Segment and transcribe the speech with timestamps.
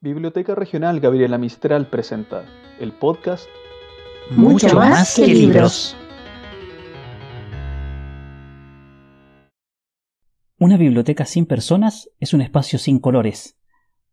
[0.00, 2.44] Biblioteca Regional Gabriela Mistral presenta
[2.78, 3.48] el podcast
[4.30, 5.96] Mucho más que libros.
[10.60, 13.58] Una biblioteca sin personas es un espacio sin colores.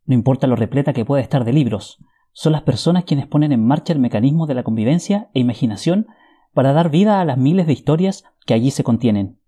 [0.06, 2.00] No importa lo repleta que pueda estar de libros,
[2.32, 6.08] son las personas quienes ponen en marcha el mecanismo de la convivencia e imaginación
[6.56, 9.40] para dar vida a las miles de historias que allí se contienen.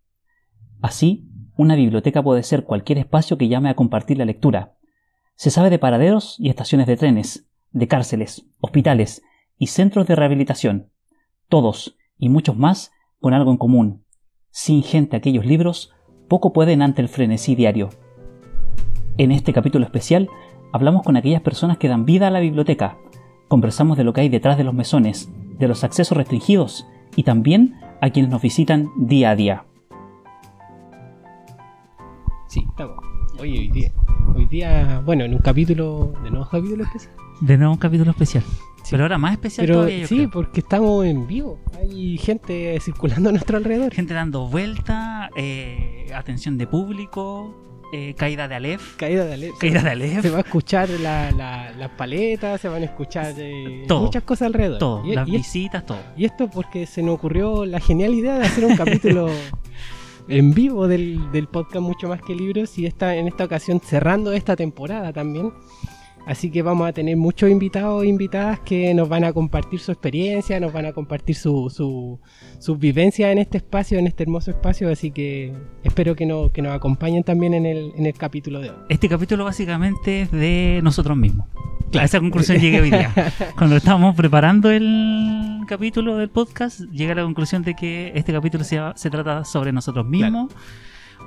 [0.83, 4.76] Así, una biblioteca puede ser cualquier espacio que llame a compartir la lectura.
[5.37, 9.21] Se sabe de paraderos y estaciones de trenes, de cárceles, hospitales
[9.59, 10.89] y centros de rehabilitación.
[11.47, 14.03] Todos, y muchos más, con algo en común.
[14.49, 15.93] Sin gente aquellos libros,
[16.27, 17.89] poco pueden ante el frenesí diario.
[19.19, 20.27] En este capítulo especial,
[20.73, 22.97] hablamos con aquellas personas que dan vida a la biblioteca.
[23.47, 27.79] Conversamos de lo que hay detrás de los mesones, de los accesos restringidos y también
[28.01, 29.65] a quienes nos visitan día a día.
[32.47, 32.97] Sí, estamos.
[33.39, 33.91] Oye, hoy día,
[34.49, 37.13] día, bueno, en un capítulo, de nuevo capítulo especial.
[37.41, 38.43] De nuevo un capítulo especial.
[38.89, 40.07] Pero ahora más especial Pero todavía.
[40.07, 40.29] sí, creo.
[40.31, 41.59] porque estamos en vivo.
[41.77, 43.93] Hay gente circulando a nuestro alrededor.
[43.93, 47.53] Gente dando vuelta, eh, atención de público,
[47.91, 48.95] eh, caída de Aleph.
[48.95, 49.57] Caída de alerta.
[49.59, 50.21] Caída de Aleph.
[50.21, 54.03] Se va a escuchar la, la- las paletas, se van a escuchar eh, Todo.
[54.05, 54.79] muchas cosas alrededor.
[54.79, 55.99] Todo, Y, las y- visitas, todo.
[56.15, 59.27] y esto porque se nos ocurrió la genial idea de hacer un capítulo
[60.27, 64.33] en vivo del, del podcast Mucho Más que Libros y esta, en esta ocasión cerrando
[64.33, 65.53] esta temporada también.
[66.27, 69.93] Así que vamos a tener muchos invitados e invitadas que nos van a compartir su
[69.93, 72.19] experiencia, nos van a compartir su, su,
[72.59, 74.91] sus vivencias en este espacio, en este hermoso espacio.
[74.91, 78.71] Así que espero que, no, que nos acompañen también en el, en el capítulo de
[78.71, 78.75] hoy.
[78.89, 81.47] Este capítulo básicamente es de nosotros mismos.
[81.97, 83.13] A esa conclusión llegué hoy día.
[83.57, 88.65] Cuando estábamos preparando el capítulo del podcast, llegué a la conclusión de que este capítulo
[88.65, 90.51] se, se trata sobre nosotros mismos.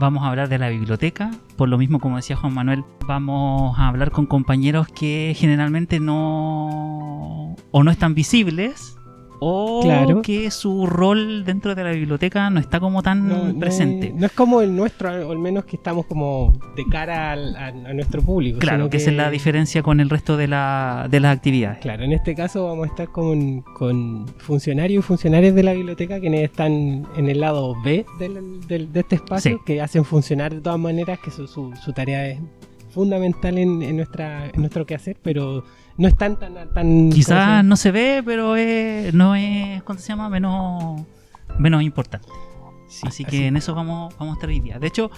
[0.01, 1.31] Vamos a hablar de la biblioteca.
[1.59, 7.55] Por lo mismo, como decía Juan Manuel, vamos a hablar con compañeros que generalmente no
[7.71, 8.97] o no están visibles
[9.41, 10.23] o Claro.
[10.23, 14.09] que su rol dentro de la biblioteca no está como tan No, presente.
[14.09, 17.67] es, no es como el nuestro, al menos que estamos como de cara al- a,
[17.69, 18.59] a nuestro público.
[18.59, 21.79] Claro, que esa es la diferencia con el resto de, la, de las actividades.
[21.79, 26.21] Claro, en este caso vamos a estar con, con funcionarios y funcionarias de la biblioteca
[26.21, 29.63] quienes están en el lado B del- del- de este espacio, Sí.
[29.65, 32.39] que hacen funcionar de todas maneras, que su, su- su tarea es
[32.91, 35.65] fundamental en, en nuestra, en nuestro quehacer, pero
[35.97, 36.55] no están tan...
[36.73, 40.29] tan Quizás ¿cómo se no se ve, pero es, no es, ¿cómo se llama?
[40.29, 41.03] Menos,
[41.59, 42.29] menos importante.
[42.89, 44.79] Sí, así que en eso vamos, vamos a estar hoy día.
[44.79, 45.11] De hecho,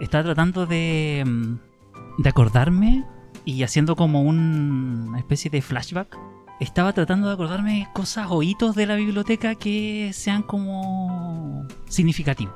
[0.00, 3.04] estaba tratando de, mm, de acordarme
[3.44, 6.16] y haciendo como un- una especie de flashback.
[6.60, 12.54] Estaba tratando de acordarme cosas o hitos de la biblioteca que sean como significativos.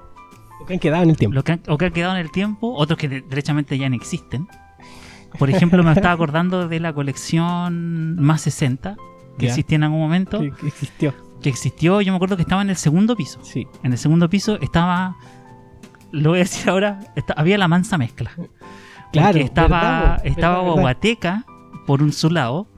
[0.64, 1.34] Lo que han quedado en el tiempo.
[1.34, 3.88] Lo que han- o que han quedado en el tiempo, otros que de- derechamente ya
[3.88, 4.48] no existen.
[5.38, 8.96] Por ejemplo, me estaba acordando de la colección Más 60,
[9.38, 11.12] que existía en algún momento, Que, que existió.
[11.42, 13.40] que existió, yo me acuerdo que estaba en el segundo piso.
[13.42, 13.66] Sí.
[13.82, 15.16] En el segundo piso estaba,
[16.12, 17.00] lo voy a decir ahora,
[17.36, 18.30] había la mansa mezcla.
[19.12, 20.72] Claro, estaba, verdad, estaba verdad.
[20.72, 21.44] Guaguateca
[21.86, 22.68] por un su lado,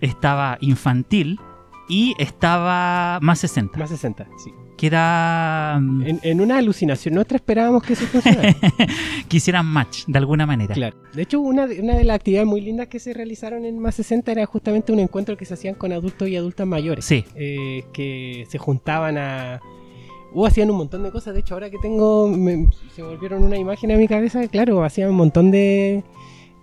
[0.00, 1.40] estaba Infantil
[1.88, 4.52] y estaba Más 60, Más 60, sí.
[4.76, 5.78] Que era...
[5.80, 8.54] mm, En, en una alucinación nuestra esperábamos que eso funcionara.
[9.28, 10.74] que hicieran match de alguna manera.
[10.74, 10.96] Claro.
[11.14, 13.94] De hecho, una de, una de las actividades muy lindas que se realizaron en Más
[13.94, 17.04] 60 era justamente un encuentro que se hacían con adultos y adultas mayores.
[17.04, 19.60] Sí, eh, que se juntaban a...
[20.34, 21.32] O hacían un montón de cosas.
[21.32, 22.28] De hecho, ahora que tengo...
[22.28, 24.46] me- se volvieron una imagen a mi cabeza.
[24.48, 26.04] Claro, hacían un montón de...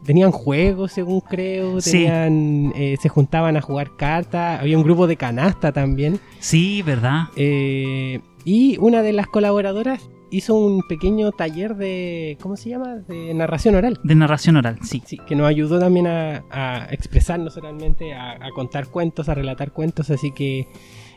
[0.03, 1.79] Tenían juegos, según creo.
[1.81, 1.91] Sí.
[1.91, 4.59] Tenían, eh, se juntaban a jugar cartas.
[4.59, 6.19] Había un grupo de canasta también.
[6.39, 7.25] sí, verdad.
[7.35, 12.37] Eh, y una de las colaboradoras hizo un pequeño taller de...
[12.41, 12.95] ¿Cómo se llama?
[13.07, 13.99] De narración oral.
[14.03, 15.01] De narración oral, sí.
[15.05, 19.71] Sí, que nos ayudó también a, a expresarnos oralmente, a, a contar cuentos, a relatar
[19.71, 20.67] cuentos, así que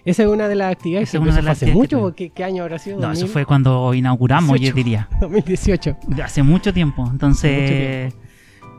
[0.05, 1.97] esa es una de las actividades Esa que una de empezó las hace actividades que
[1.97, 2.97] mucho, ¿qué, qué año habrá sido?
[3.01, 4.77] No, eso 2000, fue cuando inauguramos, yo 18.
[4.77, 5.09] diría.
[5.21, 5.97] 2018.
[6.09, 7.09] De Hace mucho tiempo.
[7.11, 8.15] Entonces,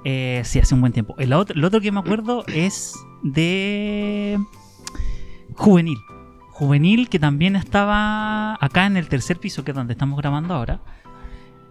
[0.09, 1.16] eh, sí, hace un buen tiempo.
[1.18, 2.93] El otro, el otro que me acuerdo es
[3.23, 4.40] de
[5.55, 5.97] Juvenil.
[6.52, 10.79] Juvenil que también estaba acá en el tercer piso, que es donde estamos grabando ahora.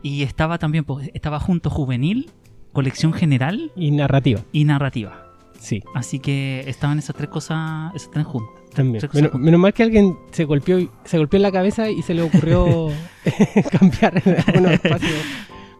[0.02, 2.30] Y estaba también, pues, estaba junto Juvenil,
[2.72, 5.26] colección general Y narrativa, y narrativa.
[5.58, 8.54] sí, Así que estaban esas tres cosas, esas tres juntas.
[8.74, 9.00] también.
[9.00, 12.20] Tres Menos, mal que alguien se golpeó, se golpeó en la cabeza y se le
[12.22, 12.88] ocurrió
[13.72, 15.24] cambiar algunos espacios,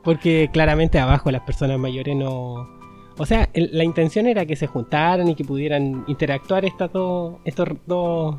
[0.06, 2.68] porque claramente abajo las personas mayores no...
[3.18, 7.36] O sea, el- la intención era que se juntaran y que pudieran interactuar estas dos,
[7.44, 8.36] estos dos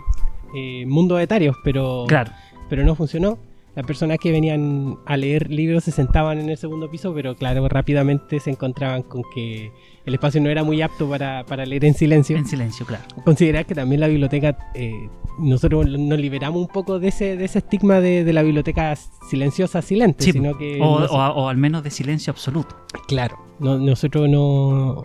[0.56, 2.06] eh, mundos etarios, pero...
[2.08, 2.31] Claro.
[2.69, 3.38] pero no funcionó.
[3.77, 7.68] Las personas que venían a leer libros se sentaban en el segundo piso, pero claro,
[7.69, 9.71] rápidamente se encontraban con que
[10.03, 12.35] el espacio no era muy apto para, para leer en silencio.
[12.35, 13.03] En silencio, claro.
[13.24, 14.91] Considerar que también la biblioteca, eh,
[15.39, 18.95] nosotros nos liberamos un poco de ese, de ese estigma de, de la biblioteca
[19.29, 20.80] silenciosa, silente, Sí, sino que...
[20.81, 22.75] o, no o o al menos de silencio absoluto.
[23.07, 25.03] Claro, no- nosotros no.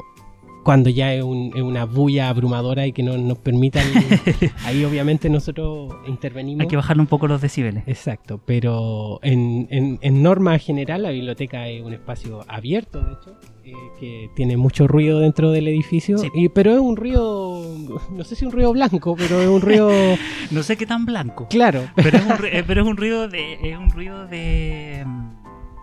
[0.65, 3.85] Cuando ya es, un- es una bulla abrumadora y que no nos permitan.
[4.65, 6.63] ahí, obviamente, nosotros intervenimos.
[6.63, 7.83] Hay que bajarle un poco los decibeles.
[7.87, 13.37] Exacto, pero en, en- en norma general, la biblioteca es un espacio abierto, de hecho,
[13.65, 16.29] eh, que tiene mucho ruido dentro del edificio, Sí.
[16.35, 17.65] y, pero es un ruido,
[18.13, 19.91] no sé si un ruido blanco, pero es un ruido
[20.51, 21.47] No sé qué tan blanco.
[21.49, 21.83] claro.
[21.97, 23.55] Pero es un, eh, pero es un ruido de.
[23.71, 25.03] Es un ruido de.
[25.07, 25.31] mm,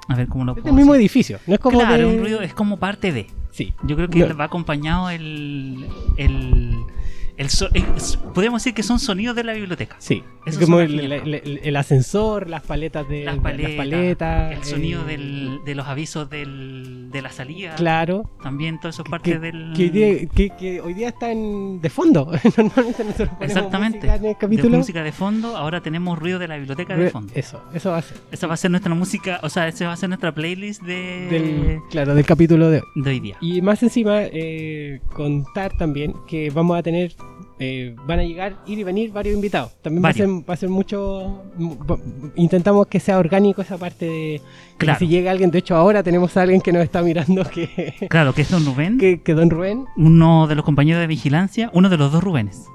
[0.07, 1.01] A ver cómo lo Es puedo del mismo decir?
[1.05, 3.27] edificio, no es como Claro, de- un ruido es como parte de.
[3.51, 4.37] Sí, Yo creo que No.
[4.37, 5.87] va acompañado el.
[6.17, 6.75] el,
[7.39, 9.95] el so- es- podríamos decir que son sonidos de la biblioteca.
[9.99, 10.23] sí.
[10.45, 15.11] Es como el, el- el- ascensor, las paletas de Las las paletas, el sonido eh,
[15.11, 17.75] del, de los avisos del, de la salida.
[17.75, 18.27] Claro.
[18.41, 19.73] También todo eso es parte que, del.
[19.75, 22.31] que hoy día, que- que hoy día está en, de fondo.
[22.57, 23.97] Normalmente nosotros ponemos Exactamente.
[23.99, 24.77] música en el de capítulo.
[24.77, 27.31] música de fondo, ahora tenemos ruido de la biblioteca de fondo.
[27.35, 28.17] Eso, eso va a ser.
[28.31, 31.27] Esa va a ser nuestra música, o sea, esa va a ser nuestra playlist de,
[31.29, 32.83] Del, claro, del capítulo de hoy.
[33.03, 33.37] de hoy día.
[33.39, 37.13] Y más encima, eh, contar también que vamos a tener,
[37.59, 39.73] eh, van a llegar, ir y venir varios invitados.
[39.81, 41.43] También va a, ser, va a ser mucho,
[42.35, 44.41] intentamos que sea orgánico esa parte de...
[44.77, 44.99] que Claro.
[44.99, 48.33] Si llega alguien, de hecho ahora tenemos a alguien que nos está mirando, que, Claro,
[48.33, 49.85] que es Don Rubén, que, que Don Rubén.
[49.97, 52.65] uno de los compañeros de vigilancia, uno de los dos Rubénes.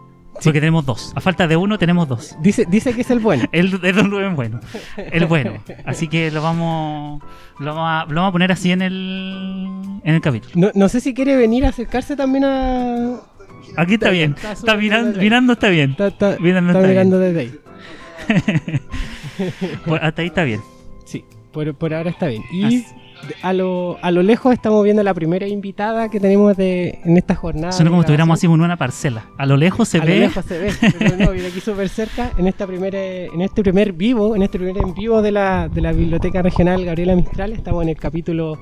[0.42, 1.12] Porque tenemos dos.
[1.14, 2.36] A falta de uno, tenemos dos.
[2.40, 3.44] Dice, dice que es el bueno.
[3.52, 4.60] El Don Rubén bueno.
[4.96, 5.52] El bueno.
[5.84, 7.22] Así que lo vamos,
[7.60, 10.52] lo vamos, a, lo vamos a poner así en el, en el capítulo.
[10.56, 13.20] No, no sé si quiere venir a acercarse también a...
[13.76, 14.34] Aquí está bien.
[14.52, 15.20] Está mirando, bien.
[15.22, 15.90] mirando está bien.
[15.92, 17.58] Está, está- Mirando está está mirando desde ahí.
[19.86, 20.60] Pues hasta ahí está bien.
[21.04, 22.42] Sí, por, por ahora está bien.
[22.52, 22.86] Y Así.
[23.42, 27.34] a lo, a lo lejos estamos viendo la primera invitada que tenemos de, en esta
[27.34, 27.72] jornada.
[27.72, 29.26] Suena como si estuviéramos así en una parcela.
[29.36, 30.14] A lo lejos se a ve.
[30.14, 33.62] lo lejos se ve, pero no, viene aquí súper cerca, en esta primera, en este
[33.62, 37.52] primer vivo, en este primer en vivo de la, de la Biblioteca Regional Gabriela Mistral,
[37.52, 38.56] estamos en el capítulo,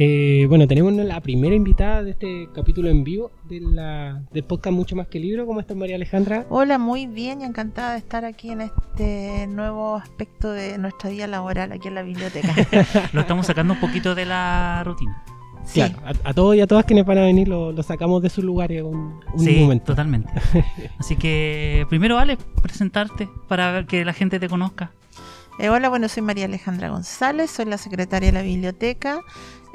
[0.00, 4.72] eh, bueno, tenemos la primera invitada de este capítulo en vivo de la, del podcast
[4.72, 6.46] Mucho Más que Libro, ¿cómo estás María Alejandra?
[6.50, 11.26] Hola, muy bien y encantada de estar aquí en este nuevo aspecto de nuestra vida
[11.26, 12.54] laboral aquí en la biblioteca.
[13.12, 15.24] Lo estamos sacando un poquito de la rutina.
[15.64, 15.80] Sí.
[15.80, 18.30] Claro, a, a todos y a todas quienes van a venir lo, lo sacamos de
[18.30, 19.86] su lugar en un, un sí, momento.
[19.86, 20.30] totalmente.
[20.98, 24.92] Así que primero, Ale, presentarte para ver que la gente te conozca.
[25.58, 29.22] Eh, hola, bueno, soy María Alejandra González, soy la secretaria de la biblioteca.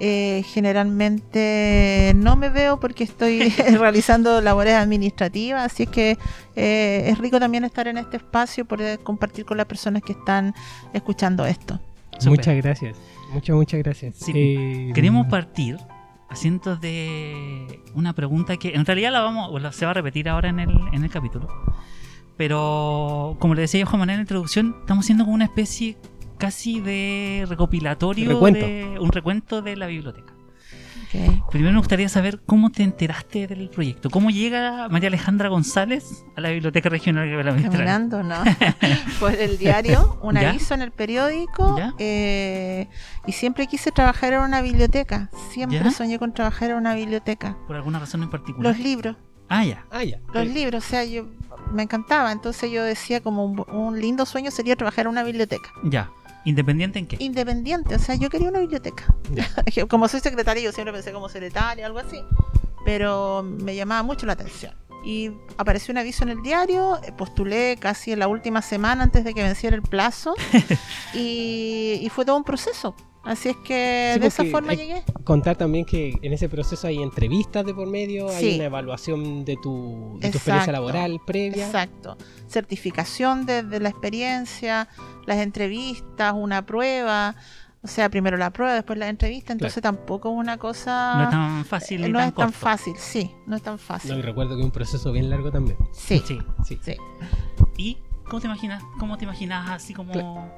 [0.06, 6.18] Eh, generalmente no me veo porque estoy realizando labores administrativas, así es que
[6.58, 10.54] eh, es rico también estar en este espacio, poder compartir con las personas que están
[10.94, 11.80] escuchando esto.
[12.26, 12.98] Muchas gracias.
[13.32, 14.16] Muchas, muchas gracias.
[14.18, 15.78] Sí, Eh, Queremos partir
[16.30, 20.28] haciendo de una pregunta que en realidad la vamos, o la- se va a repetir
[20.28, 21.48] ahora en el, en el capítulo.
[22.36, 25.96] Pero como le decía yo Juan Manuel en la introducción, estamos haciendo como una especie
[26.48, 28.66] casi de recopilatorio, Recuento.
[28.66, 30.34] de un recuento de la biblioteca.
[31.52, 34.10] Primero me gustaría saber cómo te enteraste del proyecto.
[34.10, 37.52] ¿Cómo llega María Alejandra González a la Biblioteca Regional de la?
[37.56, 38.44] Caminando, ¿no?
[39.20, 40.50] Por el diario, un ¿Ya?
[40.50, 41.78] aviso en el periódico.
[41.78, 41.94] ¿Ya?
[42.00, 42.88] eh,
[43.28, 45.30] y siempre quise trabajar en una biblioteca.
[45.52, 45.92] Siempre ¿Ya?
[45.92, 47.58] soñé con trabajar en una biblioteca.
[47.68, 48.76] ¿Por alguna razón en particular?
[48.76, 49.16] Los libros,
[49.50, 49.86] Ah, ya.
[49.92, 50.18] Ah, ya.
[50.34, 51.28] los libros, o sea, yo
[51.72, 52.32] me encantaba.
[52.32, 55.70] Entonces yo decía como un, un lindo sueño sería trabajar en una biblioteca.
[55.84, 56.10] Ya.
[56.46, 57.18] ¿Independiente en qué?
[57.20, 59.16] Independiente, o sea, yo quería una biblioteca.
[59.90, 62.22] como soy secretaria, yo siempre pensé como secretaria, algo así.
[62.86, 64.76] Pero me llamaba mucho la atención.
[65.06, 69.24] Y apareció un aviso en el diario, eh, postulé casi en la última semana antes
[69.24, 70.36] de que venciera el plazo.
[71.14, 72.96] y, y fue todo un proceso.
[73.24, 75.04] Así es que Sí, de esa forma llegué.
[75.24, 79.56] Contar también que en ese proceso hay entrevistas de por medio, hay una evaluación de
[79.62, 81.66] tu, de tu experiencia laboral previa.
[81.66, 82.18] Exacto.
[82.48, 84.90] Certificación de, de la experiencia,
[85.26, 87.36] las entrevistas, una prueba.
[87.82, 89.52] O sea, primero la prueba, después la entrevista.
[89.52, 91.16] Entonces tampoco es una cosa...
[91.18, 94.12] No es tan fácil eh, no tan es tan fácil, sí, no es tan fácil.
[94.12, 95.78] No, y recuerdo que es un proceso bien largo también.
[95.92, 96.40] Sí, Sí.
[96.66, 96.80] Sí.
[96.82, 96.96] sí.
[97.78, 97.98] ¿Y
[98.34, 98.84] cómo te imaginas?
[98.98, 100.12] ¿Cómo te imaginas así como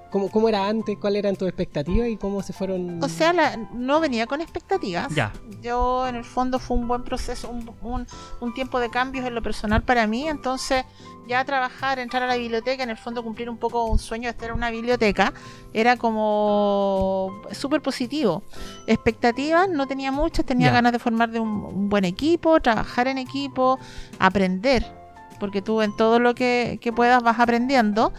[0.10, 0.98] ¿Cómo, ¿Cómo era antes?
[0.98, 3.03] ¿Cuáles eran tus expectativas y cómo se fueron?
[3.03, 5.13] O sea, la- no venía con expectativas.
[5.13, 5.34] Ya.
[5.62, 8.08] Yo, en el fondo, fue un buen proceso, un, un-
[8.39, 10.25] un tiempo de cambios en lo personal para mí.
[10.25, 10.86] Entonces,
[11.27, 14.29] ya trabajar, entrar a la biblioteca, en el fondo cumplir un poco un sueño de
[14.29, 15.34] estar en una biblioteca,
[15.74, 18.44] era como súper positivo.
[18.88, 20.74] Expectativas no tenía muchas, tenía Ya.
[20.75, 23.77] ganas de formar de un, un buen equipo, trabajar en equipo,
[24.17, 24.86] aprender,
[25.39, 28.13] porque tú en todo lo que, que puedas vas aprendiendo.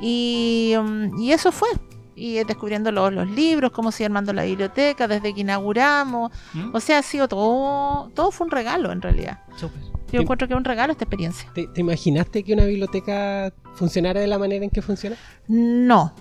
[0.00, 1.68] Y, mm, y eso fue.
[2.16, 6.30] y descubriendo los, los libros, cómo se iba armando la biblioteca, desde que inauguramos.
[6.52, 6.74] ¿Mm?
[6.74, 9.40] O sea, ha sido todo, todo fue un regalo en realidad.
[9.56, 9.80] Súper.
[10.12, 11.48] Yo encuentro que es un regalo esta experiencia.
[11.54, 15.16] ¿Te, te imaginaste que una biblioteca funcionara de la manera en que funciona?
[15.48, 16.14] No,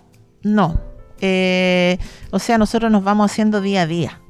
[0.43, 0.79] no.
[1.21, 1.97] Eh,
[2.31, 4.21] o sea, nosotros nos vamos haciendo día a día.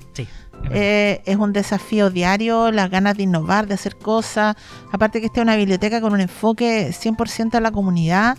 [0.71, 4.55] Eh, es un desafío diario, las ganas de innovar, de hacer cosas.
[4.91, 8.38] Aparte que esta es una biblioteca con un enfoque 100% a la comunidad,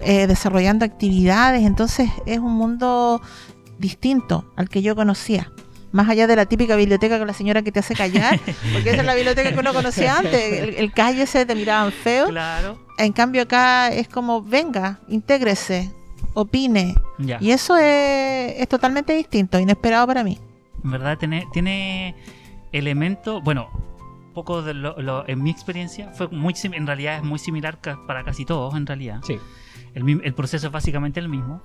[0.00, 1.62] eh, desarrollando actividades.
[1.62, 3.20] Entonces es un mundo
[3.78, 5.50] distinto al que yo conocía.
[5.90, 8.40] Más allá de la típica biblioteca con la señora que te hace callar,
[8.72, 10.52] porque esa es la biblioteca que uno conocía antes.
[10.52, 12.28] El, el calle ese te miraban feo.
[12.28, 12.78] Claro.
[12.98, 15.92] En cambio acá es como, venga, intégrese,
[16.32, 16.94] opine.
[17.18, 17.36] Ya.
[17.40, 20.38] Y eso es, es totalmente distinto, inesperado para mí.
[20.84, 22.14] En verdad tiene, tiene
[22.72, 23.68] elementos, bueno,
[24.34, 27.98] poco de lo, lo- en mi experiencia fue muy en realidad es muy similar ca-
[28.06, 29.20] para casi todos en realidad.
[29.26, 29.38] Sí.
[29.94, 31.62] El, el proceso es básicamente el mismo.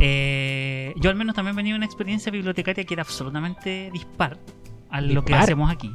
[0.00, 4.38] Eh, yo al menos también venía una experiencia bibliotecaria que era absolutamente dispar
[4.90, 5.42] a lo que Dispar.
[5.44, 5.92] hacemos aquí.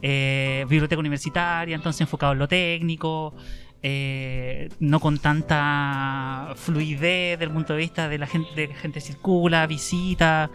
[0.00, 3.34] Eh, biblioteca universitaria, entonces enfocado en lo técnico,
[3.82, 9.00] eh, no con tanta fluidez del punto de vista de la gente, de que gente
[9.00, 10.50] circula, visita.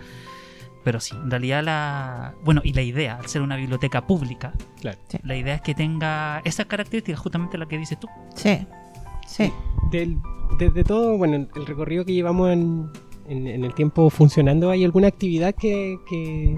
[0.88, 2.34] Pero sí, en realidad la...
[2.46, 4.98] Bueno, y la idea, al ser una biblioteca pública, Claro.
[5.24, 8.08] la idea es que tenga esas características, justamente la que dices tú.
[8.36, 8.65] Sí,
[9.27, 9.51] sí.
[9.91, 10.17] Del,
[10.58, 12.89] desde todo, bueno, el recorrido que llevamos en,
[13.27, 16.56] en- en el tiempo funcionando, ¿hay alguna actividad que, que,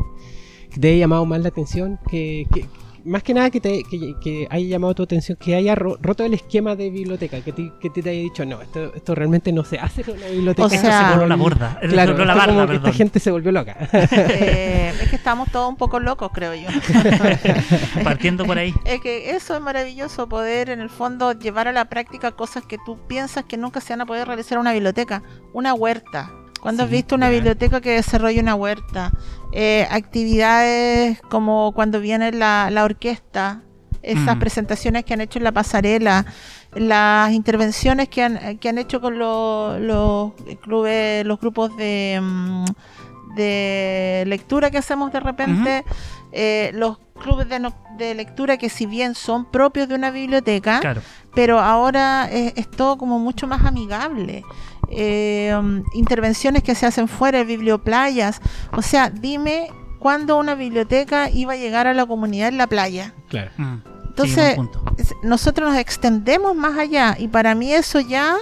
[0.70, 1.98] que te haya llamado más la atención?
[2.08, 2.68] Que, que-
[3.10, 6.24] más que nada que, te, que, que haya llamado tu atención, que haya ro- roto
[6.24, 9.64] el esquema de biblioteca, que te, que te haya dicho, no, esto, esto realmente no
[9.66, 10.64] se hace en una biblioteca.
[10.64, 11.80] O Esto sea- se voló la borda.
[11.82, 13.76] Claro, la como que esta gente se volvió loca.
[13.92, 16.68] Eh, es que estamos todos un poco locos, creo yo.
[18.04, 18.74] Partiendo por ahí.
[18.86, 22.78] Es que eso es maravilloso, poder en el fondo llevar a la práctica cosas que
[22.86, 25.24] tú piensas que nunca se van a poder realizar en una biblioteca.
[25.54, 26.32] Una huerta.
[26.62, 29.12] ¿Cuándo has Sí, visto una biblioteca que desarrolla una huerta?
[29.54, 33.62] Eh, actividades como cuando viene la, la orquesta,
[34.02, 34.40] esas Mm.
[34.40, 36.26] presentaciones que han hecho en la pasarela,
[36.74, 42.66] las intervenciones que han, que han hecho con los, los clubes, los grupos de, mm,
[43.36, 45.84] de lectura que hacemos de repente,
[46.32, 50.80] eh, los clubes de, no- de lectura que si bien son propios de una biblioteca,
[50.80, 51.02] Claro.
[51.36, 54.44] pero ahora es, es todo como mucho más amigable.
[54.92, 58.42] Eh, um, intervenciones que se hacen fuera, biblioplayas.
[58.76, 59.70] O sea, dime
[60.00, 63.14] cuándo una biblioteca iba a llegar a la comunidad en la playa.
[63.28, 63.52] claro.
[63.58, 63.76] Mm.
[64.10, 64.58] Entonces,
[64.98, 68.36] Sí, nosotros nos extendemos más allá y para mí eso ya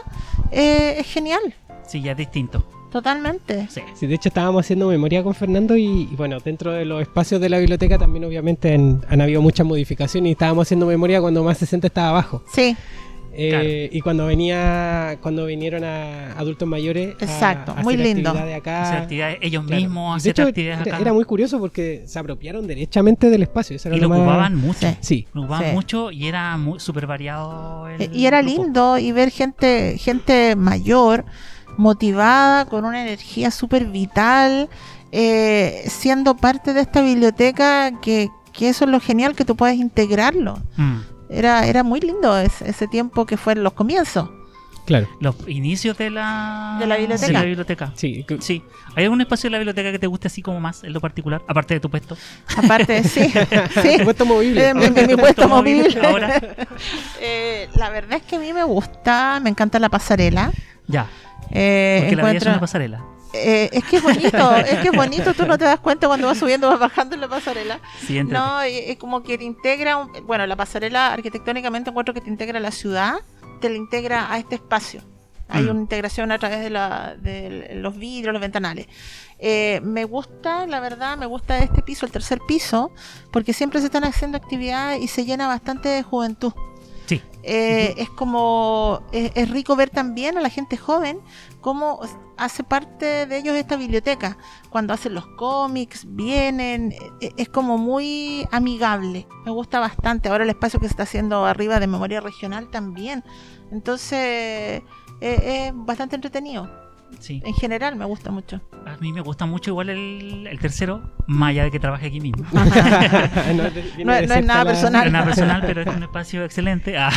[0.51, 1.53] eh, es genial,
[1.87, 2.65] Sí, ya es distinto.
[2.91, 3.67] totalmente.
[3.69, 3.81] Sí.
[3.93, 7.39] Sí, de hecho estábamos haciendo memoria con Fernando y, y bueno, dentro de los espacios
[7.41, 11.43] de la biblioteca también obviamente han, han habido muchas modificaciones y estábamos haciendo memoria cuando
[11.43, 12.43] más 60 estaba abajo.
[12.51, 12.75] Sí,
[13.39, 18.29] Eh, Y cuando venía cuando vinieron a adultos mayores Exacto, a muy hacer lindo.
[18.32, 18.84] actividades acá.
[18.84, 19.82] Hacer actividades ellos Claro.
[19.82, 21.01] mismos, Y de hacer hecho, actividades era, acá.
[21.03, 23.75] era muy curioso porque se apropiaron derechamente del espacio.
[23.75, 24.79] eso era y lo más- ocupaban mucho.
[24.79, 24.98] Sí.
[25.01, 25.72] Sí, Lo ocupaban Sí.
[25.74, 27.88] mucho y era muy súper variado.
[27.88, 28.63] el y era grupo.
[28.63, 31.24] lindo y ver gente, gente mayor,
[31.77, 34.67] motivada, con una energía súper vital,
[35.12, 39.77] eh, siendo parte de esta biblioteca, que, que eso es lo genial, que tú puedes
[39.77, 40.58] integrarlo.
[40.75, 40.98] Mm.
[41.29, 44.29] Era, era muy lindo ese, ese tiempo que fue en los comienzos.
[44.86, 45.07] claro.
[45.19, 47.27] Los inicios de la, De la biblioteca.
[47.27, 47.91] de la biblioteca.
[47.96, 48.63] Sí, que- Sí.
[48.96, 51.41] ¿Hay algún espacio de la biblioteca que te guste así como más, en lo particular?
[51.48, 52.15] Aparte de tu puesto.
[52.55, 53.31] Aparte, sí,
[53.81, 53.98] sí.
[54.05, 54.69] puesto movible.
[54.69, 55.98] Eh, mi, mi- mi puesto móvil.
[56.03, 56.41] Ahora.
[57.22, 60.51] Eh, la verdad es que a mí me gusta, me encanta la pasarela.
[60.88, 61.07] Ya.
[61.51, 63.03] Eh, Porque la vida es una pasarela.
[63.38, 66.27] Eh, es que es bonito, es que es bonito, tú no te das cuenta cuando
[66.27, 67.79] vas subiendo, vas bajando en la pasarela.
[68.06, 72.22] Sí, No, es es como que te integra, un- bueno, la pasarela arquitectónicamente encuentro que
[72.22, 73.15] te integra a la ciudad,
[73.62, 75.01] te la integra a este espacio.
[75.50, 75.70] Hay Mm.
[75.70, 78.88] una integración a través de, la, de los vidrios, los ventanales.
[79.39, 82.91] Eh, me gusta, la verdad, me gusta este piso, el tercer piso,
[83.32, 86.51] porque siempre se están haciendo actividades y se llena bastante de juventud.
[87.07, 87.21] Sí.
[87.43, 91.19] Eh, Es como, es, es rico ver también a la gente joven
[91.61, 92.01] cómo
[92.37, 94.37] hace parte de ellos esta biblioteca.
[94.69, 99.27] Cuando hacen los cómics, vienen, eh, es como muy amigable.
[99.45, 100.29] Me gusta bastante.
[100.29, 103.23] Ahora el espacio que se está haciendo arriba de memoria regional también.
[103.71, 104.83] Entonces, eh,
[105.21, 106.87] es bastante entretenido.
[107.19, 107.41] Sí.
[107.45, 108.61] En general me gusta mucho.
[108.85, 112.19] A mí me gusta mucho igual el, el tercero, más allá de que trabaje aquí
[112.21, 112.45] mismo.
[112.53, 112.63] no,
[114.05, 115.07] No- no es nada No personal.
[115.07, 116.97] es nada personal, pero es un espacio excelente.
[116.97, 117.09] Ah.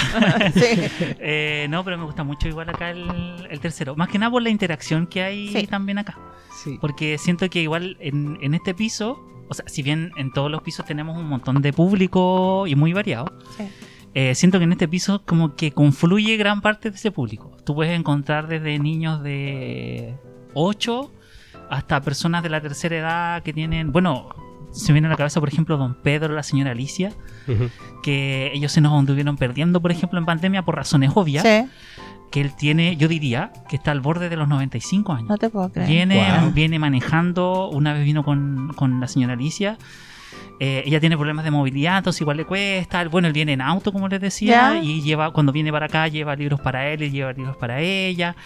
[0.54, 0.80] Sí.
[1.20, 3.94] Eh, no, pero me gusta mucho igual acá el, el tercero.
[3.96, 5.66] Más que nada por la interacción que hay Sí.
[5.66, 6.18] también acá.
[6.64, 6.78] Sí.
[6.80, 10.62] Porque siento que igual en, en este piso, o sea, si bien en todos los
[10.62, 13.64] pisos tenemos un montón de público y muy variado, Sí.
[14.14, 17.56] Eh, siento que en este piso como que confluye gran parte de ese público.
[17.64, 20.16] Tú puedes encontrar desde niños de
[20.54, 21.10] 8
[21.70, 24.28] hasta personas de la tercera edad que tienen, bueno,
[24.72, 27.12] se viene a la cabeza, por ejemplo, don Pedro, la señora Alicia,
[28.02, 31.42] que ellos se nos anduvieron perdiendo, por ejemplo, en pandemia por razones obvias.
[31.44, 31.68] Sí,
[32.30, 35.28] Que él tiene, yo diría, que está al borde de los 95 años.
[35.28, 35.88] no te puedo creer.
[35.88, 36.52] Viene, Wow.
[36.52, 39.76] viene manejando, una vez vino con, con la señora Alicia.
[40.58, 43.06] Eh, ella tiene problemas de movilidad, entonces igual le cuesta.
[43.08, 46.34] Bueno, él viene en auto, como les decía, y lleva cuando viene para acá lleva
[46.36, 48.36] libros para él y lleva libros para ella.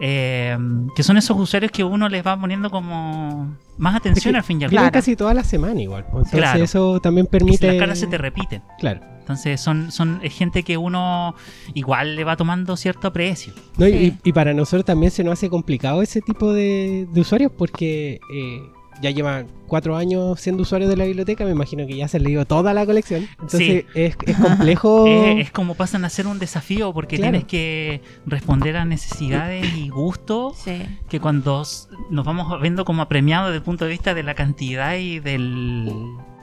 [0.00, 0.56] eh,
[0.94, 4.60] que son esos usuarios que uno les va poniendo como más atención que al fin
[4.60, 4.80] y al cabo.
[4.82, 4.92] Claro.
[4.92, 6.04] casi toda la semana igual.
[6.04, 6.64] pues, Entonces Claro.
[6.64, 7.66] eso también Y permite...
[7.66, 8.62] Las caras se te repiten.
[8.78, 9.00] Claro.
[9.20, 11.34] Entonces son, son es gente que uno
[11.74, 13.52] igual le va tomando cierto aprecio.
[13.76, 14.16] No, y- Sí.
[14.24, 18.20] y, y para nosotros también se nos hace complicado ese tipo de, de usuarios porque
[18.32, 18.62] eh,
[19.00, 22.44] ya llevan cuatro años siendo usuarios de la biblioteca, me imagino que ya se leído
[22.46, 23.28] toda la colección.
[23.32, 23.84] Entonces Sí.
[23.94, 25.06] es, es complejo.
[25.08, 27.32] Es, es como pasan a ser un desafío porque Claro.
[27.32, 30.82] tienes que responder a necesidades y gustos Sí.
[31.08, 31.64] que cuando
[32.10, 35.92] nos vamos viendo como apremiados desde el punto de vista de la cantidad y del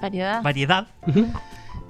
[0.01, 0.41] Variedad.
[0.43, 0.87] variedad.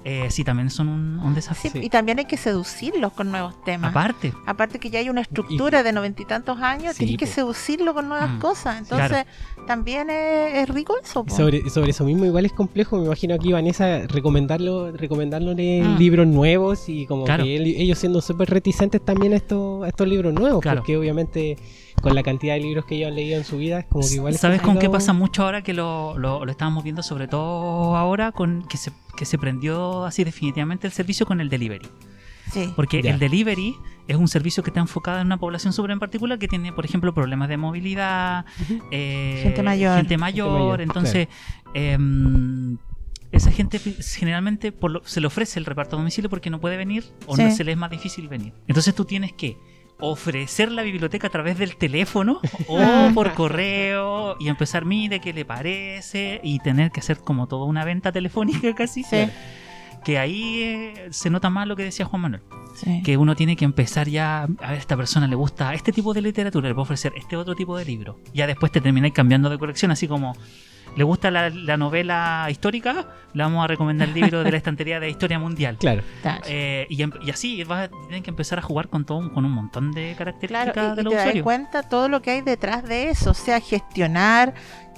[0.08, 1.72] Eh, sí también son un, desafío.
[1.72, 1.80] Sí.
[1.82, 3.90] Y también hay que seducirlos con nuevos temas.
[3.90, 7.26] Aparte, Aparte que ya hay una estructura de noventa y tantos años, Sí, tienes que
[7.26, 8.78] seducirlo con nuevas Mm, cosas.
[8.78, 9.26] Entonces,
[9.66, 11.24] también es, es rico eso.
[11.24, 11.34] Po.
[11.34, 15.98] Sobre, sobre eso mismo igual es complejo, me imagino aquí Vanessa recomendarlo, recomendándole Mm.
[15.98, 17.42] libros nuevos y como Claro.
[17.42, 20.82] que él- ellos siendo súper reticentes también a estos, a estos libros nuevos, Claro.
[20.82, 21.56] porque obviamente
[22.00, 24.14] con la cantidad de libros que ellos han leído en su vida es como que
[24.14, 27.26] igual es ¿sabes con qué pasa mucho ahora que lo, lo, lo estamos viendo sobre
[27.26, 31.88] todo ahora con que se, que se prendió así definitivamente el servicio con el delivery?
[32.52, 32.72] Sí.
[32.76, 33.12] Porque Ya.
[33.14, 33.74] el delivery
[34.06, 36.84] es un servicio que está enfocado en una población súper en particular que tiene, por
[36.84, 38.44] ejemplo, problemas de movilidad,
[38.92, 39.96] eh, Gente mayor.
[39.96, 41.26] gente mayor, mayor, entonces
[41.74, 42.78] em,
[43.32, 46.76] esa gente generalmente por lo- se le ofrece el reparto a domicilio porque no puede
[46.76, 48.52] venir o no se le es más difícil venir.
[48.68, 49.56] Entonces tú tienes que
[49.98, 55.44] ofrecer la biblioteca a través del teléfono o por correo y empezar, mire qué le
[55.44, 59.02] parece y tener que hacer como toda una venta telefónica casi.
[59.04, 59.28] Sí.
[60.04, 62.42] Que ahí eh, se nota más lo que decía Juan Manuel
[62.76, 63.02] Sí.
[63.02, 66.12] que uno tiene que empezar ya a ver, a esta persona le gusta este tipo
[66.12, 68.20] de literatura, le puedo ofrecer este otro tipo de libro.
[68.34, 70.36] Ya después te termináis cambiando de colección, así como
[70.96, 74.98] le gusta la, la novela histórica, le vamos a recomendar el libro de la estantería
[74.98, 75.76] de historia mundial.
[75.80, 76.02] Claro.
[76.48, 79.44] Eh, y, y así vas a tener que empezar a jugar con todo un- con
[79.44, 82.30] un montón de características Claro, y, de y los te das cuenta todo lo que
[82.32, 84.54] hay detrás de eso, o sea, gestionar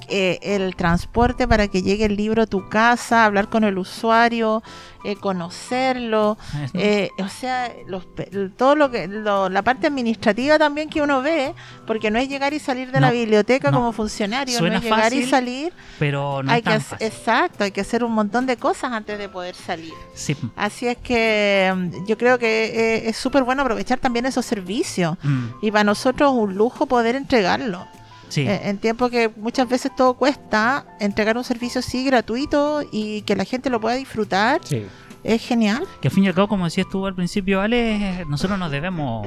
[0.09, 4.63] eh, el transporte para que llegue el libro a tu casa, hablar con el usuario,
[5.05, 10.59] eh, conocerlo, Es- eh, o sea, los pe- todo lo que lo- la parte administrativa
[10.59, 11.55] también que uno ve,
[11.87, 13.79] porque no es llegar y salir de la biblioteca no.
[13.79, 16.81] como funcionario, Suena no es llegar y fácil, salir, pero no hay es que tan
[16.81, 17.07] hacer- fácil.
[17.07, 19.93] exacto, hay que hacer un montón de cosas antes de poder salir.
[20.15, 20.37] Sí.
[20.57, 25.17] Así es que mm, yo creo que eh, es súper bueno aprovechar también esos servicios.
[25.23, 27.87] Mm, Y para nosotros es un lujo poder entregarlo.
[28.29, 28.43] sí.
[28.43, 33.35] Eh, en tiempo que muchas veces todo cuesta, entregar un servicio así gratuito y que
[33.37, 34.85] la gente lo pueda disfrutar Sí.
[35.25, 35.85] es genial.
[36.01, 39.27] que al fin y al cabo, como decías tú al principio, Ale, nosotros nos debemos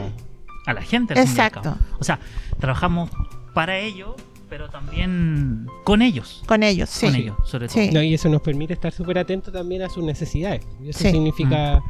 [0.68, 1.14] a la gente.
[1.14, 1.62] al fin y al Exacto.
[1.64, 1.78] cabo.
[2.00, 2.20] O sea,
[2.60, 3.10] trabajamos
[3.56, 4.12] para ellos,
[4.52, 6.44] pero también con ellos.
[6.46, 7.06] Con ellos, sí.
[7.06, 7.82] Con ellos, sobre todo.
[7.82, 7.90] Sí.
[7.94, 10.68] No, y eso nos permite estar súper atentos también a sus necesidades.
[10.84, 11.10] Y eso Sí.
[11.12, 11.82] significa,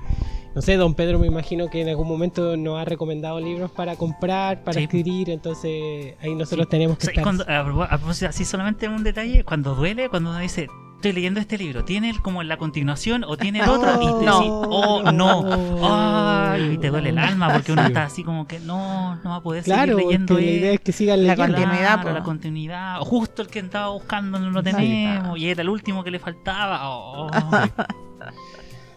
[0.54, 3.96] no sé, don Pedro me imagino que en algún momento nos ha recomendado libros para
[3.96, 4.84] comprar, para Sí.
[4.86, 6.70] adquirir, entonces ahí nosotros Sí.
[6.70, 7.24] tenemos O que sea, estar...
[7.24, 10.68] cuando, a, propó- a propósito, así solamente un detalle, cuando duele, cuando uno dice,
[11.02, 13.92] estoy leyendo este libro, ¿tiene el- como la continuación o tiene el otro?
[14.02, 14.38] y te no.
[14.38, 15.46] decís, oh, no.
[15.84, 17.88] Ay, y te duele el alma porque uno Sí.
[17.88, 20.80] está así como que no, no va a poder Claro, seguir leyendo la idea es
[20.80, 21.58] que sigan La leyendo.
[21.58, 23.02] continuidad, Claro, la continuidad.
[23.02, 24.66] O justo el que estaba buscando no lo Sí.
[24.72, 26.82] tenemos y era el último que le faltaba.
[26.90, 27.30] Oh,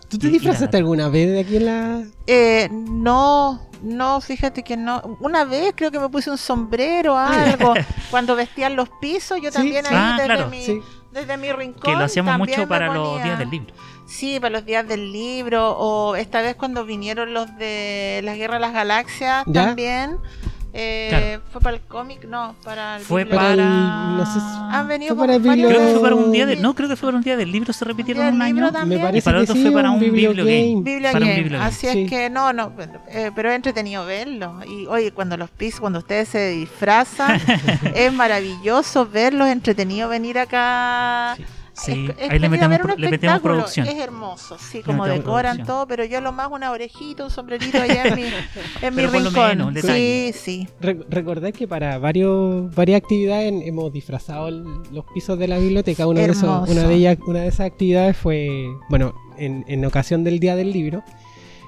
[0.09, 2.03] ¿Tú te disfrazaste alguna vez de aquí en la...?
[2.27, 5.01] Eh, no, no, fíjate que no.
[5.21, 7.75] Una vez creo que me puse un sombrero, algo.
[8.11, 9.95] Cuando vestían los pisos, yo Sí, también sí.
[9.95, 10.51] ahí Ah, desde, claro.
[10.51, 10.79] mi, Sí.
[11.15, 11.81] Desde mi rincón.
[11.83, 13.75] que lo hacíamos mucho para los días del libro.
[14.07, 15.77] Sí, para los días del libro.
[15.79, 19.67] O esta vez cuando vinieron los de la Guerra de las Galaxias ¿Ya?
[19.67, 20.19] también.
[20.77, 21.43] Eh, Claro.
[21.53, 22.25] ¿Fue para el cómic?
[22.25, 23.37] No, para el Fue libro.
[23.39, 23.69] Para el- para.
[24.17, 26.61] no sé si- Han venido Fue para el Creo que fue para un día del.
[26.61, 27.73] No, creo que fue para un día del libro.
[27.73, 28.73] Se repitieron un año.
[28.85, 31.59] Me parece Y para que otro sí, fue para un Para un Game, bibliogame.
[31.63, 32.03] Así Sí.
[32.03, 32.73] es que no, no,
[33.09, 34.61] eh, pero es entretenido verlo.
[34.67, 37.41] Y oye, cuando los pisos, cuando ustedes se disfrazan,
[37.95, 41.35] es maravilloso verlos, entretenido venir acá.
[41.37, 41.45] Sí.
[41.75, 43.55] Sí, Es- es ahí le metemos, ver un pro- le metemos espectáculo.
[43.55, 43.87] producción.
[43.89, 45.67] Es hermoso, sí, como decoran producción.
[45.67, 48.23] todo, pero yo lo más una orejita, un sombrerito allá en mi,
[48.83, 49.59] en mi rincón.
[49.59, 50.69] menos, sí, sí.
[50.81, 56.07] Re- recordad que para varios, varias actividades hemos disfrazado el- los pisos de la biblioteca.
[56.07, 60.23] Uno de esos- una, de ellas, una de esas actividades fue, bueno, en, en ocasión
[60.23, 61.03] del Día del Libro,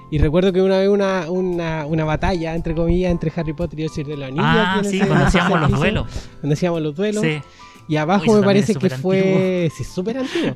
[0.09, 3.83] Y recuerdo que una vez una, una, una batalla, entre comillas, entre Harry Potter y
[3.83, 4.41] el Señor de la Anillo.
[4.45, 6.07] Ah, sí, cuando hacíamos los duelos.
[6.39, 7.21] Cuando hacíamos los duelos.
[7.21, 7.41] Sí.
[7.89, 9.71] Y abajo Uy, me parece es que fue.
[9.75, 10.55] Sí, súper antiguo.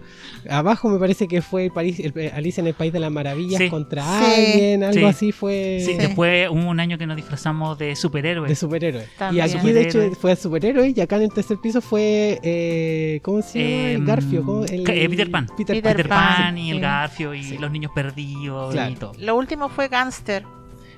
[0.49, 3.59] Abajo me parece que fue el París, el- Alice en el País de las Maravillas
[3.61, 3.69] Sí.
[3.69, 4.25] contra Sí.
[4.53, 5.05] alguien, algo Sí.
[5.05, 5.77] así fue.
[5.85, 5.97] Sí, Sí.
[5.97, 8.49] después hubo un año que nos disfrazamos de superhéroes.
[8.49, 9.07] De superhéroes.
[9.17, 9.45] También.
[9.47, 10.15] Y aquí, de hecho, Superhéroe.
[10.15, 10.93] fue superhéroe.
[10.95, 12.39] Y acá en el tercer piso fue.
[12.43, 13.71] Eh, ¿Cómo se llama?
[13.71, 14.43] Eh, el Garfio.
[14.43, 14.65] ¿cómo?
[14.65, 15.47] El- eh, Peter Pan.
[15.55, 16.79] Peter, Pan, Pan y el.
[16.81, 17.57] Garfio y Sí.
[17.57, 18.91] los niños perdidos Claro.
[18.91, 19.11] y todo.
[19.19, 20.43] Lo último fue Gangster.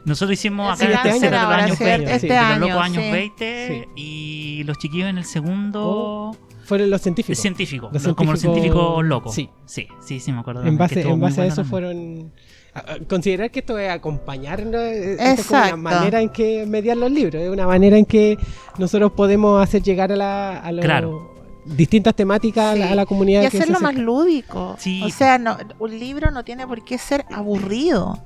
[0.05, 1.19] Nosotros hicimos Sí, acá este el año.
[1.19, 3.11] tercero de los ahora, años sí, 20, este de los año, locos años sí.
[3.11, 6.35] 20 y los chiquillos en el segundo
[6.65, 7.39] Fueron los científicos.
[7.39, 9.33] científico, Los como los científicos- científicos locos.
[9.35, 9.49] sí.
[9.65, 10.63] sí, sí, sí, me acuerdo.
[10.63, 11.69] En que base, en base a eso también.
[11.69, 12.33] fueron.
[12.75, 17.11] a- a- Considerar que esto es acompañar, es como una manera en que mediar los
[17.11, 18.35] libros, es una manera en que
[18.79, 21.33] nosotros podemos hacer llegar a, la, a los- Claro.
[21.65, 22.91] distintas temáticas a la- Sí.
[22.93, 23.41] a la comunidad.
[23.41, 24.01] Y que se hacerlo más acerca.
[24.03, 24.75] lúdico.
[24.79, 25.01] Sí.
[25.03, 28.17] O sea, no, un libro no tiene por qué ser aburrido.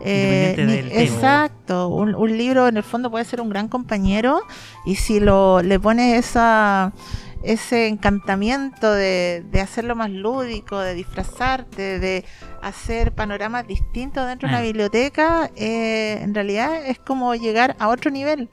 [0.00, 4.40] Eh, del exacto, un, un libro en el fondo puede ser un gran compañero
[4.84, 6.92] y si lo le pones esa
[7.42, 12.24] ese encantamiento de, de hacerlo más lúdico, de disfrazarte, de
[12.60, 14.58] hacer panoramas distintos dentro de Ah.
[14.58, 18.48] una biblioteca, eh, en realidad es como llegar a otro nivel,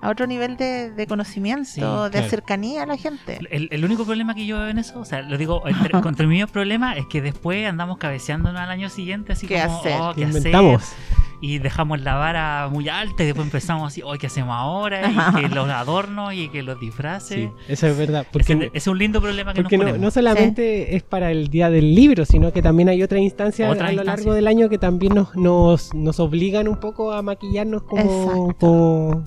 [0.00, 2.28] a otro nivel de, de conocimiento, Sí, de claro.
[2.28, 3.38] cercanía a la gente.
[3.50, 6.26] El, el único problema que yo veo en eso, o sea, lo digo, entre, contra
[6.26, 9.96] mi problema es que después andamos cabeceándonos al año siguiente, así ¿Qué como, hacer?
[10.00, 10.36] oh, ¿qué hacer?
[10.36, 10.92] inventamos.
[11.40, 15.08] Y dejamos la vara muy alta y después empezamos así, oh, ¿qué hacemos ahora?
[15.08, 17.36] Y que los adornos y que los disfraces.
[17.36, 18.26] Sí, eso es verdad.
[18.32, 21.70] Porque, es un lindo problema que porque nos no, no solamente es para el día
[21.70, 24.16] del libro, sino que también hay otras instancias Otra a lo instancia.
[24.16, 29.22] largo del año que también nos, nos, nos obligan un poco a maquillarnos como.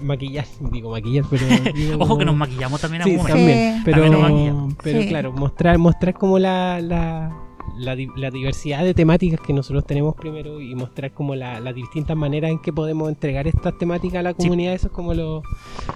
[0.00, 1.46] Maquillar, digo maquillar, pero.
[1.74, 3.36] digo Ojo como- que nos maquillamos también a Sí, momento.
[3.36, 3.74] también.
[3.76, 3.82] Sí.
[3.84, 4.76] Pero, También nos maquillan.
[4.82, 5.08] pero Sí.
[5.08, 7.36] claro, mostrar, mostrar como la, la,
[7.78, 12.16] la, la diversidad de temáticas que nosotros tenemos primero y mostrar como la- las distintas
[12.16, 15.42] maneras en que podemos entregar estas temáticas a la comunidad, eso es como lo,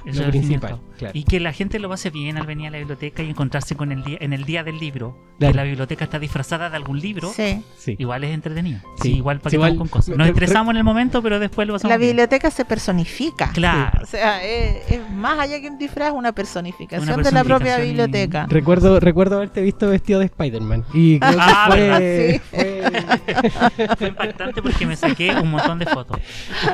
[0.07, 0.81] Eso principal.
[0.99, 1.13] Claro.
[1.19, 3.91] Y que la gente lo pase bien al venir a la biblioteca y encontrarse con
[3.93, 5.19] el día, en el día del libro.
[5.39, 5.53] Claro.
[5.53, 7.33] Que la biblioteca está disfrazada de algún libro.
[7.35, 7.63] Sí.
[7.77, 7.97] Sí.
[7.99, 8.79] Igual es entretenido.
[8.97, 9.11] Sí.
[9.11, 10.17] Sí, igual para Sí, que igual- con cosas.
[10.17, 12.11] Nos re- estresamos en el momento, pero después lo pasamos La bien.
[12.11, 13.51] biblioteca se personifica.
[13.53, 14.01] Claro.
[14.03, 17.77] O sea, es, es más allá que un disfraz, una personificación, Una de la propia
[17.77, 18.47] personificación y- biblioteca.
[18.49, 20.85] Recuerdo, recuerdo haberte visto vestido de Spider-Man.
[20.95, 22.41] Y creo que Ah, fue, ¿verdad?
[22.51, 22.85] fue-
[23.99, 26.19] Fue impactante porque me saqué un montón de fotos.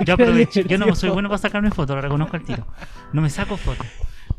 [0.04, 2.66] Yo aproveché, yo no soy bueno para sacarme fotos, lo reconozco al tiro.
[3.12, 3.86] No me saco fotos.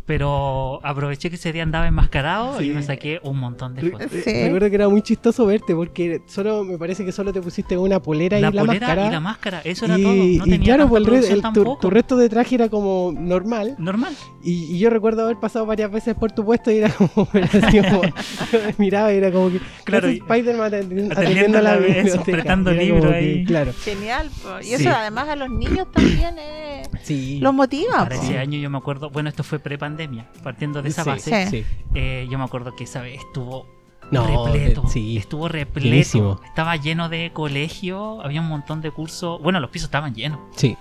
[0.06, 2.66] Pero aproveché que ese día andaba enmascarado Sí.
[2.66, 4.08] y me saqué un montón de fotos.
[4.12, 4.44] Sí.
[4.44, 8.02] Recuerdo que era muy chistoso verte porque solo me parece que solo te pusiste una
[8.02, 9.08] polera La y la polera máscara.
[9.08, 10.14] y la máscara, eso era y, todo.
[10.16, 13.76] No y tenía claro, tanta pues el el- tu, resto de traje era como normal.
[13.78, 14.14] Normal.
[14.44, 18.04] Y, y yo recuerdo haber pasado varias veces por tu puesto y era como, como-
[18.52, 22.20] yo me miraba y era como que Claro, Spider-Man atendiendo, atendiendo la la- biblioteca.
[22.22, 23.46] apretando Era libro como que, ahí.
[23.46, 24.30] Claro, Genial.
[24.42, 24.60] po.
[24.62, 24.74] Y Sí.
[24.76, 27.40] eso además a los niños también eh, sí.
[27.40, 28.00] los motiva.
[28.04, 28.22] Para po.
[28.24, 30.01] ese año yo me acuerdo, bueno, esto fue pre-pandemia,
[30.44, 31.46] partiendo de esa Sí, base.
[31.50, 31.64] Sí.
[31.64, 31.66] sí.
[31.96, 33.68] eh, yo me acuerdo que esa vez estuvo
[34.12, 34.82] No, repleto.
[34.84, 35.18] de- sí.
[35.18, 35.86] Estuvo repleto.
[35.90, 36.40] Llenísimo.
[36.46, 39.42] Estaba lleno de colegio, había un montón de cursos.
[39.42, 40.40] Bueno, los pisos estaban llenos.
[40.56, 40.78] Sí,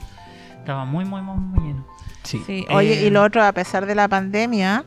[0.58, 1.86] Estaba muy, muy, muy, muy lleno.
[2.22, 2.42] sí.
[2.46, 4.84] Sí, Oye, Eh, y lo otro, a pesar de la pandemia,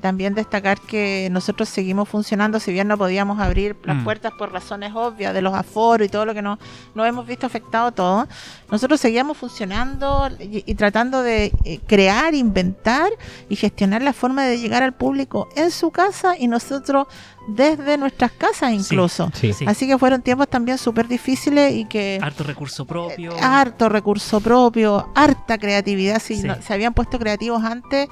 [0.00, 4.04] también destacar que nosotros seguimos funcionando, si bien no podíamos abrir las Mm.
[4.04, 6.58] puertas por razones obvias de los aforos y todo lo que nos,
[6.94, 8.26] nos hemos visto afectado todo,
[8.70, 13.10] nosotros seguíamos funcionando y, y tratando de eh, crear, inventar
[13.48, 17.06] y gestionar la forma de llegar al público en su casa y nosotros
[17.48, 19.30] desde nuestras casas incluso.
[19.34, 19.52] Sí.
[19.52, 19.64] Sí.
[19.66, 23.32] Así que fueron tiempos también súper difíciles y que Harto recurso propio.
[23.42, 26.20] harto recurso propio, harta creatividad.
[26.20, 26.46] Si Sí.
[26.46, 28.08] no- se habían puesto creativos antes,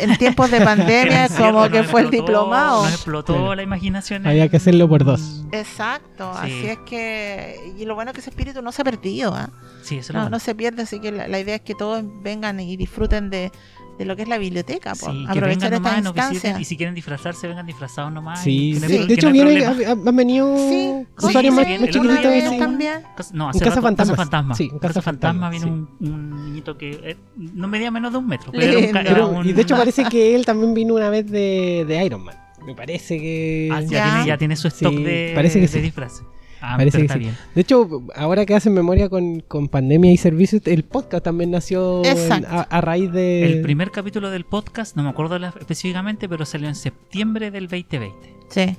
[0.00, 2.84] en tiempos de pandemia, Como que fue el diplomado.
[2.84, 3.54] Nos explotó Claro.
[3.54, 4.26] la imaginación.
[4.26, 5.44] Había en- que hacerlo por dos.
[5.52, 6.38] Exacto, Sí.
[6.42, 7.74] así es que.
[7.78, 9.50] Y lo bueno es que ese espíritu no se ha perdido, ¿ah?
[9.82, 10.36] Sí, eso lo no, bueno.
[10.36, 13.50] no se pierde, así que la, la idea es que todos vengan y disfruten de,
[13.98, 15.10] de lo que es la biblioteca, po.
[15.10, 16.60] Sí, que aprovechar vengan nomás, visiten instancias.
[16.60, 18.42] y si quieren disfrazarse, vengan disfrazados nomás.
[18.42, 18.98] Sí, que hay sí.
[18.98, 19.92] de que hecho no viene, problema.
[20.10, 23.32] han, venido Sí, usuarios sí, más, más chiquititos.
[23.32, 24.16] No, hace cazafantasmas.
[24.16, 24.54] Casa fantasma.
[24.54, 25.70] Sí, un Casa fantasma viene sí.
[25.70, 28.52] un, un niñito que eh, no medía menos de un metro.
[28.52, 31.10] Pero era un, era Pero- un- y de hecho parece que él también vino una
[31.10, 32.36] vez de, de Iron Man.
[32.66, 33.68] Me parece que...
[33.72, 34.10] Ah, ya, Ya.
[34.12, 35.80] Tiene, ya tiene su stock Sí, de, parece que de sí.
[35.80, 36.22] disfraces.
[36.66, 37.20] Ah, Parece que está sí.
[37.20, 37.36] bien.
[37.54, 42.02] De hecho, ahora que hacen memoria con, con pandemia y servicios, el podcast también nació
[42.04, 43.44] en- a, a raíz de...
[43.52, 47.68] El primer capítulo del podcast, no me acuerdo la- específicamente, pero salió en septiembre del
[47.68, 48.34] 2020.
[48.48, 48.76] Sí.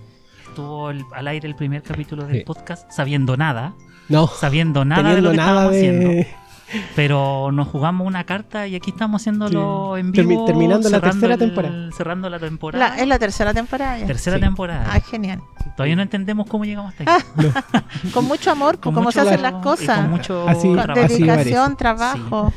[0.50, 2.44] Estuvo el- al aire el primer capítulo del Sí.
[2.46, 3.76] podcast sabiendo nada,
[4.10, 5.78] No, sabiendo nada de lo que nada estábamos de...
[5.80, 6.28] haciendo.
[6.96, 10.46] Pero nos jugamos una carta y aquí estamos haciéndolo en vivo.
[10.46, 11.90] terminando la tercera el- temporada.
[11.96, 12.90] Cerrando la temporada.
[12.96, 13.98] La- es la tercera temporada.
[14.00, 14.06] ya.
[14.08, 14.42] tercera Sí.
[14.44, 14.86] temporada.
[14.92, 15.42] Ah, genial.
[15.78, 17.26] Todavía no entendemos cómo llegamos hasta aquí.
[18.14, 20.00] Con mucho amor, con cómo mucho se hacen las cosas.
[20.00, 22.52] Con mucho Así- Con así dedicación, trabajo.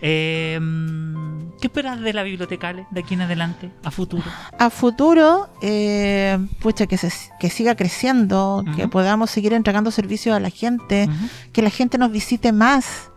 [0.00, 4.22] Eh, mm, ¿Qué esperas de la biblioteca Ale, de aquí en adelante, a futuro?
[4.58, 10.40] A futuro, eh, pucha, que, se, que siga creciendo, que podamos seguir entregando servicios a
[10.40, 11.08] la gente,
[11.52, 13.10] que la gente nos visite más,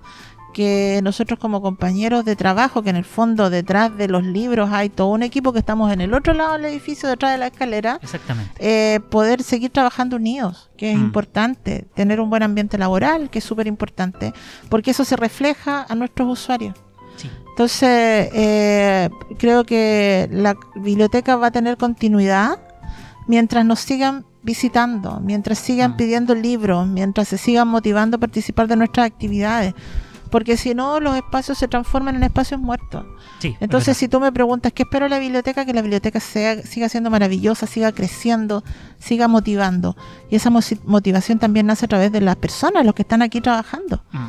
[0.54, 4.90] que nosotros como compañeros de trabajo, que en el fondo detrás de los libros hay
[4.90, 8.00] todo un equipo que estamos en el otro lado del edificio, detrás de la escalera,
[8.02, 8.52] Exactamente.
[8.60, 11.02] eh, poder seguir trabajando unidos, que es Mm.
[11.02, 14.34] importante, tener un buen ambiente laboral, que es súper importante,
[14.70, 16.76] porque eso se refleja a nuestros usuarios.
[17.18, 17.30] Sí.
[17.50, 22.60] Entonces, eh, creo que la biblioteca va a tener continuidad
[23.28, 25.98] mientras nos sigan visitando, mientras sigan Mm.
[25.98, 29.76] pidiendo libros, mientras se sigan motivando a participar de nuestras actividades.
[30.32, 33.06] Porque si no, los espacios se transforman en espacios muertos.
[33.40, 36.62] Sí, Entonces, si tú me preguntas qué espero de la biblioteca, que la biblioteca sea,
[36.64, 38.64] siga siendo maravillosa, siga creciendo,
[39.00, 39.96] siga motivando.
[40.30, 40.50] Y esa
[40.86, 44.02] motivación también nace a través de las personas, los que están aquí trabajando.
[44.12, 44.28] Mm.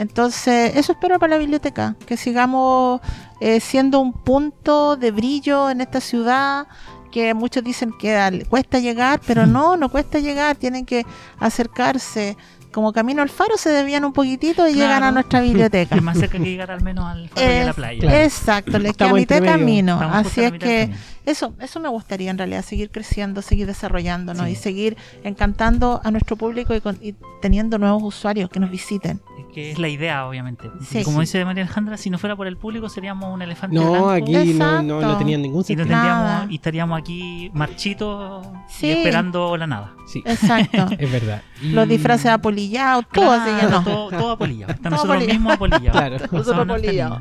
[0.00, 3.00] Entonces, eso espero para la biblioteca, que sigamos
[3.40, 6.66] eh, siendo un punto de brillo en esta ciudad,
[7.10, 11.04] que muchos dicen que al- cuesta llegar, pero no, no cuesta llegar, tienen que
[11.40, 12.36] acercarse.
[12.72, 15.12] Como camino al faro se desvían un poquitito y llegan a Claro.
[15.12, 15.96] nuestra biblioteca.
[15.96, 18.00] Es más cerca que llegar al menos al faro y a la Es- playa.
[18.00, 18.16] Claro.
[18.18, 19.98] Exacto, les queda mitad de camino.
[20.00, 20.58] Así es que
[20.90, 20.96] camino.
[21.30, 24.52] Eso, eso me gustaría en realidad, seguir creciendo, seguir desarrollándonos Sí.
[24.52, 29.20] y seguir encantando a nuestro público y, con- y teniendo nuevos usuarios que nos visiten.
[29.38, 30.70] Es que es la idea, obviamente.
[30.82, 30.98] Sí.
[31.00, 31.20] Y como Sí.
[31.22, 34.54] dice María Alejandra, si no fuera por el público seríamos un elefante No, blanco aquí
[34.54, 35.86] no, no, no tenían ningún y, no sentido.
[35.88, 36.46] tendríamos, Nada.
[36.50, 38.86] y estaríamos aquí marchitos Sí.
[38.86, 39.94] y esperando la nada.
[40.06, 40.86] Sí, Exacto.
[40.98, 41.42] es verdad.
[41.62, 43.84] Y- Los disfraces apolillados, todo así Claro, no.
[43.84, 44.72] todo, todo apolillado.
[44.72, 45.38] Hasta Todo nosotros apolillado.
[45.38, 45.90] mismos apolillados.
[45.92, 46.18] Claro.
[46.32, 47.18] Nosotros apolillados.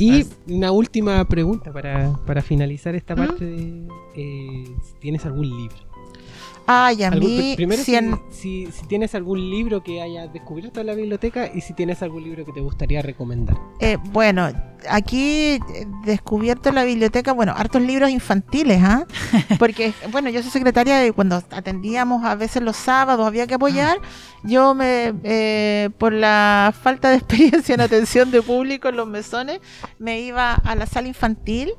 [0.00, 3.18] Y una última pregunta para, para finalizar esta ¿Mm?
[3.18, 3.44] parte.
[3.44, 4.64] De, eh,
[4.98, 5.89] ¿Tienes algún libro?
[6.72, 10.86] Ay, a mí, primero, si si, si- si tienes algún libro que hayas descubierto en
[10.86, 13.56] la biblioteca y si tienes algún libro que te gustaría recomendar.
[13.80, 14.48] eh, bueno,
[14.88, 15.60] aquí eh,
[16.04, 19.04] descubierto en la biblioteca, bueno, hartos libros infantiles, ¿ah?
[19.58, 23.98] Porque, bueno, yo soy secretaria de cuando atendíamos a veces los sábados, había que apoyar.
[24.42, 29.60] Yo me, eh, por la falta de experiencia en atención de público en los mesones,
[29.98, 31.72] me iba a la sala infantil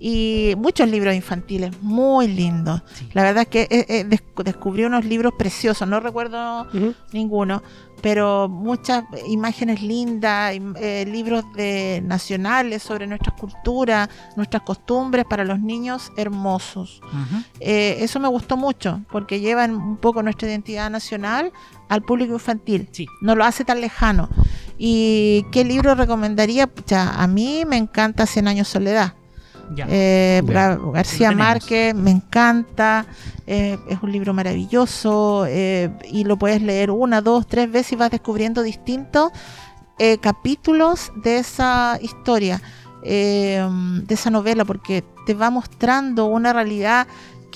[0.00, 2.82] y muchos libros infantiles, muy lindos.
[2.94, 3.08] Sí.
[3.12, 6.66] La verdad es que eh, eh, des- descubrí unos libros preciosos, no recuerdo
[7.12, 7.62] ninguno,
[8.00, 15.58] pero muchas imágenes lindas, eh, libros de nacionales sobre nuestras culturas, nuestras costumbres para los
[15.58, 17.00] niños hermosos.
[17.58, 21.50] Eh, eso me gustó mucho porque llevan un poco nuestra identidad nacional
[21.88, 22.88] al público infantil.
[22.92, 23.06] Sí.
[23.20, 24.28] No lo hace tan lejano.
[24.78, 26.68] ¿Y qué libro recomendaría?
[26.68, 29.14] Pucha, a mí me encanta Cien años soledad.
[29.74, 29.86] Ya.
[29.88, 30.76] Eh, Ya.
[30.76, 31.32] García.
[31.32, 33.06] Márquez, me encanta,
[33.46, 37.96] eh, es un libro maravilloso eh, y lo puedes leer una, dos, tres veces y
[37.96, 39.30] vas descubriendo distintos
[39.98, 42.60] eh, capítulos de esa historia,
[43.02, 47.06] de esa novela, porque te va mostrando una realidad.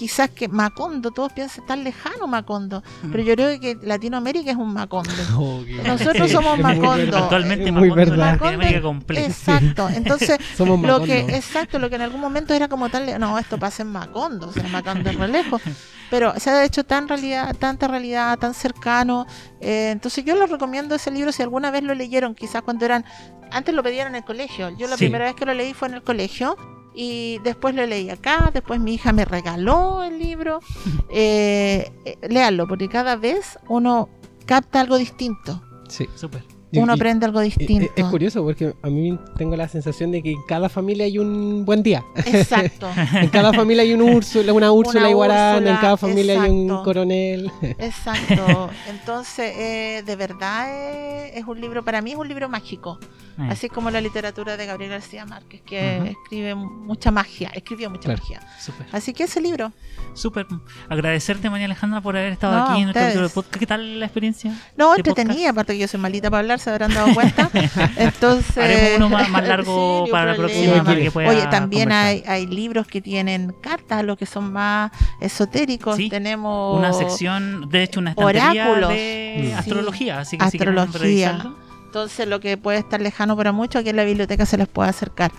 [0.02, 4.74] Quizás que Macondo, todos piensan tan lejano Macondo, pero yo creo que Latinoamérica es un
[4.74, 5.12] Macondo.
[5.86, 7.18] Nosotros somos Macondo.
[7.18, 8.32] Actualmente es muy Macondo verdad.
[8.32, 9.26] Latinoamérica completa.
[9.26, 11.06] Exacto, entonces Somos lo Macondo.
[11.06, 14.48] que exacto lo que en algún momento era como tal no esto pasa en Macondo
[14.48, 15.62] o sea Macondo es re lejos
[16.10, 19.24] pero se ha hecho tan realidad tanta realidad tan cercano
[19.60, 23.04] eh, entonces yo les recomiendo ese libro si alguna vez lo leyeron quizás cuando eran
[23.52, 25.04] antes lo pedían en el colegio yo la Sí.
[25.04, 26.56] primera vez que lo leí fue en el colegio
[26.94, 30.60] y después lo leí acá después mi hija me regaló el libro
[31.10, 34.08] eh, eh, léanlo porque cada vez uno
[34.46, 36.08] capta algo distinto Sí.
[36.14, 36.42] Súper.
[36.80, 40.10] Uno y- aprende algo y- distinto Es, es curioso porque a mí tengo la sensación
[40.10, 42.04] de que en cada familia hay un buen día.
[42.26, 46.62] exacto En cada familia hay un Úrsula, una Úrsula Iguarán, en cada familia hay un
[46.64, 46.84] exacto.
[46.84, 47.50] coronel.
[47.78, 48.70] Exacto.
[48.88, 52.98] Entonces, eh, de verdad eh, es un libro, para mí es un libro mágico.
[53.38, 56.06] Eh, Así como la literatura de Gabriel García Márquez, que Ujú.
[56.10, 58.20] escribe mucha magia, escribió mucha Claro.
[58.22, 58.40] magia.
[58.60, 58.86] Súper.
[58.92, 59.72] Así que ese libro.
[60.14, 60.46] Súper.
[60.90, 63.06] Agradecerte, María Alejandra, por haber estado No, aquí en nuestro ustedes.
[63.06, 63.56] capítulo de podcast.
[63.58, 64.54] ¿Qué tal la experiencia?
[64.76, 67.50] No, ¿Qué entretenida, aparte que yo soy malita para hablar, se habrán dado cuenta.
[67.96, 70.84] Entonces, Haremos uno más, más largo Sí, para la próxima problema.
[70.84, 72.06] para que pueda Oye, también conversar.
[72.06, 75.96] hay, hay libros que tienen cartas a los que son más esotéricos.
[75.96, 78.88] Sí, Tenemos una sección, de hecho, una estantería Oráculos.
[78.90, 79.58] de Mm.
[79.58, 80.98] astrología, así que si Astrología.
[81.00, 81.56] revisarlo.
[81.86, 84.88] Entonces lo que puede estar lejano para muchos, aquí en la biblioteca se les puede
[84.90, 85.30] acercar.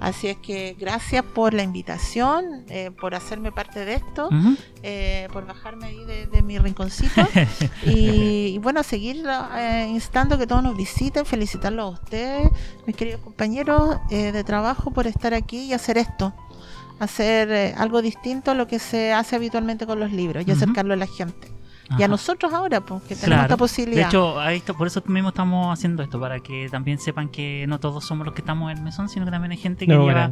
[0.00, 4.30] Así es que gracias por la invitación, eh, por hacerme parte de esto,
[4.82, 7.20] eh, por bajarme ahí de, de mi rinconcito.
[7.84, 9.24] Y, y bueno, seguir
[9.56, 12.48] eh, instando que todos nos visiten, felicitarlos a ustedes,
[12.86, 16.32] mis queridos compañeros de trabajo por estar aquí y hacer esto,
[16.98, 20.96] hacer algo distinto a lo que se hace habitualmente con los libros y acercarlo a
[20.96, 21.59] la gente.
[21.90, 22.04] Y Ajá.
[22.04, 23.42] a nosotros ahora, pues, que tenemos Claro.
[23.42, 24.08] esta De posibilidad.
[24.08, 27.80] hecho, ahí está- por eso mismo estamos haciendo esto, para que también sepan que no
[27.80, 30.06] todos somos los que estamos en el mesón, sino que también hay gente que No,
[30.06, 30.30] lleva,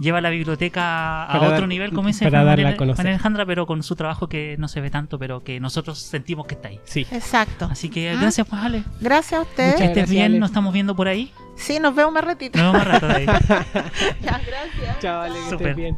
[0.00, 3.64] lleva la biblioteca a Para otro dar- nivel, como dice para darla a Alejandra, pero
[3.66, 6.80] con su trabajo que no se ve tanto, pero que nosotros sentimos que está ahí.
[6.84, 7.02] Sí.
[7.06, 7.70] Así Exacto.
[7.92, 8.18] que Ah.
[8.20, 8.82] gracias, pues Ale.
[9.00, 9.76] Gracias a ustedes.
[9.76, 10.38] Que estés bien, Ale.
[10.40, 11.32] nos estamos viendo por ahí.
[11.56, 12.58] Sí, nos vemos más ratito.
[12.58, 13.26] Nos vemos más rato de ahí.
[14.22, 14.98] Ya, gracias.
[15.00, 15.96] Chao, Ale, que estés bien.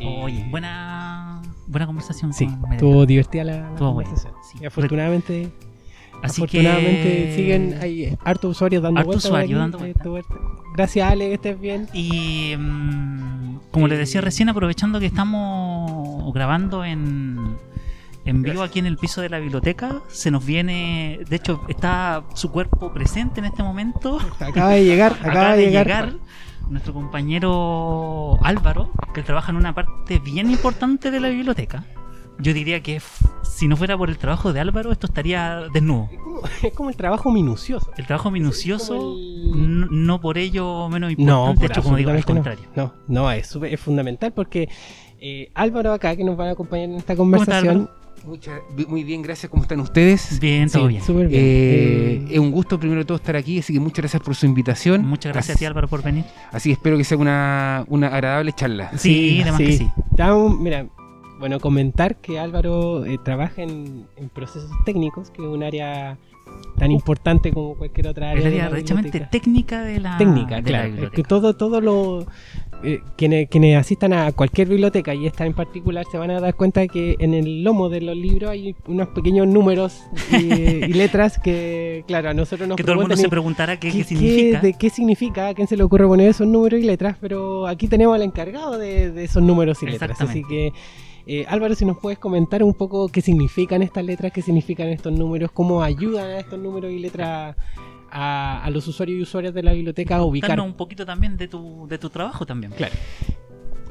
[0.00, 2.32] Oye, buena, buena conversación.
[2.32, 4.34] Sí, con estuvo divertida la, la Estuvo bueno, conversación.
[4.50, 4.58] sí.
[4.62, 5.52] Y afortunadamente,
[6.22, 9.30] Así afortunadamente que siguen hay hartos usuarios dando Harto vueltas.
[9.30, 10.34] por usuario dando eh, vuelta.
[10.74, 11.88] Gracias, Ale, que estés bien.
[11.92, 17.56] Y mm, como les decía recién, aprovechando que estamos grabando en,
[18.24, 22.24] en vivo aquí en el piso de la biblioteca, se nos viene, de hecho, está
[22.34, 24.18] su cuerpo presente en este momento.
[24.40, 26.14] Acaba de llegar, acaba, de llegar.
[26.68, 31.84] Nuestro compañero Álvaro, que trabaja en una parte bien importante de la biblioteca.
[32.40, 33.02] Yo diría que
[33.42, 36.08] si no fuera por el trabajo de Álvaro, esto estaría desnudo.
[36.12, 37.90] Es como, es como el trabajo minucioso.
[37.96, 41.96] El trabajo minucioso, el- no, no por ello menos No, importante, de por hecho, como
[41.96, 42.64] digo, al contrario.
[42.76, 44.68] No, no, no, es, es fundamental porque
[45.20, 47.90] eh, Álvaro acá, que nos va a acompañar en esta conversación.
[48.28, 49.50] Mucha- muy bien, gracias.
[49.50, 50.38] ¿Cómo están ustedes?
[50.38, 51.02] Bien, todo Sí, bien.
[51.02, 51.40] súper bien.
[51.42, 54.34] Eh, Eh, es un gusto primero de todo estar aquí, así que muchas gracias por
[54.34, 55.02] su invitación.
[55.06, 56.24] Muchas gracias a ti, Álvaro, por venir.
[56.52, 58.90] Así que espero que sea una, una agradable charla.
[58.98, 59.88] Sí, de más que sí.
[60.60, 60.86] Mira,
[61.40, 66.18] bueno, comentar que Álvaro eh, trabaja en, en procesos técnicos, que es un área
[66.78, 68.46] tan importante como cualquier otra área.
[68.46, 71.04] Área la técnica de la técnica, de la claro.
[71.06, 72.24] Es que todo, todo lo.
[72.84, 76.54] eh, quienes, quienes asistan a cualquier biblioteca y esta en particular se van a dar
[76.54, 80.92] cuenta de que en el lomo de los libros hay unos pequeños números y, y
[80.92, 84.04] letras que, claro, a nosotros nos que todo el mundo se preguntará qué, ¿Qué, qué
[84.04, 84.60] significa.
[84.60, 85.48] de qué significa?
[85.48, 87.16] ¿A quién se le ocurre poner esos números y letras?
[87.20, 90.20] Pero aquí tenemos al encargado de, de esos números y letras.
[90.20, 90.72] Así que,
[91.28, 95.12] eh, Álvaro, si nos puedes comentar un poco qué significan estas letras, qué significan estos
[95.12, 97.54] números, cómo ayudan a estos números y letras
[98.10, 100.58] a, a los usuarios y usuarias de la biblioteca a ubicar.
[100.58, 102.72] Un poquito también de tu, de tu trabajo también.
[102.72, 102.94] Claro.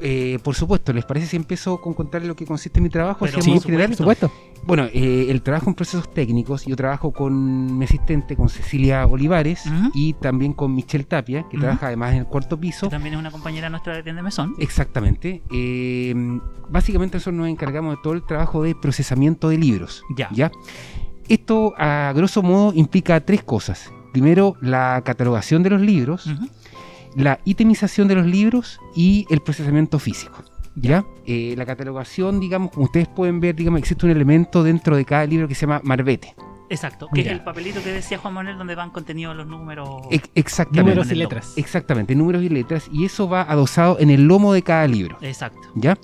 [0.00, 3.24] Eh, por supuesto, ¿les parece si empiezo con contarles lo que consiste en mi trabajo?
[3.24, 3.88] Pero en general?
[3.88, 4.32] por supuesto.
[4.64, 9.64] Bueno, eh, el trabajo en procesos técnicos, yo trabajo con mi asistente, con Cecilia Olivares
[9.94, 12.88] y también con Michelle Tapia, que trabaja además en el cuarto piso.
[12.88, 14.54] Que también es una compañera nuestra de Tienda Mesón.
[14.58, 15.42] Exactamente.
[15.50, 16.14] Eh,
[16.68, 20.02] básicamente nosotros nos encargamos de todo el trabajo de procesamiento de libros.
[20.16, 20.50] Ya.
[21.28, 23.92] Esto, a grosso modo, implica tres cosas.
[24.12, 26.28] Primero, la catalogación de los libros.
[27.18, 30.42] La itemización de los libros y el procesamiento físico.
[30.76, 31.04] ¿Ya?
[31.26, 35.26] Eh, la catalogación, digamos, como ustedes pueden ver, digamos, existe un elemento dentro de cada
[35.26, 36.36] libro que se llama marbete.
[36.70, 37.08] Exacto.
[37.12, 39.88] Que es el papelito que decía Juan Manuel donde van contenidos los números.
[40.10, 40.90] Ex- exactamente.
[40.90, 41.52] Números y letras.
[41.56, 42.88] Exactamente, números y letras.
[42.92, 45.16] Y eso va adosado en el lomo de cada libro.
[45.20, 45.60] Exacto.
[45.74, 45.98] ¿ya?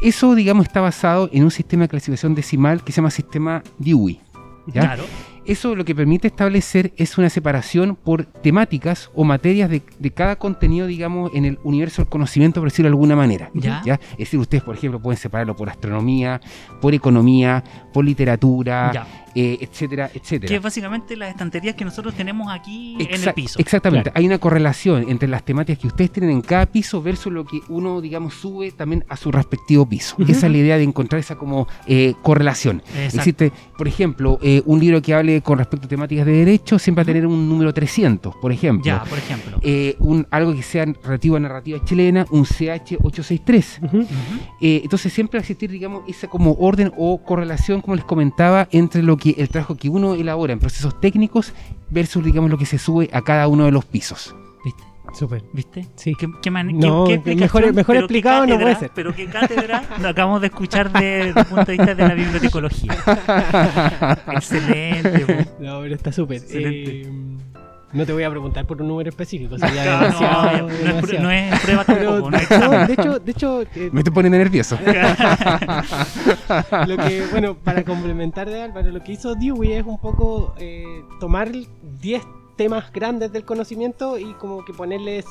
[0.00, 4.20] Eso, digamos, está basado en un sistema de clasificación decimal que se llama sistema Dewey.
[4.66, 4.82] ¿ya?
[4.82, 5.04] Claro.
[5.46, 10.36] Eso lo que permite establecer es una separación por temáticas o materias de, de cada
[10.36, 13.50] contenido, digamos, en el universo del conocimiento, por decirlo de alguna manera.
[13.54, 14.00] Ya.
[14.12, 16.40] Es decir, ustedes, por ejemplo, pueden separarlo por astronomía,
[16.80, 19.23] por economía, por literatura, Ya.
[19.34, 20.48] Eh, etcétera, etcétera.
[20.48, 23.58] Que es básicamente las estanterías que nosotros tenemos aquí en el piso.
[23.58, 24.18] Exactamente, Claro.
[24.18, 27.60] hay una correlación entre las temáticas que ustedes tienen en cada piso versus lo que
[27.68, 30.16] uno, digamos, sube también a su respectivo piso.
[30.26, 32.82] Esa es la idea de encontrar esa como eh, correlación.
[32.96, 33.16] Exacto.
[33.18, 37.00] Existe, por ejemplo, eh, un libro que hable con respecto a temáticas de derecho siempre
[37.00, 38.84] va a tener un número 300, por ejemplo.
[38.84, 39.58] Ya, por ejemplo.
[40.00, 43.84] Un, algo que sea relativo a narrativa chilena, un CH863.
[43.84, 43.96] Ujú.
[43.98, 44.06] Ujú.
[44.60, 48.68] Eh, entonces siempre va a existir, digamos, esa como orden o correlación, como les comentaba,
[48.70, 51.52] entre lo que el trabajo que uno elabora en procesos técnicos
[51.90, 54.34] versus, digamos, lo que se sube a cada uno de los pisos.
[54.64, 54.82] ¿Viste?
[55.12, 55.42] Súper.
[55.52, 55.86] ¿Viste?
[55.94, 56.14] Sí.
[56.18, 58.90] ¿Qué, qué man- No, qué- qué que mejor- explicado no puede cátedra, ser.
[58.94, 62.96] Pero qué cátedra lo acabamos de escuchar desde el punto de vista de la bibliotecología.
[64.32, 65.20] Excelente.
[65.26, 65.62] po.
[65.62, 66.38] No, pero está súper.
[66.38, 67.02] Excelente.
[67.02, 67.12] Eh,
[67.94, 69.56] no te voy a preguntar por un número específico.
[69.58, 71.22] Sería No, demasiado, no, demasiado.
[71.24, 74.38] no es prueba Pero, tampoco, es no, de hecho, de hecho eh, Me estoy poniendo
[74.38, 74.78] nervioso.
[76.86, 81.02] lo que, bueno, para complementar de Álvaro, lo que hizo Dewey es un poco eh,
[81.20, 81.50] tomar
[82.00, 82.22] 10
[82.56, 85.24] temas grandes del conocimiento y como que ponerles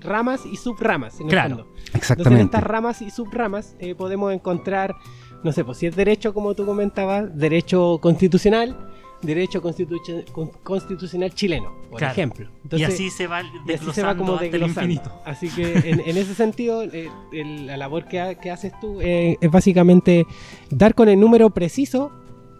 [0.00, 1.56] ramas y subramas en el Claro.
[1.56, 1.70] fondo.
[1.72, 2.44] Entonces en Exactamente.
[2.44, 4.94] estas ramas y subramas eh, podemos encontrar,
[5.42, 8.76] no sé, pues si es derecho como tú comentabas, derecho constitucional,
[9.22, 12.12] derecho constitu- con- constitucional chileno, por Claro.
[12.12, 12.48] ejemplo.
[12.72, 15.10] y así se va y así se va como hasta el infinito.
[15.24, 19.00] Así que en, en ese sentido, eh, el- la labor que, ha- que haces tú
[19.00, 20.26] eh, es básicamente
[20.70, 22.10] dar con el número preciso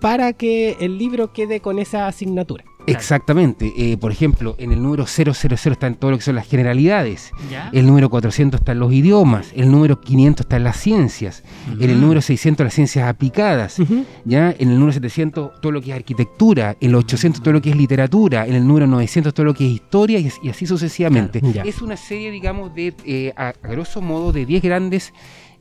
[0.01, 2.65] para que el libro quede con esa asignatura.
[2.93, 3.73] Exactamente.
[3.77, 5.33] Eh, por ejemplo, en el número 000
[5.73, 7.31] están todo lo que son las generalidades.
[7.51, 7.71] ¿Ya?
[7.73, 9.53] El número 400 está en los idiomas.
[9.55, 11.43] El número 500 está en las ciencias.
[11.79, 13.77] En el número 600 las ciencias aplicadas.
[14.25, 14.55] ¿ya?
[14.59, 16.77] En el número 700 todo lo que es arquitectura.
[16.81, 18.47] En el 800 todo lo que es literatura.
[18.47, 21.41] En el número 900 todo lo que es historia y, as- y así sucesivamente.
[21.41, 21.69] Claro.
[21.69, 25.13] Es una serie, digamos, de, eh, a, a grosso modo, de 10 grandes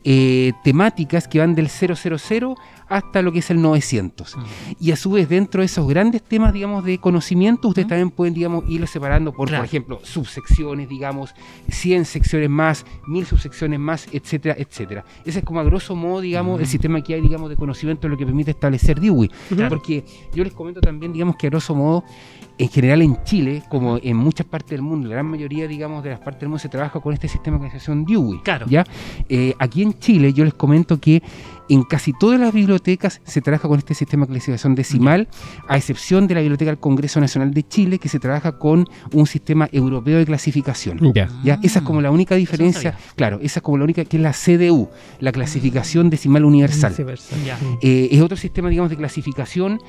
[0.08, 2.56] eh, temáticas que van del 000
[2.88, 4.38] hasta lo que es el 900.
[4.38, 4.42] Mm.
[4.80, 7.90] Y a su vez, dentro de esos grandes temas, digamos, de conocimiento, ustedes Ujú.
[7.90, 9.64] también pueden, digamos, irlo separando por, Claro.
[9.64, 11.34] por ejemplo, subsecciones, digamos,
[11.70, 15.04] 100 secciones más, 1000 subsecciones más, etcétera, etcétera.
[15.26, 16.72] Ese es como a grosso modo, digamos, el Ujú.
[16.72, 19.32] sistema que hay, digamos, de conocimiento, lo que permite establecer Dewey.
[19.50, 19.70] Claro.
[19.70, 22.04] Porque yo les comento también, digamos, que a grosso modo,
[22.58, 26.12] en general en Chile, como en muchas partes del mundo, la gran mayoría, digamos, de
[26.12, 28.40] las partes del mundo se trabaja con este sistema de organización Dewey.
[28.44, 28.66] Claro.
[28.70, 28.86] ¿ya?
[29.28, 31.22] Eh, aquí en Chile yo les comento que
[31.68, 35.28] en casi todas las bibliotecas se trabaja con este sistema de clasificación decimal,
[35.68, 39.26] a excepción de la Biblioteca del Congreso Nacional de Chile, que se trabaja con un
[39.26, 41.00] sistema europeo de clasificación.
[41.14, 41.30] Ya.
[41.44, 41.60] ¿Ya?
[41.64, 43.14] Esa es como la única diferencia, sabía.
[43.16, 44.90] claro, esa es como la única que es la CDU,
[45.20, 46.94] la clasificación decimal universal.
[47.46, 47.58] Ya.
[47.82, 49.80] Eh, es otro sistema, digamos, de clasificación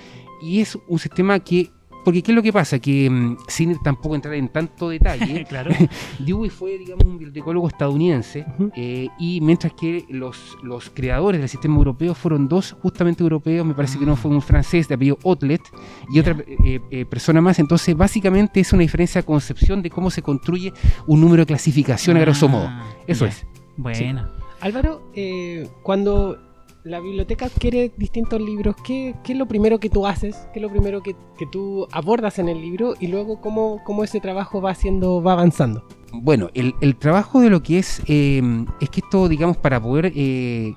[0.43, 1.71] y es un sistema que,
[2.07, 2.79] porque ¿qué es lo que pasa?
[2.79, 5.73] Que mm, sin tampoco entrar en tanto detalle, claro.
[6.21, 8.47] Dewey fue, digamos, un bibliotecólogo estadounidense
[8.77, 13.75] eh, y mientras que los, los creadores del sistema europeo fueron dos justamente europeos, me
[13.75, 15.63] parece que no fue un francés de apellido Otlet
[16.09, 20.09] y otra eh, eh, persona más, entonces básicamente es una diferencia de concepción de cómo
[20.09, 20.73] se construye
[21.09, 22.69] un número de clasificación a grosso modo.
[22.69, 23.33] Ah, Eso ya.
[23.33, 23.47] es.
[23.77, 24.31] Buena.
[24.61, 26.39] Álvaro, eh, cuando
[26.87, 30.37] la biblioteca adquiere distintos libros, ¿qué, qué es lo primero que tú haces?
[30.53, 32.95] ¿Qué es lo primero que, que tú abordas en el libro?
[33.01, 35.85] Y luego, ¿cómo, cómo ese trabajo va haciendo, va avanzando?
[36.13, 38.41] Bueno, el, el trabajo de lo que es, eh,
[38.81, 40.75] es que esto, digamos, para poder eh,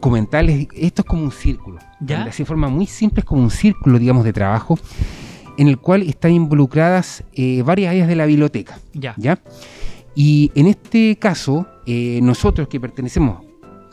[0.00, 1.78] comentarles, esto es como un círculo.
[2.00, 2.22] ¿Ya?
[2.22, 4.78] Así de forma muy simple, es como un círculo, digamos, de trabajo,
[5.58, 8.78] en el cual están involucradas eh, varias áreas de la biblioteca.
[8.94, 9.14] Ya.
[9.18, 9.38] ¿ya?
[10.14, 13.47] Y en este caso, eh, nosotros que pertenecemos a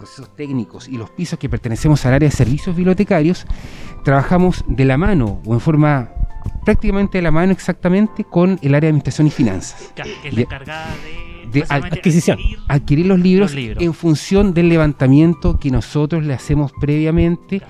[0.06, 3.46] procesos técnicos y los pisos que pertenecemos al área de servicios bibliotecarios,
[4.04, 6.12] trabajamos de la mano o en forma
[6.64, 9.92] prácticamente de la mano exactamente con el área de administración y finanzas.
[9.96, 10.88] Que es la De- encargada
[11.52, 12.38] de, adquisición.
[12.38, 13.84] adquirir- Adquirir los libros, Los libros.
[13.84, 17.62] en función del levantamiento que nosotros le hacemos previamente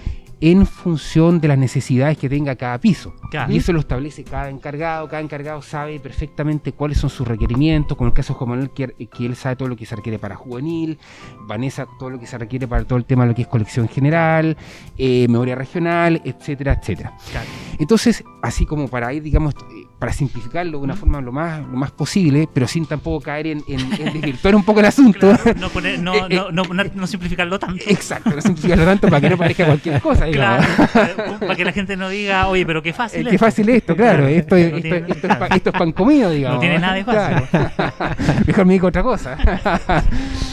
[0.41, 3.13] en función de las necesidades que tenga cada piso.
[3.31, 3.51] Claro.
[3.51, 8.09] Y eso lo establece cada encargado, cada encargado sabe perfectamente cuáles son sus requerimientos, como
[8.09, 10.35] el caso de Juan Manuel, que, que él sabe todo lo que se requiere para
[10.35, 10.99] juvenil,
[11.47, 13.87] Vanessa todo lo que se requiere para todo el tema de lo que es colección
[13.87, 14.57] general,
[14.97, 17.17] eh, memoria regional, etcétera, etcétera.
[17.31, 17.47] Claro.
[17.79, 19.55] Entonces, así como para ir, digamos,
[19.99, 23.63] para simplificarlo de una forma lo más, lo más posible, pero sin tampoco caer en,
[23.67, 25.19] en, en desvirtuar un poco el asunto.
[25.35, 27.83] Claro, no, poner- no, Eh, no, no, no- no simplificarlo tanto.
[27.87, 30.65] Exacto, no simplificarlo tanto para que no parezca cualquier cosa, digamos.
[30.91, 33.25] Claro, para que la gente no diga, oye, pero qué fácil.
[33.27, 34.27] Eh, qué fácil esto, claro.
[34.27, 36.55] Esto, es- No esto, tiene- esto es, pa- esto es pan comido, digamos.
[36.57, 37.47] No tiene nada de fácil.
[37.49, 38.15] Claro.
[38.47, 39.37] Mejor me digo otra cosa.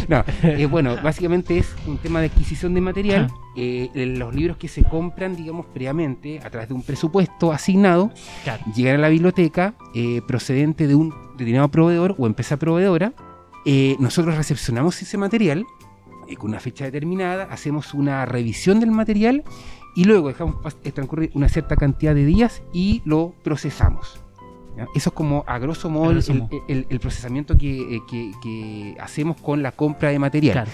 [0.08, 3.24] no, eh, bueno, básicamente es un tema de adquisición de material.
[3.26, 3.34] Ajá.
[3.54, 8.10] Eh, los libros que se compran, digamos, previamente, a través de un presupuesto asignado,
[8.44, 8.62] Claro.
[8.74, 9.41] llegan a la biblioteca
[9.94, 13.12] eh, procedente de un determinado proveedor o empresa proveedora.
[13.64, 15.64] Eh, nosotros recepcionamos ese material
[16.28, 19.44] eh, con una fecha determinada, hacemos una revisión del material
[19.94, 20.56] y luego dejamos
[20.94, 24.18] transcurrir una cierta cantidad de días y lo procesamos.
[24.76, 24.86] ¿ya?
[24.94, 26.50] Eso es como a grosso modo, A el- grosso el, modo.
[26.68, 30.52] el- el procesamiento que, que- que hacemos con la compra de material.
[30.54, 30.70] Claro.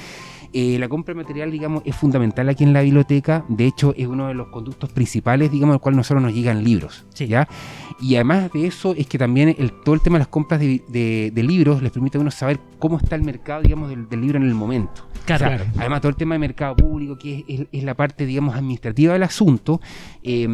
[0.53, 3.44] Eh, la compra de material, digamos, es fundamental aquí en la biblioteca.
[3.49, 7.05] De hecho, es uno de los conductos principales, digamos, al cual nosotros nos llegan libros.
[7.14, 7.26] Sí.
[7.26, 7.46] ¿ya?
[8.01, 10.82] Y además de eso, es que también el, todo el tema de las compras de,
[10.88, 14.20] de- de libros les permite a uno saber cómo está el mercado, digamos, del, del
[14.20, 15.07] libro en el momento.
[15.26, 15.46] Claro.
[15.46, 18.24] O sea, Además, todo el tema de mercado público, que es, es- es la parte,
[18.24, 19.80] digamos, administrativa del asunto,
[20.22, 20.46] eh,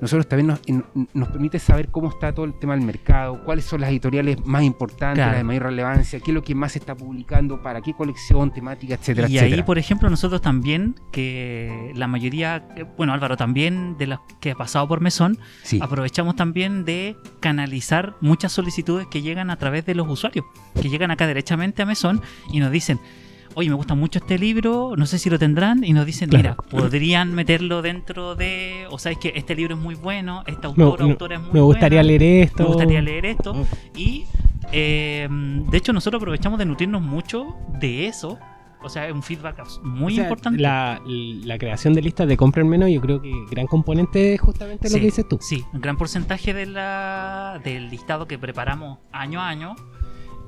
[0.00, 0.84] nosotros también nos, en-
[1.14, 4.62] nos permite saber cómo está todo el tema del mercado, cuáles son las editoriales más
[4.62, 5.30] importantes, Claro.
[5.32, 8.50] las de mayor relevancia, qué es lo que más se está publicando, para qué colección,
[8.52, 13.96] temática, etcétera, Y ahí, por ejemplo, nosotros también, que la mayoría, eh, bueno, Álvaro también,
[13.98, 15.78] de las que ha pasado por Mesón, Sí.
[15.82, 20.44] aprovechamos también de canalizar muchas solicitudes que llegan a través de los usuarios,
[20.80, 22.20] que llegan acá derechamente a Mesón
[22.52, 22.98] y nos dicen,
[23.54, 26.56] oye, me gusta mucho este libro, no sé si lo tendrán, y nos dicen, Claro.
[26.70, 30.68] mira, podrían meterlo dentro de, o sea, es que este libro es muy bueno, esta
[30.68, 32.62] autora, autora es muy me gustaría buena, leer esto.
[32.62, 33.66] me gustaría leer esto, Oh.
[33.96, 34.24] y
[34.70, 38.38] eh, de hecho nosotros aprovechamos de nutrirnos mucho de eso
[38.82, 40.60] O sea, es un feedback muy O sea, importante.
[40.60, 44.40] La, la creación de listas de compra en menos, yo creo que gran componente es
[44.40, 45.38] justamente lo que dices tú.
[45.40, 49.74] Sí, un gran porcentaje de la, del listado que preparamos año a año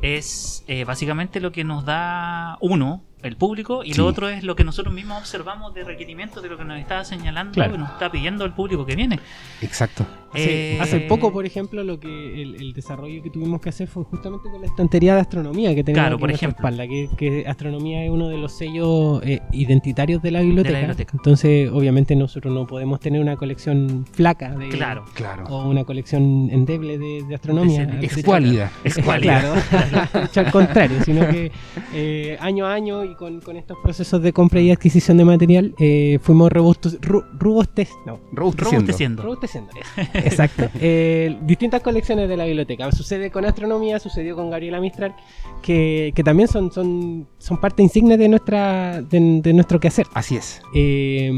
[0.03, 3.99] es eh, básicamente lo que nos da uno, el público, y Sí.
[3.99, 7.05] lo otro es lo que nosotros mismos observamos de requerimientos de lo que nos está
[7.05, 7.75] señalando Claro.
[7.75, 9.18] y nos está pidiendo el público que viene.
[9.62, 10.07] Exacto.
[10.33, 13.89] Hace, Eh, hace poco, por ejemplo, lo que el, el desarrollo que tuvimos que hacer
[13.89, 16.57] fue justamente con la estantería de astronomía que tenemos Claro, aquí por ejemplo.
[16.59, 20.79] espalda, que, que astronomía es uno de los sellos eh, identitarios de la, biblioteca.
[20.79, 21.12] biblioteca.
[21.14, 25.45] Entonces, obviamente, nosotros no podemos tener una colección flaca de, Claro, Claro.
[25.49, 27.99] o una colección endeble de, de astronomía.
[28.01, 28.71] Es De- cuálida.
[28.85, 29.55] es Eh, cualidad.
[29.71, 31.51] Claro, al contrario, sino que
[31.93, 35.74] eh, año a año y con, con estos procesos de compra y adquisición de material
[35.78, 39.22] eh, fuimos robustos, ru- robustes, no, Robusteciendo.
[39.22, 39.70] robusteciendo.
[40.14, 40.68] Exacto.
[40.80, 42.90] Eh, distintas colecciones de la biblioteca.
[42.92, 45.14] Sucede con astronomía, sucedió con Gabriela Mistral,
[45.62, 50.06] que, que también son, son, son parte insigne de nuestra de, de nuestro quehacer.
[50.14, 50.62] Así es.
[50.74, 51.30] Eh,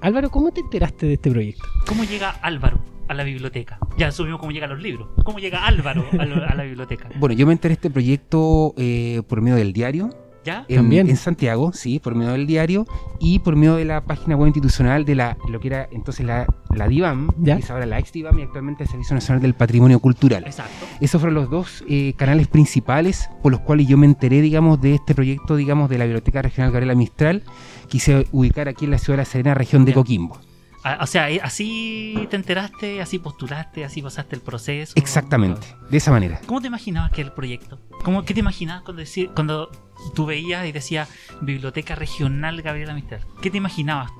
[0.00, 1.64] Álvaro, ¿cómo te enteraste de este proyecto?
[1.86, 3.78] ¿Cómo llega Álvaro a la biblioteca?
[3.98, 5.08] Ya subimos cómo llegan los libros.
[5.24, 7.08] ¿Cómo llega Álvaro a, lo- a la biblioteca?
[7.18, 10.10] Bueno, yo me enteré de este proyecto eh, por medio del diario.
[10.44, 10.64] ¿Ya?
[10.68, 11.08] En, También.
[11.08, 12.86] en Santiago, sí, por medio del diario
[13.20, 16.46] y por medio de la página web institucional de la lo que era entonces la,
[16.74, 17.56] la DIVAM, Ya.
[17.56, 20.42] que es ahora la ex DIVAM y actualmente el Servicio Nacional del Patrimonio Cultural.
[20.44, 20.86] Exacto.
[21.00, 24.94] Esos fueron los dos eh, canales principales por los cuales yo me enteré, digamos, de
[24.96, 27.42] este proyecto, digamos, de la Biblioteca Regional Gabriela Mistral,
[27.88, 29.94] quise ubicar aquí en la ciudad de La Serena, región de Ya.
[29.94, 30.38] Coquimbo.
[30.84, 34.94] Ah, O sea, eh, así te enteraste, así postulaste, así pasaste el proceso.
[34.96, 36.40] Exactamente, de esa manera.
[36.46, 37.78] ¿Cómo te imaginabas que era el proyecto?
[38.02, 39.70] ¿Cómo, ¿Qué te imaginabas cuando, decir, cuando
[40.14, 41.06] tú veías y decía
[41.40, 43.20] Biblioteca Regional Gabriela Mistral?
[43.40, 44.10] ¿Qué te imaginabas?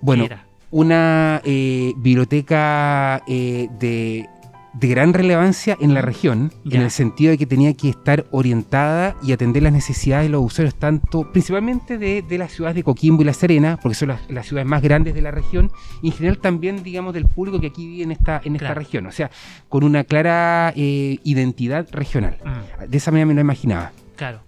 [0.00, 0.46] Bueno, era?
[0.70, 4.26] una eh, biblioteca eh, de,
[4.72, 6.78] de gran relevancia en la región, Ya.
[6.78, 10.42] en el sentido de que tenía que estar orientada y atender las necesidades de los
[10.42, 14.30] usuarios, tanto principalmente de, de las ciudades de Coquimbo y La Serena, porque son las,
[14.30, 15.70] las ciudades más grandes de la región,
[16.00, 18.80] y en general también, digamos, del público que aquí vive en esta, en esta Claro.
[18.80, 19.30] región, o sea,
[19.68, 22.38] con una clara eh, identidad regional.
[22.42, 23.92] Mm, De esa manera me lo imaginaba.
[24.16, 24.40] claro.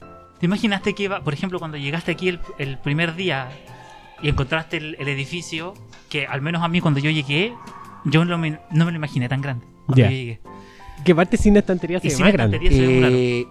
[0.45, 3.49] ¿Te imaginaste que iba, por ejemplo, cuando llegaste aquí el, el primer día
[4.21, 5.73] y encontraste el, el edificio,
[6.11, 7.55] que al menos a mí cuando yo llegué,
[8.05, 9.65] yo no me, no me lo imaginé tan grande.
[9.87, 10.11] Cuando Ya.
[10.11, 10.41] yo llegué.
[11.03, 12.59] Que parte sin estantería se ve más grande.
[12.59, 13.39] se ve.
[13.41, 13.47] Eh,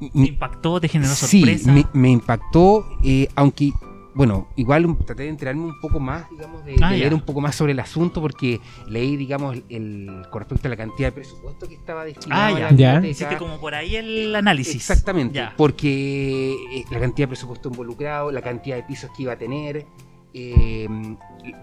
[0.00, 0.80] ¿Te mi- impactó?
[0.80, 1.70] ¿Te generó Sí, sorpresa?
[1.70, 3.70] me, me impactó, eh, aunque,
[4.16, 7.40] bueno, igual traté de enterarme un poco más, digamos, de, Ah, de leer un poco
[7.42, 11.68] más sobre el asunto, porque leí, digamos, el, con respecto a la cantidad de presupuesto
[11.68, 12.58] que estaba destinado Ah, a ya.
[12.58, 12.92] la Ya.
[12.94, 13.08] biblioteca.
[13.10, 14.74] Hiciste como por ahí el análisis.
[14.76, 15.52] Exactamente, Ya.
[15.56, 19.84] porque eh, la cantidad de presupuesto involucrado, la cantidad de pisos que iba a tener,
[20.32, 20.88] eh,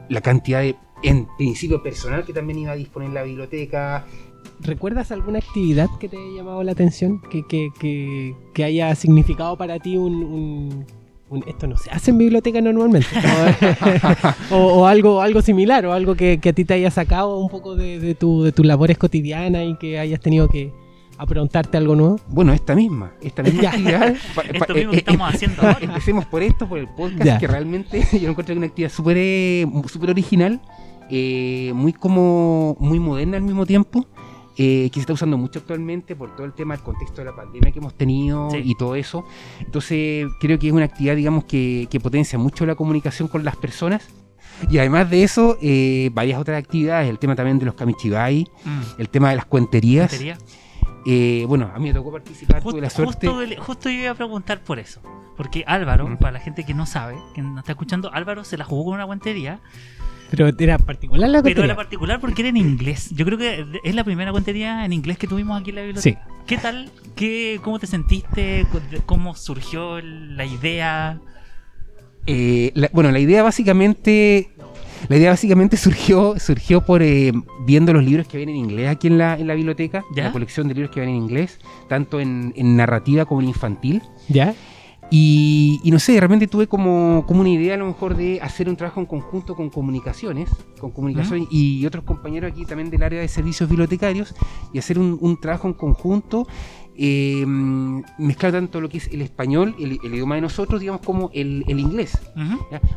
[0.10, 4.06] la cantidad de, en principio, personal que también iba a disponer la biblioteca,
[4.60, 7.20] ¿Recuerdas alguna actividad que te haya llamado la atención?
[7.30, 10.86] Que, que, que, que haya significado para ti un, un-
[11.34, 13.08] un- Esto no se hace en biblioteca normalmente.
[14.52, 17.50] o, o algo, algo similar, o algo que, que a ti te haya sacado un
[17.50, 20.72] poco de, de, tu, de tus labores cotidianas y que hayas tenido que
[21.18, 22.20] aprontarte algo nuevo.
[22.28, 24.16] Bueno, esta misma, esta misma actividad.
[24.54, 25.78] Esto mismo eh, que eh, estamos haciendo ahora.
[25.82, 27.38] Empecemos por esto, por el podcast, Ya.
[27.38, 30.60] que realmente yo lo encuentro una actividad súper eh, súper original,
[31.10, 34.06] eh, muy como muy moderna al mismo tiempo,
[34.58, 37.36] eh, que se está usando mucho actualmente por todo el tema del contexto de la
[37.36, 38.62] pandemia que hemos tenido Sí.
[38.64, 39.26] y todo eso.
[39.60, 43.56] Entonces creo que es una actividad, digamos, que, que potencia mucho la comunicación con las
[43.56, 44.08] personas.
[44.70, 48.82] Y además de eso, eh, varias otras actividades, el tema también de los kamichibai, Mm.
[49.02, 50.12] el tema de las cuenterías.
[50.12, 50.38] Batería.
[51.06, 53.28] Eh, bueno, a mí me tocó participar, Justo, tuve la suerte.
[53.28, 55.02] justo, justo yo iba a preguntar por eso.
[55.36, 58.64] Porque Álvaro, para la gente que no sabe, que no está escuchando, Álvaro se la
[58.64, 59.60] jugó con una guantería,
[60.36, 61.66] Pero era particular la pero cuestión.
[61.66, 63.12] era particular porque era en inglés.
[63.12, 65.86] Yo creo que es la primera guantería en inglés que tuvimos aquí en la Sí.
[66.10, 66.28] biblioteca.
[66.48, 66.90] ¿Qué tal?
[67.16, 68.66] ¿Qué, ¿Cómo te sentiste?
[69.06, 71.20] ¿Cómo surgió la idea?
[72.26, 74.50] Eh, la- bueno, la idea básicamente,
[75.08, 77.32] la idea básicamente surgió, surgió por eh,
[77.68, 80.24] viendo los libros que vienen en inglés aquí en la, en la biblioteca, ¿Ya?
[80.24, 81.60] la colección de libros que vienen en inglés,
[81.90, 84.02] tanto en, en narrativa como en infantil.
[84.30, 84.56] ¿Ya?
[85.10, 88.42] Y, y no sé, de repente tuve como, como una idea a lo mejor de
[88.42, 90.50] hacer un trabajo en conjunto con comunicaciones,
[90.80, 94.34] con comunicaciones y otros compañeros aquí también del área de servicios bibliotecarios,
[94.72, 96.48] y hacer un, un trabajo en conjunto,
[96.98, 101.30] eh, mezclar tanto lo que es el español, el, el idioma de nosotros, digamos, como
[101.34, 102.18] el, el inglés.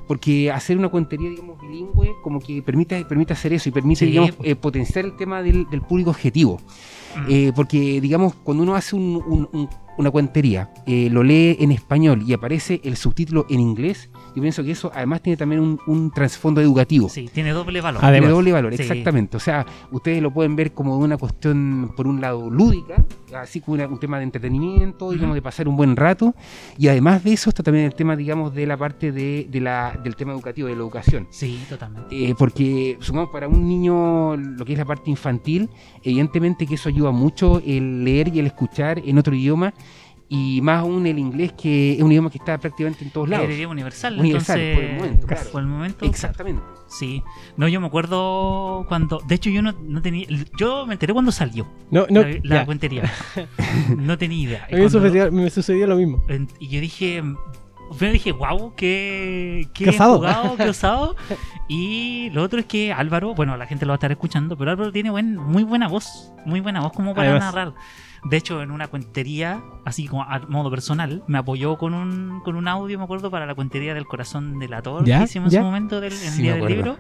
[0.07, 4.07] Porque hacer una cuentería, digamos, bilingüe, como que permite, permite hacer eso y permite, Sí,
[4.07, 6.61] digamos, eh, potenciar el tema del, del público objetivo.
[7.17, 7.27] Mm.
[7.31, 9.69] Eh, porque, digamos, cuando uno hace un- un- un-
[9.99, 14.63] una cuentería, eh, lo lee en español y aparece el subtítulo en inglés, yo pienso
[14.63, 17.09] que eso además tiene también un, un trasfondo educativo.
[17.09, 18.05] Sí, tiene doble valor.
[18.05, 18.21] Además.
[18.21, 18.83] Tiene doble valor, Sí.
[18.83, 19.37] exactamente.
[19.39, 23.03] O sea, ustedes lo pueden ver como una cuestión, por un lado, lúdica,
[23.35, 26.35] así como una, un tema de entretenimiento, digamos, de pasar un buen rato.
[26.77, 29.99] Y además de eso está también el tema, digamos, de la parte de, de la,
[30.05, 31.27] del tema educativo, de la educación.
[31.31, 32.15] Sí, totalmente.
[32.15, 35.71] Eh, porque, supongamos, para un niño, lo que es la parte infantil,
[36.03, 39.73] evidentemente que eso ayuda mucho el leer y el escuchar en otro idioma,
[40.29, 43.47] y más aún el inglés, que es un idioma que está prácticamente en todos lados.
[43.47, 45.51] El idioma universal, Universal, entonces, por el momento, claro.
[45.51, 46.63] por el momento, Exactamente.
[46.89, 47.23] Sí.
[47.57, 49.21] No, yo me acuerdo cuando.
[49.27, 50.27] De hecho, yo no, no tenía.
[50.59, 53.11] Yo me enteré cuando salió No, no, la, cuentería.
[53.97, 54.59] no tenía idea.
[54.65, 56.23] A mí me Cuando- sucedió, me sucedió lo mismo.
[56.29, 57.23] en- y yo dije.
[57.91, 60.17] Primero dije, wow, qué, qué Qué osado.
[60.17, 61.15] jugado, qué osado.
[61.69, 64.73] Y lo otro es que Álvaro, bueno, la gente lo va a estar escuchando, pero
[64.73, 67.55] Álvaro tiene buen, muy buena voz, muy buena voz como para Además.
[67.55, 67.75] narrar.
[68.29, 72.57] De hecho, en una cuentería, así como a modo personal, me apoyó con un, con
[72.57, 75.19] un audio, me acuerdo, para la cuentería del corazón del ator ¿Ya?
[75.19, 76.97] que hicimos en su momento del, Sí, día del libro.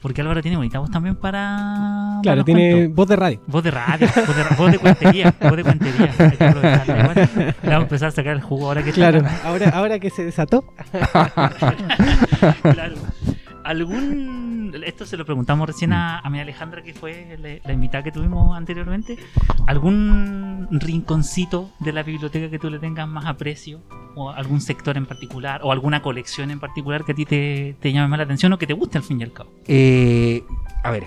[0.00, 2.20] Porque Álvaro tiene bonita voz también para.
[2.22, 2.94] Claro, tiene cuentos.
[2.94, 3.40] voz de radio.
[3.46, 6.14] Voz de radio, voz de, voz de cuentería, voz de cuentería.
[6.18, 7.16] Le vamos
[7.64, 10.72] a empezar a sacar el jugo ahora que Claro, ahora, ahora que se desató.
[12.62, 12.96] Claro.
[13.66, 14.72] ¿Algún.
[14.84, 18.12] Esto se lo preguntamos recién a, a mi Alejandra, que fue la, la invitada que
[18.12, 19.18] tuvimos anteriormente.
[19.66, 23.82] ¿Algún rinconcito de la biblioteca que tú le tengas más aprecio?
[24.14, 25.62] ¿O algún sector en particular?
[25.64, 28.58] ¿O alguna colección en particular que a ti te, te llame más la atención o
[28.58, 29.50] que te guste al fin y al cabo?
[29.66, 30.44] Eh,
[30.84, 31.04] a ver,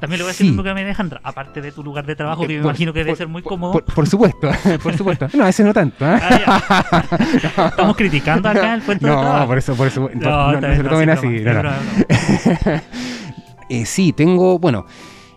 [0.00, 0.50] También le voy a decir Sí.
[0.50, 2.70] mismo que a mi Alejandra, aparte de tu lugar de trabajo, que Eh, me por-
[2.70, 3.72] imagino que debe por- ser muy cómodo.
[3.72, 4.48] Por, por supuesto,
[4.82, 5.26] por supuesto.
[5.34, 6.04] No, ese no tanto.
[6.06, 6.18] ¿eh?
[6.46, 7.02] Ah.
[7.70, 9.46] Estamos criticando acá el puesto de No, trabajo.
[9.48, 10.08] por eso, por eso.
[10.14, 11.38] No, no, no se lo tomen sí, así.
[11.44, 11.74] broma.
[13.70, 14.86] Eh, sí, tengo, bueno,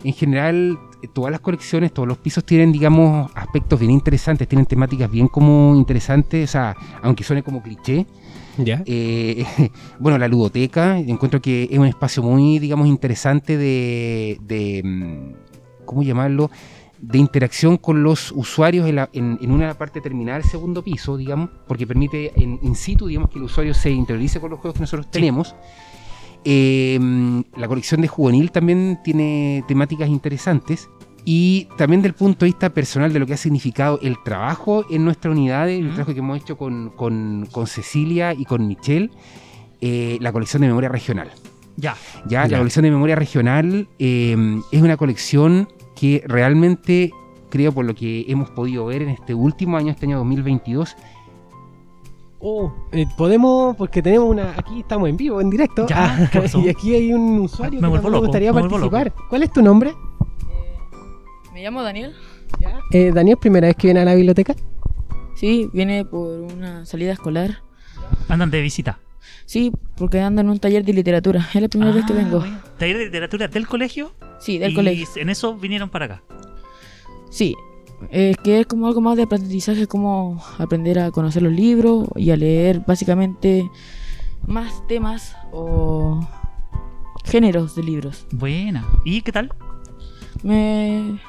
[0.04, 0.78] en general
[1.14, 5.76] todas las colecciones, todos los pisos tienen, digamos, aspectos bien interesantes, tienen temáticas bien como
[5.76, 8.06] interesantes, o sea, aunque suene como cliché.
[8.64, 8.84] Ya.
[8.86, 9.46] Eh,
[10.00, 16.04] bueno, la ludoteca, encuentro que es un espacio muy, digamos, interesante de, de mm, ¿cómo
[16.04, 16.50] llamarlo?
[17.00, 21.50] De interacción con los usuarios en, la- en- en una parte terminal, segundo piso, digamos,
[21.68, 24.82] porque permite en in situ, digamos, que el usuario se interiorice con los juegos que
[24.82, 25.56] nosotros tenemos.
[26.44, 30.90] Eh, mm, la colección de juvenil también tiene temáticas interesantes.
[31.24, 35.06] Y también del punto de vista personal de lo que ha significado el trabajo en
[35.06, 39.12] nuestra unidad, el trabajo que hemos hecho con, con- con Cecilia y con Michelle,
[39.82, 41.30] eh, la colección de memoria regional.
[41.78, 41.96] Ya.
[42.28, 42.48] Ya, Ya.
[42.52, 47.12] la colección de memoria regional eh, es una colección que realmente,
[47.50, 50.96] creo por lo que hemos podido ver en este último año, este año 2022,
[52.44, 54.56] Oh, eh, podemos, porque tenemos una.
[54.58, 55.86] Aquí estamos en vivo, en directo.
[55.88, 59.14] Ya, Ah, y aquí hay un usuario Me que gustaría me vuelvo participar.
[59.30, 59.94] ¿Cuál es tu nombre?
[61.62, 62.16] Me llamo Daniel.
[62.92, 64.56] Eh, Daniel, primera vez que viene a la biblioteca.
[65.36, 67.60] Sí, viene por una salida escolar.
[68.30, 68.98] Andan de visita.
[69.46, 71.48] Sí, porque ando en un taller de literatura.
[71.54, 72.44] Es la primera vez que Ah, vengo.
[72.80, 74.12] ¿Taller de literatura del colegio?
[74.40, 75.08] Sí, del y colegio.
[75.18, 76.24] en eso vinieron para acá.
[77.30, 77.56] Sí.
[78.10, 82.32] Es que es como algo más de aprendizaje, como aprender a conocer los libros y
[82.32, 83.70] a leer básicamente
[84.48, 86.28] más temas o
[87.24, 88.26] géneros de libros.
[88.32, 88.84] Buena.
[89.06, 89.54] ¿Y qué tal?
[90.42, 91.20] Me...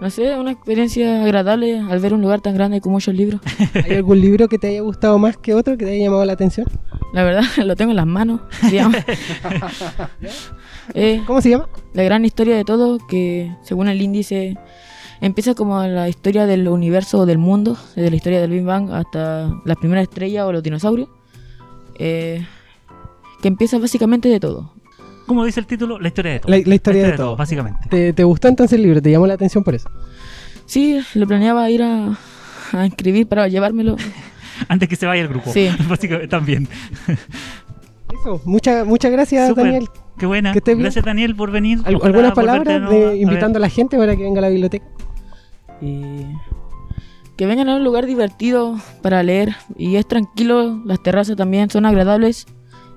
[0.00, 3.40] No sé, una experiencia agradable al ver un lugar tan grande con muchos libros.
[3.72, 6.34] ¿Hay algún libro que te haya gustado más que otro que te haya llamado la
[6.34, 6.66] atención?
[7.14, 8.40] La verdad, lo tengo en las manos.
[10.94, 11.68] Eh, ¿Cómo se llama?
[11.94, 14.56] la gran historia de todo, que según el índice
[15.20, 18.92] empieza como la historia del universo o del mundo, desde la historia del Big Bang
[18.92, 21.08] hasta la primera estrella o los dinosaurios,
[21.98, 22.46] eh,
[23.42, 24.75] que empieza básicamente de todo.
[25.26, 26.50] Como dice el título, la historia de todo.
[26.52, 27.36] La, la historia de todo.
[27.36, 27.80] básicamente.
[27.90, 29.02] ¿Te, te gustó entonces el libro?
[29.02, 29.90] ¿Te llamó la atención por eso?
[30.66, 32.16] Sí, lo planeaba ir a,
[32.72, 33.96] a inscribir para llevármelo.
[34.68, 35.50] Antes que se vaya el grupo.
[35.52, 35.68] Sí.
[35.88, 36.68] Básicamente, también.
[38.20, 39.54] Eso, muchas muchas gracias.
[39.54, 39.86] Daniel.
[40.18, 40.52] Qué buena.
[40.52, 40.74] Que.
[40.74, 41.80] Gracias, Daniel, por venir.
[41.84, 44.86] ¿Al- Ojalá ¿Algunas palabras de, invitando a la gente para que venga a la biblioteca?
[45.82, 46.24] Y
[47.36, 51.84] que vengan a un lugar divertido para leer y es tranquilo, las terrazas también son
[51.84, 52.46] agradables.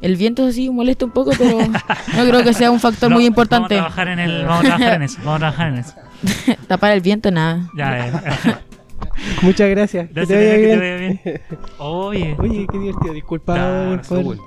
[0.01, 1.57] El viento así molesta un poco, pero
[2.15, 3.75] no creo que sea un factor No, muy importante.
[3.75, 5.17] Vamos a trabajar en, el, vamos a trabajar en eso.
[5.19, 5.93] Vamos a trabajar en eso.
[6.67, 7.69] Tapar el viento, nada.
[7.75, 7.97] Ya,
[8.43, 8.61] ya.
[9.41, 10.07] Muchas gracias.
[10.07, 10.79] que Gracias, te vaya que bien.
[10.79, 11.41] te vaya bien.
[11.79, 12.35] Oye.
[12.39, 13.13] Oye, qué divertido.
[13.13, 14.37] Disculpa por-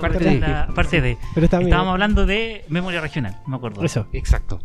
[0.00, 1.18] Parte de- La- Aparte de.
[1.34, 1.68] Pero está bien.
[1.68, 3.82] Estábamos hablando de memoria regional, me acuerdo.
[3.84, 4.06] Eso.
[4.12, 4.60] Exacto.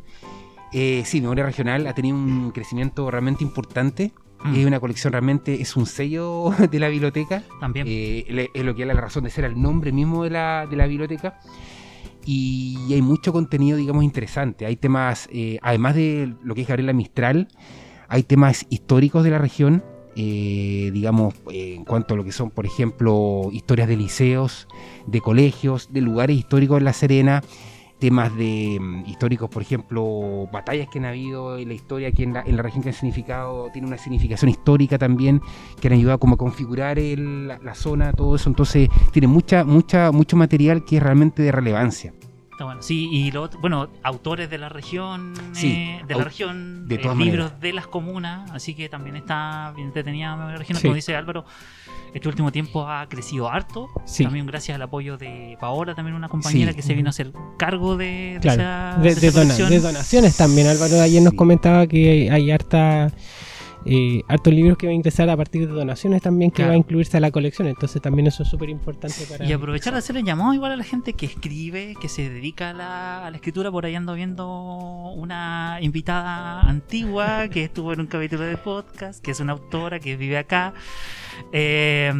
[0.73, 4.11] Eh, sí, Memoria Regional ha tenido un crecimiento realmente importante.
[4.43, 4.55] Mm.
[4.55, 7.43] Es una colección realmente, es un sello de la biblioteca.
[7.59, 7.85] También.
[7.89, 10.75] Eh, es lo que da la razón de ser el nombre mismo de la, de
[10.75, 11.39] la biblioteca.
[12.25, 14.65] Y hay mucho contenido, digamos, interesante.
[14.65, 17.47] Hay temas, eh, además de lo que es Gabriela Mistral,
[18.09, 19.81] hay temas históricos de la región,
[20.17, 24.67] eh, digamos, eh, en cuanto a lo que son, por ejemplo, historias de liceos,
[25.05, 27.43] de colegios, de lugares históricos en La Serena.
[27.99, 32.33] Temas de mm, históricos, por ejemplo, batallas que han habido en la historia aquí en
[32.33, 35.41] la, en la región que han significado, tiene una significación histórica también,
[35.81, 38.49] que han ayudado como a configurar el- la, la zona, todo eso.
[38.49, 42.13] Entonces, tiene mucha, mucha, mucho material que es realmente de relevancia.
[42.57, 42.81] Está bueno.
[42.81, 46.97] Sí, y lo bueno, autores de la región, Sí, eh, de la región, de eh,
[46.97, 47.61] libros maneras.
[47.61, 50.81] de las comunas, así que también está bien entretenida la región, Sí.
[50.87, 51.45] como dice Álvaro.
[52.15, 54.23] Este último tiempo ha crecido harto, Sí.
[54.23, 57.95] también gracias al apoyo de Paola, también una compañera que se vino a hacer cargo
[57.95, 59.69] de, de Claro, esa, de, de de esa dona- colección.
[59.69, 60.65] de donaciones también.
[60.67, 63.11] Álvaro ayer nos comentaba que hay, hay harta,
[63.87, 66.69] eh, hartos libros que va a ingresar a partir de donaciones también que Claro.
[66.71, 67.67] va a incluirse a la colección.
[67.67, 69.45] Entonces también eso es súper importante para...
[69.45, 72.73] Y aprovechar de hacerle llamado igual a la gente que escribe, que se dedica a
[72.73, 73.71] la, a la escritura.
[73.71, 74.47] Por ahí ando viendo
[75.15, 80.15] una invitada antigua que estuvo en un capítulo de podcast, que es una autora que
[80.17, 80.73] vive acá.
[81.53, 82.11] Eh,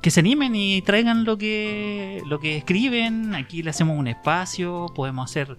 [0.00, 3.34] que se animen y traigan lo que, lo que escriben.
[3.34, 5.58] Aquí le hacemos un espacio, podemos hacer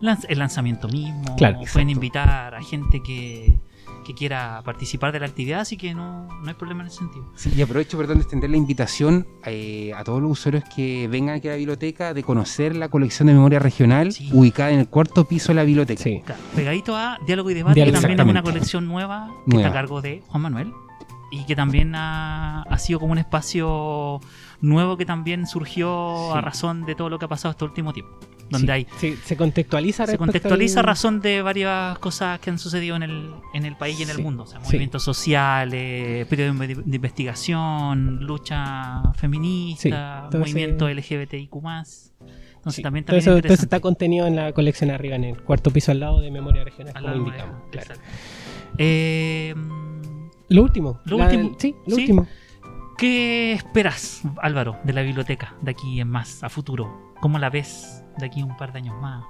[0.00, 1.36] lanz- el lanzamiento mismo.
[1.36, 1.90] Claro, pueden exacto.
[1.90, 3.56] invitar a gente que,
[4.08, 7.30] que quiera participar de la actividad, así que no, no hay problema en ese sentido.
[7.36, 11.36] Sí, y aprovecho, perdón, de extender la invitación eh, a todos los usuarios que vengan
[11.36, 14.30] aquí a la biblioteca de conocer la colección de memoria regional Sí.
[14.32, 16.02] ubicada en el cuarto piso de la biblioteca.
[16.02, 16.22] Sí.
[16.24, 19.68] Claro, pegadito a Diálogo y Debate, que también es una colección nueva que Nueva.
[19.68, 20.72] está a cargo de Juan Manuel
[21.30, 24.20] y que también ha, ha sido como un espacio
[24.62, 28.18] nuevo que también surgió a razón de todo lo que ha pasado este último tiempo.
[28.50, 32.58] Donde Sí, hay, sí, se contextualiza se contextualiza a razón de varias cosas que han
[32.58, 34.44] sucedido en el, en el país y en Sí, el mundo.
[34.44, 34.66] O sea, sí.
[34.66, 41.54] movimientos sociales, periodo de de investigación, lucha feminista, Sí, todo movimiento LGBTIQ.
[41.54, 43.64] Entonces Sí, también, todo también eso, todo eso interesante.
[43.66, 46.92] está contenido en la colección arriba, en el cuarto piso al lado de Memoria Regional,
[46.96, 47.56] Al como de- indicamos.
[47.70, 47.94] claro.
[48.78, 49.54] Eh,
[50.48, 51.00] Lo último.
[51.04, 51.56] Lo la- último.
[51.58, 52.00] Sí, lo Sí.
[52.02, 52.26] último.
[52.96, 57.12] ¿Qué esperas, Álvaro, de la biblioteca de aquí en más, a futuro?
[57.20, 59.24] ¿Cómo la ves de aquí a un par de años más?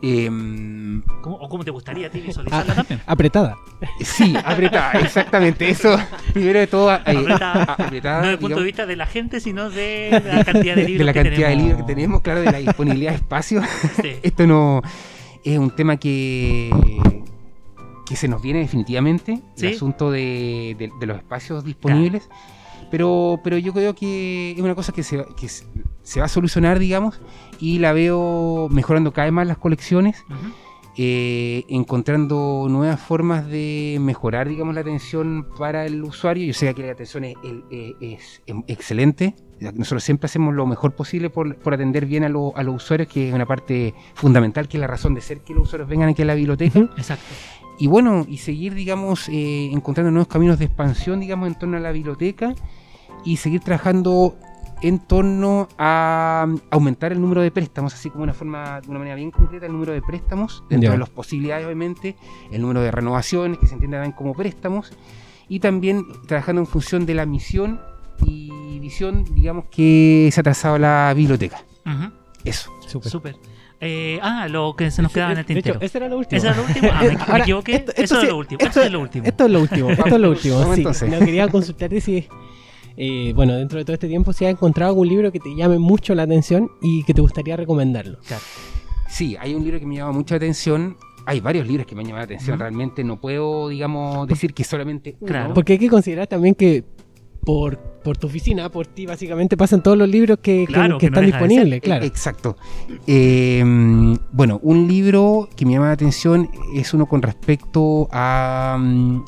[0.00, 3.00] Em, ¿Cómo- ¿O cómo te gustaría a ti Ah, visualizarla también?
[3.04, 3.56] apretada.
[4.00, 5.68] sí, apretada, exactamente.
[5.68, 5.96] Eso,
[6.32, 7.64] primero de todo, eh, Apretada.
[7.64, 10.76] a- apretada, no desde el punto de vista de la gente, sino de la cantidad
[10.76, 13.16] de libros de la que cantidad de libros que tenemos, claro, de la disponibilidad de
[13.16, 13.60] espacio.
[14.00, 14.10] Sí.
[14.22, 14.82] Esto no
[15.44, 16.70] es un tema que,
[18.06, 19.66] que se nos viene definitivamente, Sí.
[19.66, 22.28] el asunto de, de- de los espacios disponibles.
[22.90, 25.48] Pero, pero yo creo que es una cosa que, se, que
[26.08, 27.20] se- va a solucionar, digamos,
[27.60, 30.24] y la veo mejorando cada vez más las colecciones,
[30.96, 36.44] eh, encontrando nuevas formas de mejorar, digamos, la atención para el usuario.
[36.46, 37.36] Yo sé que aquí la atención es,
[37.70, 39.36] eh, es em- excelente.
[39.74, 43.08] Nosotros siempre hacemos lo mejor posible por, por atender bien a, lo- a los usuarios,
[43.08, 46.08] que es una parte fundamental, que es la razón de ser que los usuarios vengan
[46.08, 46.80] aquí a la biblioteca.
[46.96, 47.24] Exacto.
[47.78, 51.80] Y bueno, y seguir, digamos, eh, encontrando nuevos caminos de expansión, digamos, en torno a
[51.80, 52.54] la biblioteca
[53.24, 54.36] y seguir trabajando
[54.82, 58.98] en torno a um, aumentar el número de préstamos, así como una forma, de una
[59.00, 60.92] manera bien concreta, el número de préstamos, dentro Ya.
[60.92, 62.16] de las posibilidades, obviamente,
[62.52, 64.92] el número de renovaciones, que se entiendan como préstamos,
[65.48, 67.80] y también trabajando en función de la misión
[68.24, 71.62] y visión, digamos, que se ha trazado la biblioteca.
[72.44, 72.70] Eso.
[72.86, 73.10] Súper.
[73.10, 73.36] Súper.
[73.80, 75.80] Eh, ah, lo que se nos quedaba en el De hecho, tintero.
[75.86, 76.36] ese era lo último.
[76.38, 76.88] ¿Ese era lo último?
[76.92, 77.74] Ah, me, equivoqué.
[77.76, 78.58] esto- esto Eso sí- lo último.
[78.58, 79.24] esto- Esto es lo último.
[79.28, 80.64] Esto es lo último, esto es lo último.
[80.74, 80.80] Sí.
[80.80, 81.10] entonces.
[81.10, 82.26] No, quería consultarte si,
[83.00, 85.78] eh, bueno, dentro de todo este tiempo, si has encontrado algún libro que te llame
[85.78, 88.18] mucho la atención y que te gustaría recomendarlo.
[88.26, 88.42] Claro.
[89.08, 90.96] Sí, hay un libro que me llama mucha atención.
[91.24, 92.58] Hay varios libros que me han llamado la atención.
[92.58, 95.16] Realmente no puedo, digamos, decir que solamente.
[95.24, 95.54] Claro.
[95.54, 96.84] Porque hay que considerar también que
[97.44, 101.06] por, por tu oficina, por ti, básicamente pasan todos los libros que, que- Claro, que
[101.06, 102.04] que no están disponibles, claro.
[102.04, 102.56] Exacto.
[103.06, 103.62] Eh,
[104.32, 109.24] bueno, un libro que me llama la atención es uno con respecto a mm,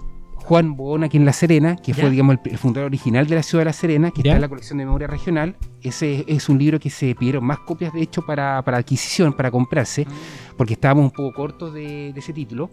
[0.51, 2.01] Juan Boón aquí en La Serena, que Ya.
[2.03, 4.31] fue, digamos, el, el fundador original de la ciudad de La Serena, que Ya.
[4.33, 5.55] está en la colección de memoria regional.
[5.81, 9.53] Ese es un libro que se pidieron más copias, de hecho, para, para adquisición, para
[9.53, 10.09] comprarse,
[10.57, 12.69] porque estábamos un poco cortos de, de ese título.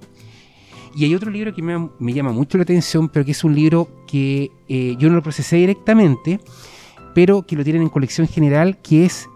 [0.96, 3.54] Y hay otro libro que me, me llama mucho la atención, pero que es un
[3.54, 6.40] libro que eh, yo no lo procesé directamente,
[7.14, 9.30] pero que lo tienen en colección general, que es,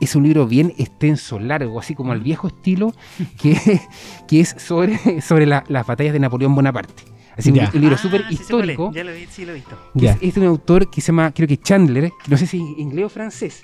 [0.00, 2.92] es un libro bien extenso, largo, así como al viejo estilo,
[3.40, 3.56] que,
[4.26, 7.13] que es sobre, sobre la- las batallas de Napoleón Bonaparte.
[7.36, 7.70] Así un, Ya.
[7.74, 8.92] un libro Ah, súper sí histórico.
[8.92, 9.76] Ya lo vi, sí lo he visto.
[10.00, 13.06] es, es de un autor que se llama, creo que Chandler, no sé si inglés
[13.06, 13.62] o francés.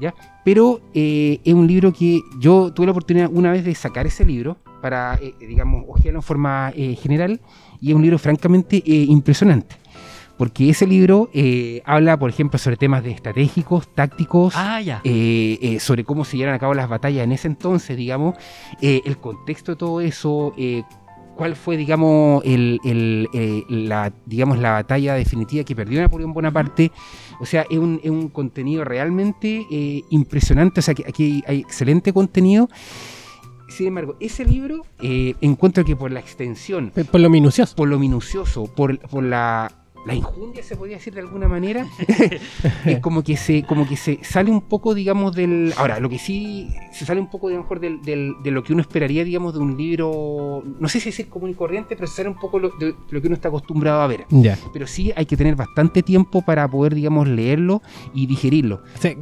[0.00, 0.14] ¿ya?
[0.44, 4.24] Pero eh, es un libro que yo tuve la oportunidad una vez de sacar ese
[4.24, 7.40] libro para, eh, digamos, ojearlo en forma eh, general
[7.80, 9.76] y es un libro francamente eh, impresionante.
[10.38, 15.02] Porque ese libro eh, habla, por ejemplo, sobre temas de estratégicos, tácticos, Ah, ya.
[15.04, 18.36] eh, eh, sobre cómo se llevaron a cabo las batallas en ese entonces, digamos,
[18.80, 20.82] eh, el contexto de todo eso, eh,
[21.40, 26.92] cuál fue, digamos, el, el, eh, la, digamos, la batalla definitiva que perdió Napoleón Bonaparte.
[27.40, 30.80] O sea, es un, es un contenido realmente eh, impresionante.
[30.80, 32.68] O sea, que aquí hay excelente contenido.
[33.70, 37.74] Sin embargo, ese libro eh, encuentro que por la extensión, Por lo minucioso.
[37.74, 41.86] por lo minucioso, por, por la, la injundia, se podría decir de alguna manera,
[42.86, 45.72] es como que se, como que se sale un poco, digamos, del.
[45.76, 48.72] Ahora, lo que sí se sale un poco, de, mejor, del, del- de lo que
[48.72, 50.62] uno esperaría, digamos, de un libro.
[50.78, 53.20] No sé si decir común y corriente, pero se sale un poco lo- de, lo
[53.20, 54.24] que uno está acostumbrado a ver.
[54.30, 54.58] Ya.
[54.72, 57.82] Pero sí hay que tener bastante tiempo para poder, digamos, leerlo
[58.14, 58.82] y digerirlo.
[58.96, 59.12] O sea,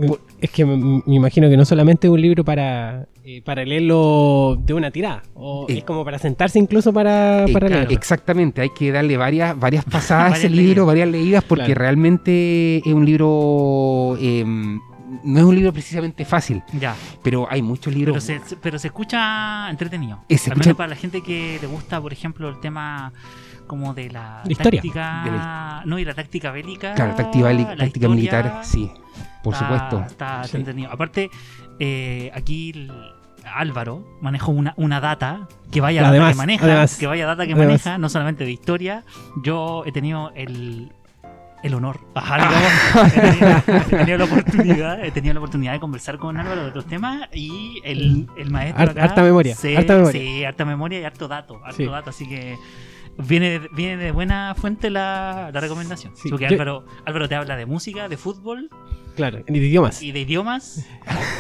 [0.40, 4.56] es que me, me imagino que no solamente es un libro para, eh, para leerlo
[4.64, 7.90] de una tirada, o Eh, es como para sentarse incluso para, para leerlo.
[7.90, 11.80] Exactamente, hay que darle varias, varias pasadas Varias ese libro, varias leídas, porque Claro.
[11.80, 14.16] realmente es un libro.
[14.20, 14.44] eh,
[15.24, 16.94] no es un libro precisamente fácil, Ya.
[17.22, 18.22] pero hay muchos libros.
[18.26, 20.18] Pero se, pero se escucha entretenido.
[20.28, 23.12] Eh, se Al escucha- menos para la gente que le gusta, por ejemplo, el tema
[23.66, 24.80] como de la historia.
[24.80, 25.82] táctica.
[25.86, 26.94] No, y la táctica bélica.
[26.94, 28.90] Claro, táctica, la táctica historia, militar, sí,
[29.42, 30.04] por está- supuesto.
[30.06, 30.56] Está Sí.
[30.58, 30.92] entretenido.
[30.92, 31.30] Aparte,
[31.78, 32.92] eh, aquí el-
[33.54, 36.96] Álvaro manejó una, una data que vaya data Además, que maneja, además.
[36.96, 37.66] que vaya data que Además.
[37.68, 39.04] maneja, no solamente de historia.
[39.42, 40.92] Yo he tenido el
[41.64, 42.38] el honor, ajá,
[43.06, 46.68] he, tenido, he tenido la oportunidad, he tenido la oportunidad de conversar con Álvaro de
[46.68, 50.20] otros temas y el, el maestro acá harta memoria, se- harta memoria.
[50.20, 51.86] sí, harta memoria y harto dato, harto Sí.
[51.86, 52.56] dato, así que
[53.26, 56.12] viene, de- viene de buena fuente la, la recomendación.
[56.16, 58.70] Sí, Porque yo- Álvaro, Álvaro te habla de música, de fútbol
[59.16, 60.00] Claro, en idiomas.
[60.02, 60.86] y de idiomas.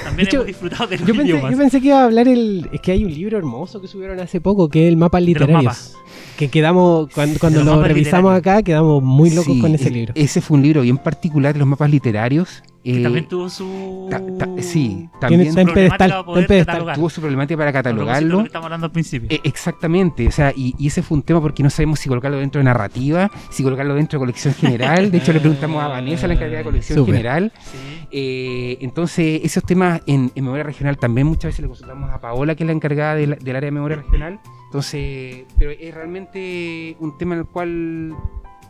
[0.04, 1.52] También De hecho, hemos disfrutado de los Yo pensé, idiomas.
[1.52, 2.68] yo pensé que iba a hablar el.
[2.72, 5.94] Es que hay un libro hermoso que subieron hace poco, que es el mapa mapas.
[6.38, 8.36] Que quedamos, cuando, cuando lo revisamos literarios.
[8.58, 10.12] acá, quedamos muy locos Sí, con ese es- libro.
[10.14, 12.62] Ese fue un libro bien particular de los mapas literarios.
[12.84, 14.06] Que eh, también tuvo su.
[14.08, 16.94] ta- ta- sí, Tiene- también está en pedestal.
[16.94, 18.38] tuvo su problemática para lo catalogarlo.
[18.38, 19.28] que estamos hablando al principio.
[19.30, 22.38] Eh, exactamente, o sea, y, y ese fue un tema porque no sabemos si colocarlo
[22.38, 25.10] dentro de narrativa, si colocarlo dentro de colección general.
[25.10, 27.52] De hecho, le preguntamos a Vanessa, la encargada de colección general.
[27.60, 28.06] Sí.
[28.12, 32.54] Eh, entonces, esos temas en, en memoria regional también muchas veces le consultamos a Paola,
[32.54, 34.38] que es la encargada del, del área de memoria regional.
[34.68, 38.14] Entonces, pero es realmente un tema en el cual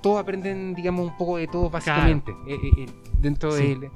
[0.01, 2.31] todos aprenden, digamos, un poco de todo, básicamente.
[2.47, 2.87] Eh, eh, eh,
[3.21, 3.75] dentro Sí.
[3.75, 3.91] de.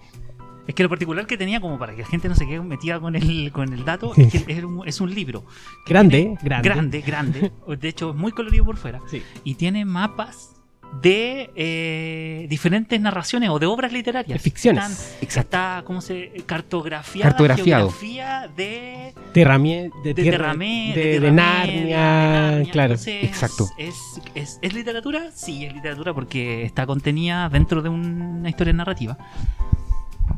[0.66, 3.00] Es que lo particular que tenía, como para que la gente no se quede metida
[3.00, 5.44] con el, con el dato, es que es un, es un libro.
[5.86, 6.68] Grande, grande.
[6.68, 7.52] Grande, grande.
[7.80, 9.00] De hecho, es muy colorido por fuera.
[9.08, 9.22] Sí.
[9.42, 10.51] Y tiene mapas
[11.00, 14.34] de eh, diferentes narraciones o de obras literarias.
[14.36, 14.84] De ficciones.
[14.84, 15.40] Están- Exacto.
[15.56, 17.30] Está, ¿cómo se cartografiada?
[17.30, 17.90] Cartografiado.
[17.90, 22.92] Geografía de, Terramie- de, de, Terramé, de, de, de Narnia, claro.
[22.94, 23.68] Entonces, Exacto.
[23.78, 23.94] Es,
[24.34, 25.30] es, ¿Es literatura?
[25.34, 29.16] Sí, es literatura porque está contenida dentro de una historia narrativa.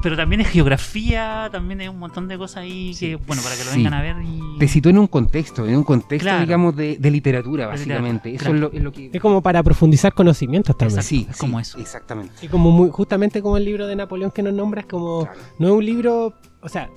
[0.04, 3.64] Pero también es geografía, también es un montón de cosas ahí que, bueno, para que
[3.64, 3.76] lo Sí.
[3.78, 4.58] vengan a ver y...
[4.58, 6.40] Te citó en un contexto, en un contexto, Claro.
[6.42, 8.30] digamos, de, de literatura, De básicamente.
[8.30, 8.66] literatura, Eso claro.
[8.66, 9.10] es, lo, es lo que.
[9.16, 10.98] Es como para profundizar conocimientos también.
[11.00, 11.08] Exacto.
[11.08, 11.78] Sí, es sí, como eso.
[11.78, 12.34] Exactamente.
[12.42, 15.38] Y como muy, justamente como el libro de Napoleón que nos nombras, como Claro.
[15.58, 16.88] no es un libro, o sea,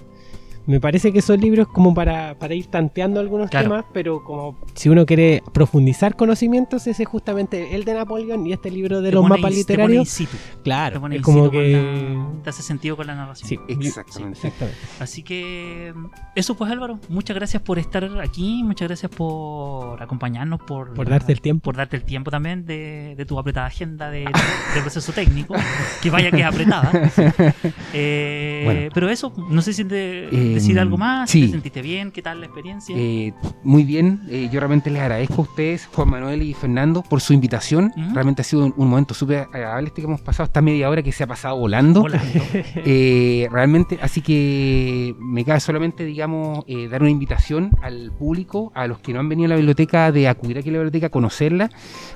[0.68, 3.70] me parece que son libros como para, para ir tanteando algunos Claro.
[3.70, 8.54] temas, pero como si uno quiere profundizar conocimientos, ese es justamente el de Napoleón y
[8.54, 10.18] este libro de Te los pone mapas in- te pone in literarios.
[10.54, 11.72] te Claro, pone es in como que...
[11.72, 13.48] la- te hace sentido con la narración.
[13.50, 14.40] Sí, Exactamente.
[14.40, 14.78] sí, exactamente.
[15.00, 15.94] Así que
[16.36, 21.32] eso pues Álvaro, muchas gracias por estar aquí, muchas gracias por acompañarnos, por, Por darte
[21.32, 21.64] el tiempo.
[21.64, 25.56] por darte el tiempo también de, de tu apretada agenda de, de proceso técnico,
[26.02, 26.92] que vaya que es apretada.
[27.94, 28.90] Eh, Bueno.
[28.94, 31.46] Pero eso, no sé si de, Eh, decir algo más, sí.
[31.46, 32.12] ¿te sentiste bien?
[32.12, 32.96] ¿Qué tal la experiencia?
[32.98, 33.34] Eh,
[33.64, 37.34] muy bien, eh, yo realmente les agradezco a ustedes, Juan Manuel y Fernando, por su
[37.34, 37.92] invitación.
[38.14, 41.02] Realmente ha sido un, un momento súper agradable este que hemos pasado, esta media hora
[41.02, 42.02] que se ha pasado volando.
[42.02, 42.28] Volando.
[42.90, 48.88] Eh, realmente, así que me cabe solamente, digamos, eh, dar una invitación al público, a
[48.88, 51.10] los que no han venido a la biblioteca, de acudir aquí a la biblioteca, a
[51.10, 51.70] conocerla,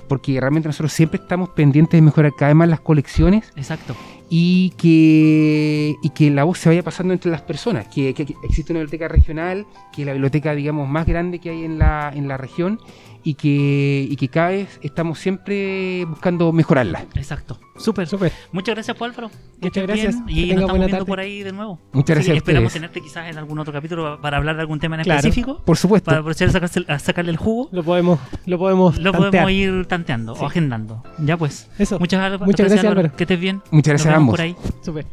[0.07, 3.95] porque realmente nosotros siempre estamos pendientes de mejorar cada vez más las colecciones Exacto.
[4.33, 8.71] Y que, y que la voz se vaya pasando entre las personas, que, que- existe
[8.71, 12.29] una biblioteca regional, que es la biblioteca, digamos, más grande que hay en la, en
[12.29, 12.79] la región
[13.23, 17.05] y que, y que cada vez estamos siempre buscando mejorarla.
[17.15, 17.59] Exacto.
[17.77, 18.07] Súper.
[18.07, 18.31] Súper.
[18.51, 19.29] Muchas gracias, pues, Álvaro.
[19.29, 20.25] Que Muchas estés gracias.
[20.25, 21.05] bien, Y tenga nos estamos buena viendo tarde.
[21.07, 21.79] por ahí de nuevo.
[21.93, 24.95] Muchas gracias a esperamos tenerte quizás en algún otro capítulo para hablar de algún tema
[24.97, 25.19] en Claro.
[25.19, 25.61] específico.
[25.65, 26.05] Por supuesto.
[26.05, 27.69] Para aprovechar de sacarse- a sacarle el jugo.
[27.71, 29.43] Lo podemos, lo podemos, Lo tantear.
[29.43, 30.41] podemos ir tanteando Sí.
[30.43, 31.03] o agendando.
[31.19, 31.69] Ya pues.
[31.79, 31.99] Eso.
[31.99, 33.15] Muchas, Muchas gracias, Álvaro.
[33.15, 33.61] Que estés bien.
[33.71, 34.33] Muchas gracias Nos a vemos ambos.
[34.33, 34.55] por ahí.
[34.83, 35.05] Súper.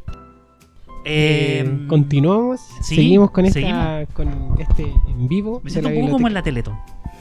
[1.04, 4.08] Eh, Eh, continuamos, sí, seguimos con esta, seguimos.
[4.12, 4.28] con
[4.58, 5.60] este en vivo.
[5.64, 6.74] Me siento un poco como en la Teletón.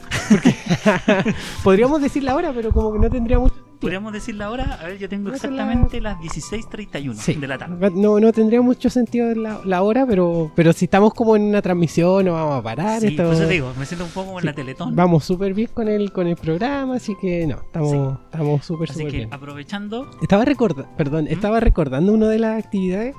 [1.64, 3.68] Podríamos decirla ahora, pero como que no tendría mucho efectivo.
[3.80, 4.78] Podríamos decir la hora.
[4.82, 7.34] A ver, yo tengo exactamente las 16.31 Sí.
[7.34, 7.90] de la tarde.
[7.94, 11.62] No, no tendría mucho sentido la, la hora, pero, pero si estamos como en una
[11.62, 13.00] transmisión no vamos a parar.
[13.00, 14.96] Sí, esto- por eso digo, me siento un poco como en la Teletón.
[14.96, 18.98] Vamos súper bien con el, con el programa, así que no, estamos estamos súper, Así
[18.98, 19.32] súper que bien.
[19.34, 21.28] aprovechando, Estaba recordando, perdón, ¿Mm?
[21.32, 23.14] estaba recordando una de las actividades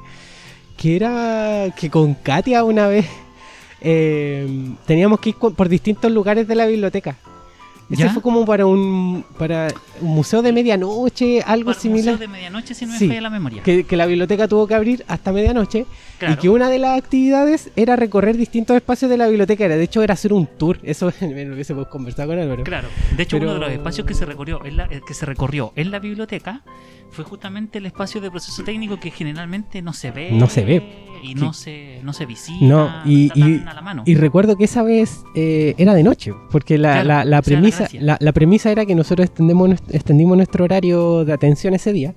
[0.75, 3.05] que era que con Katia una vez
[3.81, 4.47] eh,
[4.85, 7.15] teníamos que ir por distintos lugares de la biblioteca.
[7.89, 8.09] Ese ¿Ya?
[8.13, 9.69] fue como para un para
[10.01, 12.13] un museo de medianoche, algo para similar.
[12.13, 13.07] Museo de medianoche, si no me Sí.
[13.07, 13.63] falla la memoria.
[13.63, 15.87] Que, que la biblioteca tuvo que abrir hasta medianoche
[16.19, 16.33] Claro.
[16.35, 19.67] y que una de las actividades era recorrer distintos espacios de la biblioteca.
[19.67, 20.77] De hecho, era hacer un tour.
[20.83, 22.63] Eso me lo hubiésemos conversado con Álvaro.
[22.63, 25.13] Claro, de hecho Pero- uno de los espacios que se recorrió en la, eh, que
[25.13, 26.61] se recorrió en la biblioteca
[27.11, 30.83] fue justamente el espacio de proceso técnico que generalmente no se ve No se ve.
[31.23, 34.03] y no se no se visita, No, y- y- a la mano.
[34.05, 38.17] Y recuerdo que esa vez eh, era de noche, porque la, Claro, la- premisa, la,
[38.19, 42.13] la premisa era que nosotros extendemos, extendimos nuestro horario de atención ese día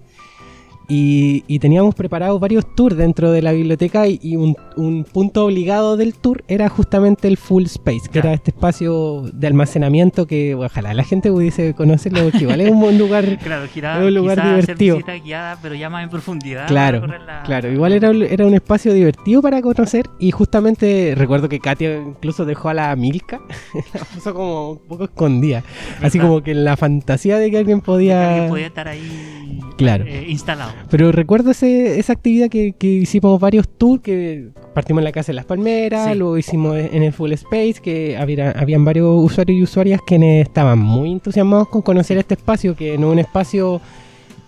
[0.89, 5.47] y, y teníamos preparados varios tours dentro de la biblioteca y, y un, un punto
[5.47, 8.29] obligado del tour era justamente el full space, que Claro.
[8.29, 12.81] era este espacio de almacenamiento que ojalá la gente pudiese conocerlo, porque igual es un
[12.81, 14.99] buen lugar claro, girar, es un lugar divertido.
[15.25, 16.67] guiada, pero ya más en profundidad.
[16.67, 21.49] Claro, la- Claro, igual era, un- era un espacio divertido para conocer y justamente recuerdo
[21.49, 23.41] que Katia incluso dejó a la Milka,
[23.95, 25.63] la puso como un poco escondida,
[26.03, 30.05] así como que en la fantasía de que alguien podía estar ahí Claro.
[30.07, 30.73] eh, instalado.
[30.91, 35.33] Pero recuerdo ese, esa actividad que, que hicimos varios tours, que partimos en la Casa
[35.33, 36.19] de las Palmeras, Sí.
[36.19, 40.79] luego hicimos en el Full Space, que había, habían varios usuarios y usuarias que estaban
[40.79, 43.81] muy entusiasmados con conocer este espacio, que no es un espacio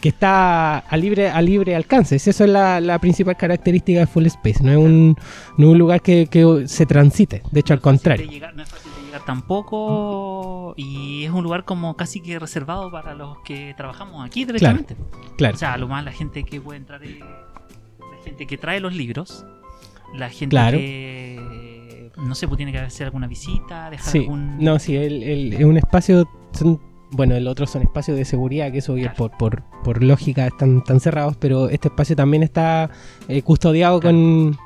[0.00, 2.16] que está a libre, a libre alcance.
[2.16, 5.16] Eso es la, la principal característica de Full Space, no es un,
[5.56, 8.28] no es un lugar que, que se transite, de hecho al contrario.
[9.24, 14.96] Tampoco y es un lugar como casi que reservado para los que trabajamos aquí directamente.
[15.36, 18.56] Claro, O sea, a lo más la gente que puede entrar es la gente que
[18.58, 19.44] trae los libros,
[20.14, 20.78] la gente Claro.
[20.78, 25.22] que no sé, pues tiene que hacer alguna visita, dejar sí, algún no, sí, el-
[25.22, 26.28] el- es un espacio...
[26.52, 29.14] son- bueno, el otro son espacios de seguridad, que eso Claro.
[29.16, 32.90] por, por, por lógica están, están cerrados, pero este espacio también está
[33.28, 34.56] eh, custodiado con...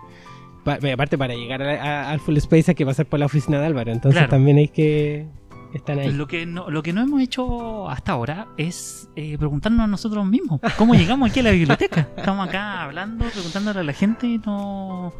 [0.76, 3.26] pa- eh, aparte, para llegar a- a- al Full Space hay que pasar por la
[3.26, 4.30] oficina de Álvaro, entonces Claro.
[4.30, 5.26] también hay que...
[5.74, 6.10] Están ahí.
[6.12, 10.24] Lo que, no, lo que no hemos hecho hasta ahora es eh, preguntarnos a nosotros
[10.24, 12.08] mismos cómo llegamos aquí a la biblioteca.
[12.16, 15.12] Estamos acá hablando, preguntándole a la gente y no,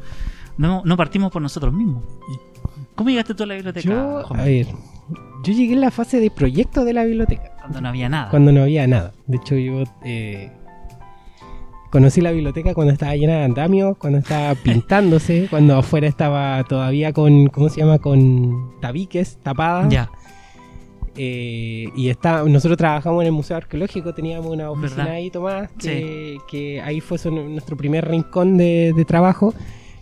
[0.57, 2.03] no, no partimos por nosotros mismos.
[2.95, 3.87] ¿Cómo llegaste tú a la biblioteca?
[3.91, 4.67] Yo, a ver,
[5.45, 7.53] yo llegué en la fase de proyecto de la biblioteca.
[7.61, 8.31] Cuando no había nada.
[8.31, 9.13] cuando no había nada.
[9.27, 10.51] De hecho, yo eh,
[11.91, 17.13] conocí la biblioteca cuando estaba llena de andamios, cuando estaba pintándose, cuando afuera estaba todavía
[17.13, 17.99] con, ¿cómo se llama?
[17.99, 19.89] Con tabiques tapadas.
[19.91, 20.11] Ya,
[21.21, 25.15] Eh, y está, nosotros trabajamos en el Museo Arqueológico, teníamos una oficina ¿Verdad?
[25.17, 29.53] ahí, Tomás, que, que ahí fue nuestro primer rincón de, de trabajo.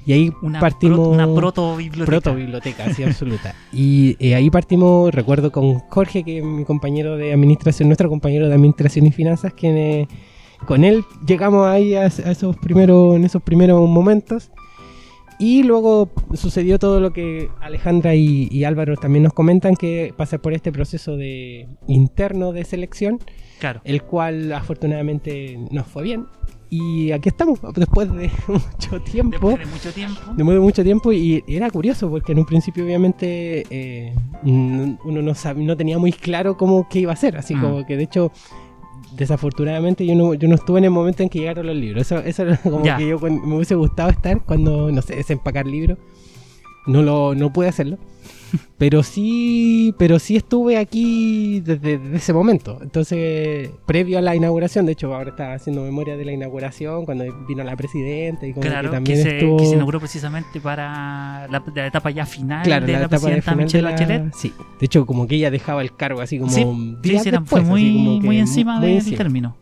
[0.04, 0.98] Y ahí una, partimos...
[0.98, 2.06] pro- una proto biblioteca.
[2.06, 3.54] Proto biblioteca, así absoluta.
[3.72, 8.46] Y eh, ahí partimos, recuerdo con Jorge, que es mi compañero de administración, nuestro compañero
[8.48, 10.08] de administración y finanzas, que eh,
[10.66, 14.50] con él llegamos ahí a, a esos primeros, en esos primeros momentos.
[15.38, 20.38] Y luego sucedió todo lo que Alejandra y, y Álvaro también nos comentan, que pasa
[20.38, 23.18] por este proceso de interno de selección,
[23.58, 23.80] Claro.
[23.84, 26.24] el cual afortunadamente nos fue bien.
[26.70, 30.20] Y aquí estamos, después de mucho tiempo Después de mucho tiempo.
[30.36, 35.32] después de mucho tiempo y era curioso porque en un principio obviamente eh, uno no,
[35.32, 37.60] sab- no tenía muy claro cómo qué iba a ser, así Mm.
[37.60, 38.32] como que de hecho
[39.16, 42.18] desafortunadamente yo no, yo no estuve en el momento en que llegaron los libros, eso,
[42.18, 42.96] eso era como Ya.
[42.96, 45.98] que yo me hubiese gustado estar cuando, no sé, desempacar libros,
[46.86, 47.98] no lo no pude hacerlo.
[48.78, 52.78] Pero sí, pero sí estuve aquí desde, desde ese momento.
[52.82, 57.24] Entonces, previo a la inauguración, de hecho, ahora estaba haciendo memoria de la inauguración, cuando
[57.48, 59.56] vino la presidenta y como Claro, que que, también se, estuvo...
[59.56, 63.26] que se inauguró precisamente para la, la etapa ya final Claro, de la, la, etapa
[63.30, 64.34] de presidenta de Michelle la- Bachelet.
[64.34, 66.64] Sí, de hecho como que ella dejaba el cargo así como Sí,
[67.02, 69.56] días Sí, después, fue muy, así como que muy encima muy del término.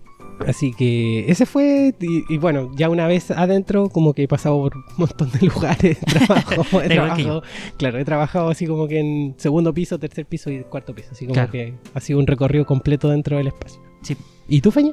[0.47, 4.61] Así que ese fue, y, y bueno, ya una vez adentro como que he pasado
[4.61, 6.81] por un montón de lugares de trabajo.
[6.83, 7.43] he trabajado,
[7.79, 11.25] claro, he trabajado así como que en segundo piso, tercer piso y cuarto piso, así
[11.27, 11.51] como Claro.
[11.53, 13.81] que ha sido un recorrido completo dentro del espacio.
[14.03, 14.17] Sí.
[14.49, 14.93] ¿Y tú, Feña?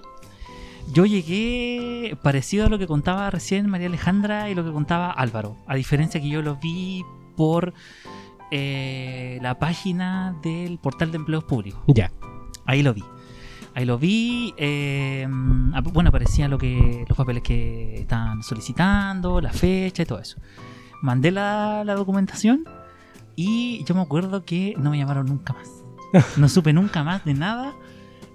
[0.93, 5.55] Yo llegué parecido a lo que contaba recién María Alejandra y lo que contaba Álvaro.
[5.67, 7.03] A diferencia que yo lo vi
[7.37, 7.73] por
[8.51, 11.81] eh, la página del portal de empleos públicos.
[11.87, 12.11] Ya,
[12.65, 13.03] Ahí lo vi.
[13.73, 14.53] Ahí lo vi.
[14.57, 15.27] eh,
[15.93, 20.37] bueno, aparecían lo que, los papeles que estaban solicitando, la fecha y todo eso.
[21.01, 22.63] Mandé la, la documentación
[23.35, 25.69] y yo me acuerdo que no me llamaron nunca más.
[26.37, 27.73] No supe nunca más de nada.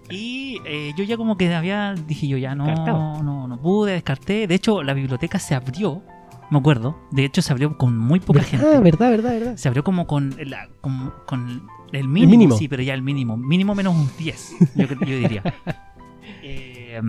[0.08, 3.22] Y eh, yo ya como que había, dije yo ya no, Descartado.
[3.22, 4.46] no, no pude, descarté.
[4.46, 6.02] De hecho, la biblioteca se abrió,
[6.50, 6.96] me acuerdo.
[7.10, 8.50] De hecho, se abrió con muy poca ¿Verdad?
[8.50, 8.78] gente.
[8.80, 9.56] verdad, verdad, verdad.
[9.56, 12.56] Se abrió como con, la, con, con el, mínimo, mínimo.
[12.56, 13.36] Sí, pero ya el mínimo.
[13.36, 15.42] Mínimo menos un 10, yo, yo diría.
[16.48, 17.00] Eh,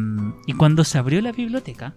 [0.48, 1.96] y cuando se abrió la biblioteca,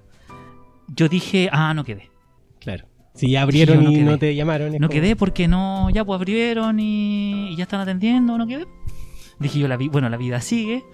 [0.88, 2.10] yo dije, ah, no quedé.
[2.58, 2.86] Claro.
[3.14, 4.04] Si ya abrieron Sí, yo no y quedé.
[4.10, 4.72] no te llamaron.
[4.72, 8.66] No como- quedé porque no, ya pues abrieron y, y ya están atendiendo, no quedé.
[9.38, 10.84] Dije yo, la vi, bueno, la vida sigue.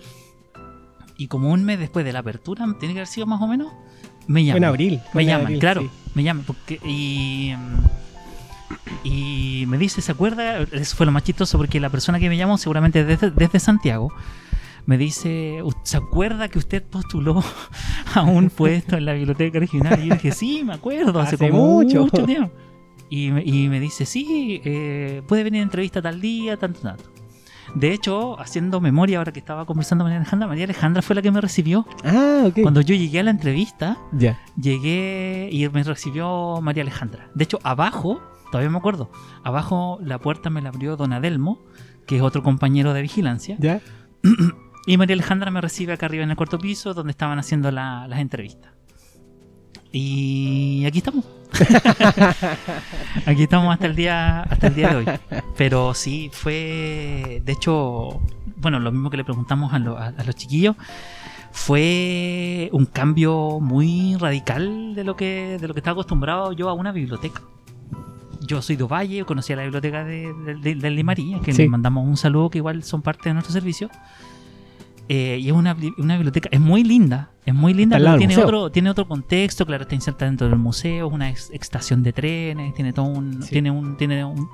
[1.18, 3.72] Y como un mes después de la apertura, tiene que haber sido más o menos,
[4.28, 4.62] me Fue llaman.
[4.62, 5.01] en abril.
[5.14, 5.91] Me llaman, abril, claro, sí.
[6.14, 6.45] me llaman.
[6.47, 7.87] Porque, y, mm,
[9.05, 10.59] y me dice, ¿se acuerda?
[10.61, 14.12] Eso fue lo más chistoso porque la persona que me llamó, seguramente desde, desde Santiago,
[14.87, 17.43] me dice, "¿U- ¿se acuerda que usted postuló
[18.14, 19.99] a un puesto en la biblioteca original?
[20.05, 22.03] Y yo dije, sí, me acuerdo, hace, Hace como mucho.
[22.03, 22.53] mucho, tiempo.
[23.11, 27.05] Y, me- y me dice, sí, eh, puede venir a entrevista tal día, tanto, tanto.
[27.75, 31.23] De hecho, haciendo memoria ahora que estaba conversando con María Alejandra, María Alejandra fue la
[31.23, 31.85] que me recibió.
[32.05, 32.61] Ah, ok.
[32.62, 34.41] Cuando yo llegué a la entrevista, Ya.
[34.57, 37.29] llegué y me recibió María Alejandra.
[37.35, 39.11] De hecho, abajo, todavía me acuerdo,
[39.44, 41.61] abajo la puerta me la abrió Don Adelmo,
[42.07, 43.57] que es otro compañero de vigilancia.
[43.59, 43.80] Ya.
[44.88, 48.07] Y María Alejandra me recibe acá arriba en el cuarto piso, donde estaban haciendo la-
[48.07, 48.70] las entrevistas.
[49.90, 51.24] Y aquí estamos.
[53.26, 55.07] aquí estamos hasta el día hasta el día de hoy.
[55.57, 57.42] Pero sí, fue.
[57.44, 58.20] De hecho,
[58.59, 60.76] bueno, lo mismo que le preguntamos a, lo- a- a los chiquillos.
[61.51, 66.74] Fue un cambio muy radical de lo que de lo que estaba acostumbrado yo a
[66.74, 67.40] una biblioteca.
[68.41, 71.62] Yo soy de Ovalle, conocí a la biblioteca de, de, Limarí, que Sí.
[71.62, 73.91] les mandamos un saludo, que igual son parte de nuestro servicio.
[75.09, 78.34] Eh, y es una, bli- una biblioteca, es muy linda, es muy linda, pero tiene
[78.34, 78.45] museo.
[78.45, 82.12] otro, tiene otro contexto, claro, está insertada dentro del museo, es una ex- estación de
[82.12, 83.51] trenes, tiene todo un, Sí.
[83.51, 84.49] tiene un, tiene un,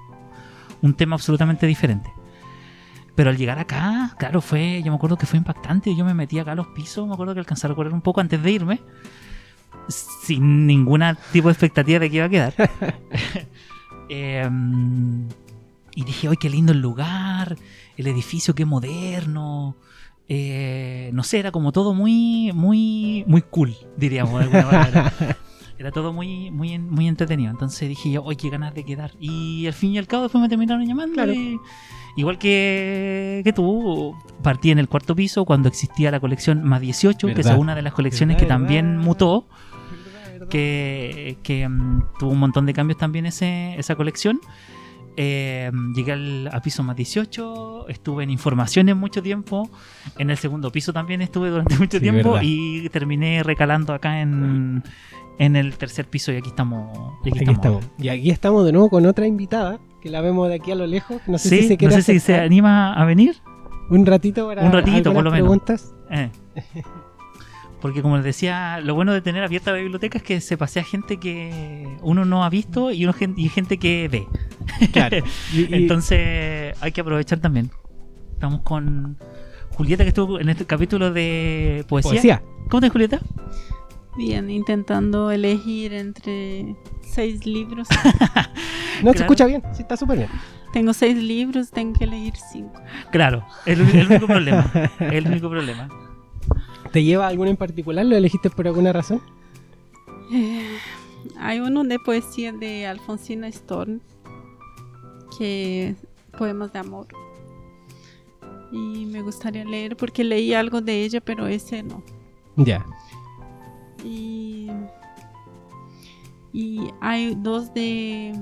[0.83, 2.11] un tema absolutamente diferente.
[3.15, 6.39] Pero al llegar acá, claro, fue, yo me acuerdo que fue impactante, yo me metí
[6.39, 8.81] acá a los pisos, me acuerdo que alcanzé a recorrer un poco antes de irme,
[9.89, 12.55] sin ninguna tipo de expectativa de que iba a quedar.
[14.09, 15.29] Em,
[15.95, 17.57] y dije, ¡ay, qué lindo el lugar!
[17.97, 19.77] El edificio, qué moderno.
[20.29, 25.13] Eh, no sé, era como todo muy, muy, muy cool, diríamos de alguna manera.
[25.79, 27.51] Era todo muy, muy, muy entretenido.
[27.51, 29.11] Entonces dije yo, ¡ay, qué ganas de quedar!
[29.19, 31.15] Y al fin y al cabo después me terminaron llamando.
[31.15, 31.33] Claro.
[31.35, 31.59] y-
[32.17, 37.27] igual que, que tú, partí en el cuarto piso cuando existía la colección más 18,
[37.35, 39.49] que es una de las colecciones Verdad, que también mutó
[40.53, 44.39] que, que, mm, tuvo un montón de cambios también ese, esa colección.
[45.17, 49.69] Eh, llegué al, a piso más 18, estuve en informaciones mucho tiempo,
[50.19, 52.43] en el segundo piso también estuve durante mucho Sí, tiempo verdad.
[52.47, 54.83] y terminé recalando acá en,
[55.39, 56.97] en el tercer piso y aquí estamos.
[57.25, 57.81] y aquí Aquí estamos.
[57.85, 58.05] estamos.
[58.05, 60.87] Y aquí estamos de nuevo con otra invitada, que la vemos de aquí a lo
[60.87, 61.21] lejos.
[61.27, 63.37] No sé Sí, si se no sé si se anima a venir.
[63.91, 65.47] un ratito para Un ratito, por lo menos.
[65.47, 65.95] preguntas.
[66.11, 66.31] Eh.
[67.83, 70.85] Porque como les decía, lo bueno de tener abierta la biblioteca es que se pasea
[70.85, 74.27] gente que uno no ha visto y, uno, y gente que ve.
[74.93, 75.19] Claro.
[75.53, 77.71] Y- y- Entonces hay que aprovechar también.
[78.35, 79.19] Estamos con
[79.71, 82.11] Julieta que estuvo en este capítulo de poesía.
[82.13, 82.43] poesía.
[82.71, 83.21] ¿Cómo estás, Julieta?
[84.17, 87.89] Bien, intentando elegir entre seis libros.
[89.03, 89.21] No se Claro.
[89.33, 90.29] escucha bien, sí, está súper bien.
[90.73, 92.81] tengo seis libros, tengo que elegir cinco.
[93.11, 94.71] Claro, el, el único problema.
[95.01, 95.89] El único problema.
[96.93, 98.05] ¿Te lleva alguno en particular?
[98.05, 99.23] ¿Lo elegiste por alguna razón?
[100.31, 100.77] Eh,
[101.39, 104.01] hay uno de poesía de Alfonsina Storm,
[105.39, 105.95] que
[106.37, 107.07] poemas de amor.
[108.71, 112.03] Y me gustaría leer porque leí algo de ella, pero ese no.
[112.57, 112.85] Ya.
[114.05, 114.69] Y,
[116.53, 118.39] y hay dos de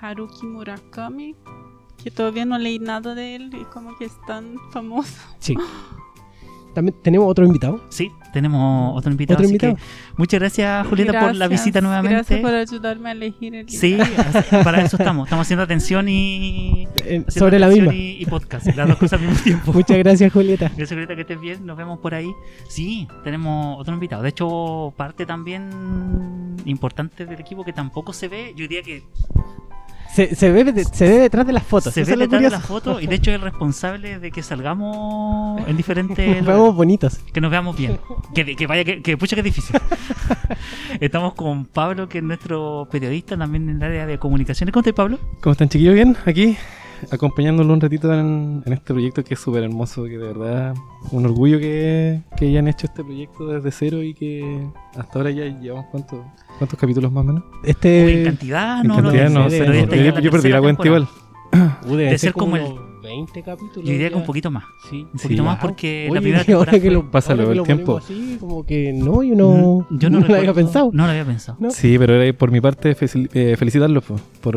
[0.00, 1.34] Haruki Murakami,
[2.02, 5.20] que todavía no leí nada de él y como que es tan famoso.
[5.40, 5.56] Sí.
[6.74, 7.80] También tenemos otro invitado.
[7.88, 9.36] Sí, tenemos otro invitado.
[9.36, 9.76] Otro así invitado.
[9.76, 9.82] que
[10.16, 12.14] muchas gracias, Julieta, por la Gracias, visita nuevamente.
[12.16, 13.68] Gracias por ayudarme a elegir el.
[13.68, 13.96] Sí,
[14.64, 15.26] para eso estamos.
[15.26, 16.88] Estamos haciendo atención y.
[16.96, 17.94] Eh, haciendo sobre la atención misma.
[17.94, 19.72] Y, y podcast, las dos cosas al mismo tiempo.
[19.74, 20.66] Muchas gracias, Julieta.
[20.68, 21.64] Gracias, Julieta, que estés bien.
[21.64, 22.30] Nos vemos por ahí.
[22.68, 24.22] Sí, tenemos otro invitado.
[24.22, 28.52] De hecho, parte también importante del equipo que tampoco se ve.
[28.56, 29.04] Yo diría que
[30.14, 31.92] Se, se, ve, de- se ve detrás de las fotos.
[31.92, 32.72] se eso ve detrás de la curioso.
[32.72, 36.36] foto y de hecho es el responsable de que salgamos en diferentes.
[36.42, 37.18] Nos vemos bonitos.
[37.32, 37.98] que nos veamos bien.
[38.34, 39.74] Que, que vaya, que, que pucha que es difícil.
[41.00, 44.72] Estamos con Pablo, que es nuestro periodista también en el área de comunicaciones.
[44.72, 45.18] ¿Cómo estás, Pablo?
[45.40, 45.94] ¿Cómo están chiquillos?
[45.94, 46.56] Bien, aquí
[47.10, 50.74] acompañándolo un ratito en, en este proyecto que es súper hermoso, que de verdad
[51.12, 54.66] un orgullo que, que hayan hecho este proyecto desde cero y que
[54.96, 56.20] hasta ahora ya llevamos cuántos
[56.58, 57.42] cuántos capítulos más o menos.
[57.44, 58.22] Uy, en Este.
[58.24, 60.30] cantidad, En no, cantidad no, no, sé, sé, no, esta yo, ya es la yo
[60.30, 61.08] perdí la cuenta igual.
[61.88, 63.84] debe de ser ser como el, uno- 20 capítulos.
[63.84, 64.64] Yo diría que un poquito más.
[64.90, 65.68] Sí, Un poquito más Wow.
[65.68, 67.98] porque Oye, la primera ahora temporada que lo, Pasa luego el tiempo.
[67.98, 70.90] Así, como que no, yo no, yo no, lo había pensado.
[70.92, 71.58] No lo había pensado.
[71.60, 71.70] No.
[71.70, 74.56] Sí, pero era por mi parte fel- eh, felicitarlos po, por,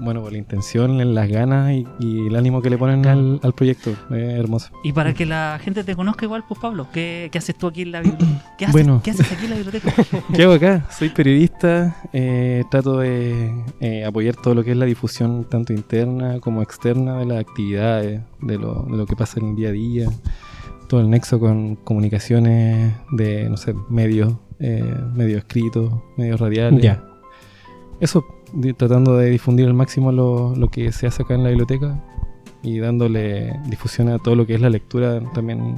[0.00, 3.52] bueno, por la intención, las ganas y, y el ánimo que le ponen al, al
[3.52, 3.92] proyecto.
[4.10, 4.70] Hermoso.
[4.82, 7.82] Y para que la gente te conozca igual, pues Pablo, ¿qué, qué haces tú aquí
[7.82, 8.54] en la biblioteca?
[8.58, 9.00] ¿Qué haces, Bueno.
[9.04, 9.92] ¿qué haces aquí en la biblioteca?
[10.34, 10.86] ¿Qué hago acá?
[10.90, 16.40] Soy periodista, eh, trato de eh, apoyar todo lo que es la difusión tanto interna
[16.40, 17.44] como externa de las
[17.92, 20.08] de lo, de lo que pasa en el día a día,
[20.88, 24.84] todo el nexo con comunicaciones de, no sé, medios, eh,
[25.14, 26.82] medios escritos, medios radiales.
[26.82, 27.02] Ya.
[28.00, 28.24] Eso,
[28.76, 32.02] tratando de difundir al máximo lo, lo que se hace acá en la biblioteca
[32.62, 35.74] y dándole difusión a todo lo que es la lectura también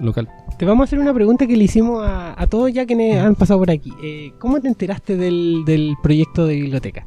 [0.00, 0.28] local.
[0.58, 3.18] Te vamos a hacer una pregunta que le hicimos a, a todos ya que ne-
[3.18, 3.92] han pasado por aquí.
[4.02, 7.06] Eh, ¿Cómo te enteraste del, del proyecto de biblioteca?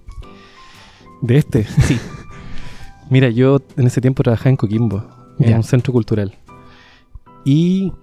[1.21, 1.63] ¿De este?
[1.63, 1.97] Sí.
[3.09, 5.03] Mira, yo en ese tiempo trabajaba en Coquimbo,
[5.39, 6.35] en un centro cultural.
[7.45, 7.93] Y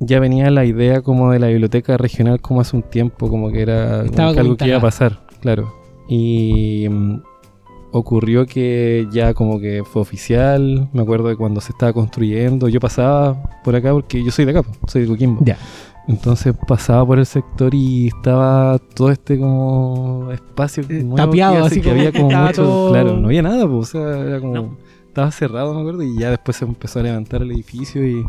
[0.00, 3.62] ya venía la idea como de la biblioteca regional como hace un tiempo, como que
[3.62, 5.74] era como que algo que iba a pasar, claro.
[6.08, 7.22] Y mm,
[7.92, 12.80] ocurrió que ya como que fue oficial, me acuerdo de cuando se estaba construyendo, yo
[12.80, 15.44] pasaba por acá porque yo soy de acá, soy de Coquimbo.
[15.44, 15.56] Ya.
[16.08, 21.58] Entonces pasaba por el sector y estaba todo este como espacio Eh, nuevo tapiado, que,
[21.60, 24.18] hace así que como había como mucho, todo- claro, no había nada, pues, o sea,
[24.20, 24.76] era como No.
[25.06, 28.24] estaba cerrado, me acuerdo, y ya después se empezó a levantar el edificio y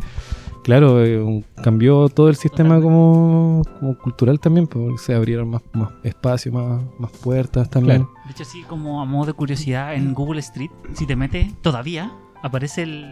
[0.64, 5.90] claro, eh, cambió todo el sistema como, como cultural también, porque se abrieron más, más
[6.04, 8.04] espacios, más, más puertas también.
[8.04, 8.14] Claro.
[8.26, 12.12] De hecho, así como a modo de curiosidad, en Google Street, si te metes, todavía
[12.44, 13.06] aparece el,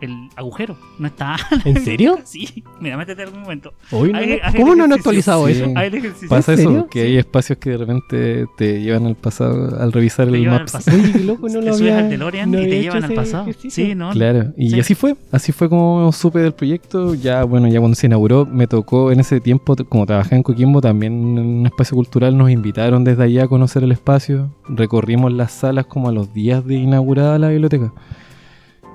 [0.00, 0.76] el agujero.
[0.98, 1.36] No está.
[1.64, 2.18] ¿En serio?
[2.24, 3.72] Sí, mira, métete algún momento.
[3.90, 4.18] Hoy no-
[4.56, 5.52] ¿Cómo no han actualizado Sí.
[5.52, 5.64] eso?
[5.64, 6.12] El.
[6.28, 6.88] Pasa ¿En eso, serio?
[6.90, 10.96] que hay espacios que de repente te llevan al pasado al revisar Te el pasado.
[10.96, 13.42] Oye, qué loco, no lo subes había al DeLorean no y te llevan al pasado.
[13.44, 13.84] ejercicio.
[13.86, 14.10] Sí, ¿no?
[14.10, 14.80] Claro, y Sí.
[14.80, 17.14] así fue, así fue como supe del proyecto.
[17.14, 20.80] Ya, bueno, ya cuando se inauguró, me tocó en ese tiempo, como trabajé en Coquimbo,
[20.80, 24.50] también en un espacio cultural, nos invitaron desde allá a conocer el espacio.
[24.68, 27.92] Recorrimos las salas como a los días de inaugurada la biblioteca.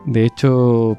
[0.05, 0.97] De hecho,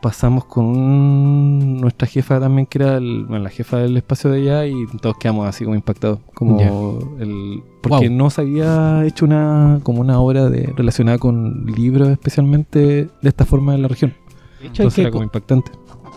[0.00, 4.42] pasamos con un- nuestra jefa también, que era el- bueno, la jefa del espacio de
[4.42, 6.20] allá, y todos quedamos así como impactados.
[6.34, 8.16] Como el, porque Wow.
[8.16, 12.78] no se había hecho una como una obra de, relacionada con libros especialmente
[13.20, 14.14] de esta forma en la región.
[14.60, 15.70] De hecho, Entonces era como impactante.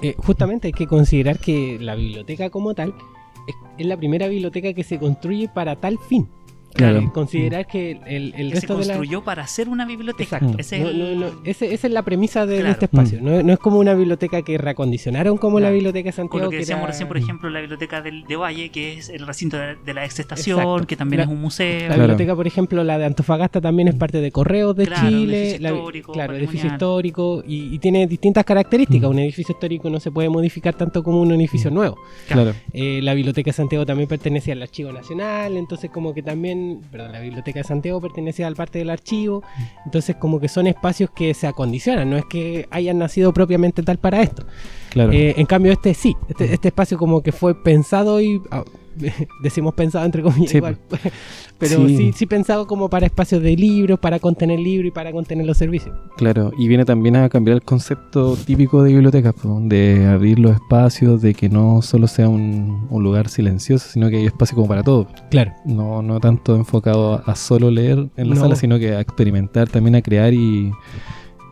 [0.03, 2.93] eh, justamente hay que considerar que la biblioteca como tal
[3.47, 6.27] es, es la primera biblioteca que se construye para tal fin.
[6.73, 6.99] Claro.
[6.99, 8.93] Eh, considerar que el, el Que se resto de la...
[8.95, 10.38] construyó para hacer una biblioteca.
[10.38, 10.57] Exacto.
[10.60, 13.19] Ese es No, el- no, no, ese- esa es la premisa de, este espacio.
[13.22, 16.45] No, no es como una biblioteca que reacondicionaron como la biblioteca de Con Santiago.
[16.45, 19.26] lo que decíamos era- recién, por ejemplo, la biblioteca del, de Valle, que es el
[19.27, 20.88] recinto de, de la ex estación, Exacto.
[20.88, 21.80] que también La- es un museo.
[21.81, 22.02] La Claro.
[22.03, 25.41] biblioteca, por ejemplo, la de Antofagasta también es parte de Correos de Chile.
[25.41, 27.43] edificio la- histórico, claro, edificio histórico.
[27.48, 29.10] Y, y tiene distintas características.
[29.10, 29.14] Mm.
[29.14, 31.73] Un edificio histórico no se puede modificar tanto como un edificio Mm.
[31.73, 31.98] nuevo.
[32.27, 32.53] Claro.
[32.73, 36.60] Eh, la Biblioteca de Santiago también pertenece al Archivo Nacional, entonces como que también,
[36.91, 39.43] perdón, la Biblioteca de Santiago pertenece al parte del archivo,
[39.85, 43.97] entonces como que son espacios que se acondicionan, no es que hayan nacido propiamente tal
[43.97, 44.45] para esto.
[44.89, 45.11] Claro.
[45.11, 48.41] Eh, en cambio este sí, este, este espacio como que fue pensado y...
[49.43, 50.77] decimos pensado entre comillas Sí, igual,
[51.57, 51.97] pero Sí.
[51.97, 52.11] sí.
[52.13, 55.95] sí pensado como para espacios de libros, para contener libros y para contener los servicios.
[56.17, 61.21] Claro, y viene también a cambiar el concepto típico de bibliotecas, de abrir los espacios,
[61.21, 64.83] de que no solo sea un, un lugar silencioso, sino que hay espacio como para
[64.83, 65.07] todo.
[65.29, 65.51] Claro.
[65.65, 68.41] No, no tanto enfocado a, a solo leer en la No.
[68.41, 70.71] sala, sino que a experimentar, también a crear y,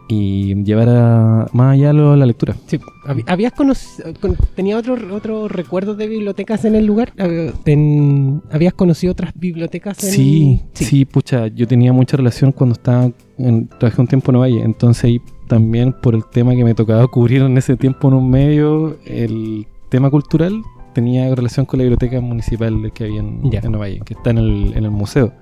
[0.10, 2.56] y llevar a, más allá lo- la lectura.
[2.66, 4.12] Sí, hab- ¿Habías conocido,
[4.56, 7.14] tenía otros otros recuerdos de bibliotecas en el lugar?
[7.18, 10.04] Hab- ten- ¿Habías conocido otras bibliotecas?
[10.04, 10.10] En...
[10.12, 14.62] Sí, sí, pucha, yo tenía mucha relación cuando estaba, en, trabajé un tiempo en Ovalle,
[14.64, 18.30] entonces ahí también por el tema que me tocaba cubrir en ese tiempo en un
[18.30, 20.62] medio, el tema cultural
[20.94, 23.60] tenía relación con la biblioteca municipal que había en, Ya.
[23.60, 25.34] en Ovalle, que está en el, en el museo.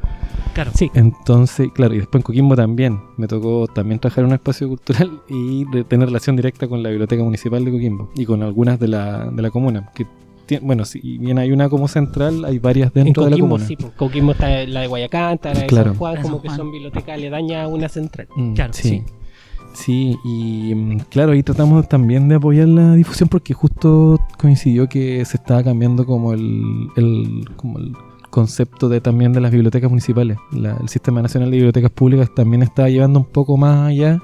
[0.53, 0.72] Claro.
[0.74, 0.90] Sí.
[0.95, 5.22] Entonces, claro, y después en Coquimbo también, me tocó también trabajar en un espacio cultural
[5.30, 8.88] y de- tener relación directa con la biblioteca municipal de Coquimbo y con algunas de
[8.88, 10.06] la, de la comuna, que
[10.61, 13.68] bueno, si bien hay una como central, hay varias En dentro de la Coquimbo, comuna.
[13.68, 13.76] sí.
[13.76, 15.90] pues, Coquimbo está la de Guayacán, está la de Claro.
[15.90, 18.28] San Juan, como San que son bibliotecas aledañas a una central.
[18.36, 18.88] Mm, Claro, sí.
[18.90, 19.03] sí.
[19.84, 25.24] Sí, y mm, claro, ahí tratamos también de apoyar la difusión porque justo coincidió que
[25.24, 27.94] se estaba cambiando como el, el- como el
[28.32, 30.38] concepto de también de las bibliotecas municipales.
[30.52, 34.20] La- el Sistema Nacional de Bibliotecas Públicas también está llevando un poco más allá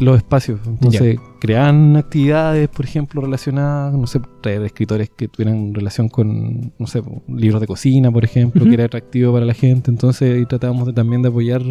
[0.00, 0.58] los espacios.
[0.66, 6.86] Entonces, crean actividades, por ejemplo, relacionadas, no sé, traer escritores que tuvieran relación con, no
[6.86, 9.90] sé, libros de cocina, por ejemplo, que era atractivo para la gente.
[9.90, 11.62] Entonces, ahí tratábamos de, también de apoyar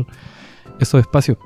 [0.80, 1.38] esos espacios.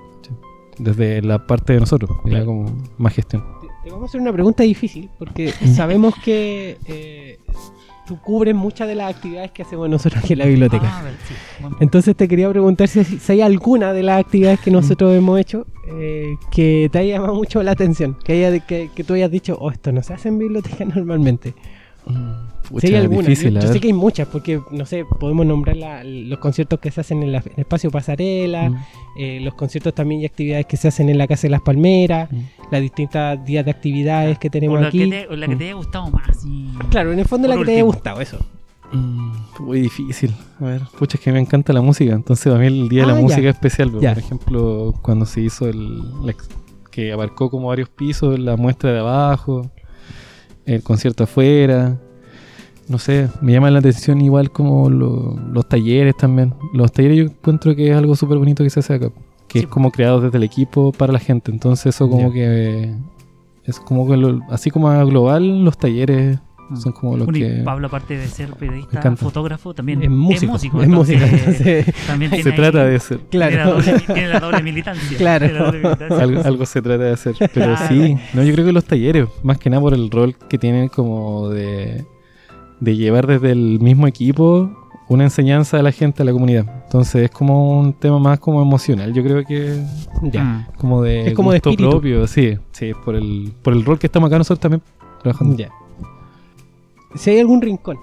[0.79, 2.45] Desde la parte de nosotros, era Claro.
[2.45, 3.43] como más gestión.
[3.61, 7.39] Te, te vamos a hacer una pregunta difícil, porque sabemos que eh,
[8.07, 10.99] tú cubres muchas de las actividades que hacemos nosotros aquí en la biblioteca.
[10.99, 11.65] Ah, ver, sí.
[11.81, 15.65] Entonces te quería preguntar si, si hay alguna de las actividades que nosotros hemos hecho
[15.89, 19.57] eh, que te haya llamado mucho la atención, que, haya, que, que tú hayas dicho,
[19.59, 21.53] oh, esto no se hace en biblioteca normalmente.
[22.69, 25.05] Pucha, si hay alguna, difícil, yo, a yo sé que hay muchas, porque, no sé,
[25.19, 28.75] podemos nombrar la- los conciertos que se hacen en, la- en el espacio Pasarela, Mm.
[29.19, 32.29] eh, los conciertos también y actividades que se hacen en la Casa de las Palmeras,
[32.31, 32.39] Mm.
[32.71, 34.99] las distintas días de actividades que O tenemos la aquí.
[34.99, 36.45] que te, o la que te haya gustado más.
[36.45, 38.37] y- Claro, en el fondo la que te haya gustado, eso.
[38.91, 40.33] Mm, Muy difícil.
[40.61, 42.13] A ver, pucha, es que me encanta la música.
[42.13, 43.21] Entonces, para mí el Día de Ah, la ya.
[43.21, 43.91] Música es especial.
[43.99, 44.13] Ya.
[44.13, 45.99] Por ejemplo, cuando se hizo el.
[46.25, 46.33] la
[46.91, 49.69] que abarcó como varios pisos, la muestra de abajo,
[50.67, 51.97] el concierto afuera.
[52.87, 56.53] No sé, me llama la atención igual como lo- los talleres también.
[56.73, 59.09] Los talleres yo encuentro que es algo súper bonito que se hace acá.
[59.47, 59.65] Que Sí.
[59.65, 61.51] es como creado desde el equipo para la gente.
[61.51, 62.93] Entonces, eso como que.
[63.65, 66.39] Es como que lo- así como a global, los talleres.
[66.75, 67.63] Son como los Bueno, y que.
[67.63, 72.43] Pablo, aparte de ser periodista, fotógrafo, también Es músico, es entonces, músico, entonces, también tiene
[72.43, 73.17] Se ahí- trata de ser.
[73.29, 73.73] Tiene la claro.
[73.73, 75.17] doble, tiene la doble militancia.
[75.17, 75.47] Claro.
[75.47, 76.17] La doble militancia.
[76.19, 77.35] algo, algo se trata de hacer.
[77.39, 77.87] Pero Claro.
[77.87, 80.89] sí, no, yo creo que los talleres, más que nada por el rol que tienen
[80.89, 82.03] como de,
[82.79, 86.65] de llevar desde el mismo equipo una enseñanza a la gente, a la comunidad.
[86.83, 89.81] Entonces es como un tema más como emocional, yo creo que
[90.23, 90.43] ya.
[90.43, 90.65] Mm.
[90.77, 91.91] como de Es como de gusto espíritu.
[91.91, 94.81] propio, sí, sí, por el, por el rol que estamos acá nosotros también
[95.23, 95.55] trabajando.
[95.55, 95.69] Ya.
[97.17, 97.97] Si hay algún rincón.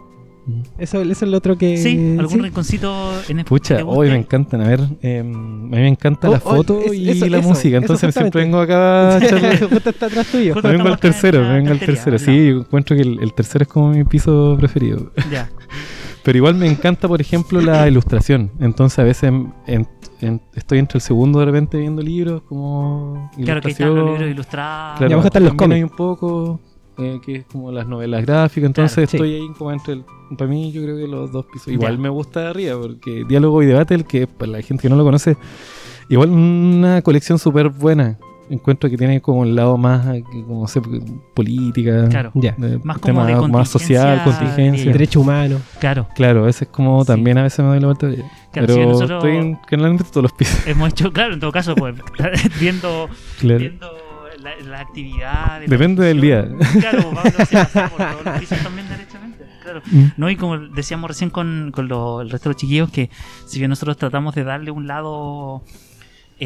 [0.46, 0.60] Mm.
[0.76, 1.78] Eso, eso es lo otro que.
[1.78, 2.40] Sí, algún sí.
[2.42, 4.60] rinconcito en el Pucha, hoy me encantan.
[4.60, 7.38] A ver, eh, a mí me encanta Oh, la oh, foto es- y eso, la
[7.38, 7.78] eso, música.
[7.78, 9.20] Entonces siempre vengo acá a
[9.70, 10.52] Justo está atrás tuyo.
[10.52, 12.18] Justo Me vengo al en tercero, me vengo al tercero.
[12.18, 15.12] Sí, yo encuentro que el, el tercero es como mi piso preferido.
[15.30, 15.48] Ya.
[16.22, 18.50] Pero igual me encanta, por ejemplo, la ilustración.
[18.60, 19.52] Entonces a veces en-
[20.20, 24.30] en- estoy entre el segundo de repente viendo libros como Claro que están los libros
[24.30, 24.98] ilustrados.
[24.98, 25.76] Claro, Y abajo están los cómics.
[25.76, 26.60] hay un poco
[26.98, 28.66] eh, que es como las novelas gráficas.
[28.66, 29.16] Entonces Claro, sí.
[29.16, 30.04] estoy ahí como entre el...
[30.38, 31.68] Para mí yo creo que los dos pisos.
[31.68, 32.02] Igual Ya.
[32.02, 34.96] me gusta de arriba porque Diálogo y Debate, el que para la gente que no
[34.96, 35.36] lo conoce,
[36.08, 38.18] igual una colección súper buena.
[38.50, 40.82] Encuentro que tiene como el lado más, eh, como sé,
[41.34, 42.30] política, Claro.
[42.34, 42.54] Ya.
[42.58, 44.92] de Más como tema de más social, contingencia.
[44.92, 45.58] Derecho humano.
[45.80, 46.06] Claro.
[46.14, 47.06] Claro, ese es como Sí.
[47.06, 48.08] también a veces me doy la vuelta.
[48.52, 50.66] Claro, pero nosotros- estoy en, generalmente todos los pisos.
[50.66, 51.94] Hemos hecho, claro, en todo caso, pues,
[52.60, 53.08] viendo,
[53.40, 53.58] Claro.
[53.58, 53.86] viendo
[54.44, 55.60] la, la actividad.
[55.60, 56.48] de la Depende del día.
[56.80, 57.98] Claro, Pablo se pasa por
[58.62, 59.44] también, derechamente.
[59.62, 59.80] Claro.
[59.90, 60.04] Mm.
[60.18, 63.08] No, y como decíamos recién con, con lo- el resto de los chiquillos, que
[63.46, 65.62] si bien nosotros tratamos de darle un lado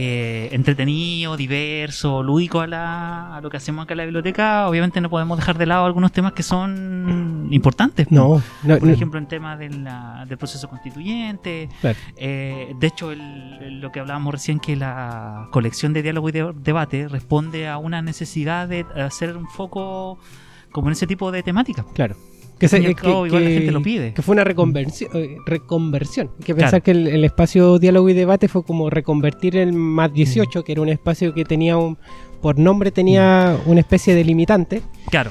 [0.00, 5.00] eh, entretenido, diverso, lúdico a, la, a lo que hacemos acá en la biblioteca, obviamente
[5.00, 8.06] no podemos dejar de lado algunos temas que son importantes.
[8.06, 8.14] pues.
[8.16, 8.94] No, no, Por no.
[8.94, 11.68] ejemplo, en temas de del proceso constituyente.
[11.80, 11.98] Claro.
[12.16, 16.32] Eh, de hecho, el- el- lo que hablábamos recién, que la colección de diálogo y
[16.32, 20.18] de- debate responde a una necesidad de hacer un foco
[20.70, 21.86] como en ese tipo de temáticas.
[21.94, 22.14] Claro.
[22.58, 24.12] Que, Al fin y se- al cabo, igual la gente lo pide.
[24.14, 25.10] que fue una reconversión.
[25.14, 26.28] eh, reconversión.
[26.38, 26.58] Hay que Claro.
[26.58, 30.14] pensar que el, el espacio diálogo y debate fue como reconvertir el más Mm.
[30.14, 31.98] 18, que era un espacio que tenía un.
[32.42, 34.82] Por nombre tenía una especie de limitante.
[35.10, 35.30] Claro,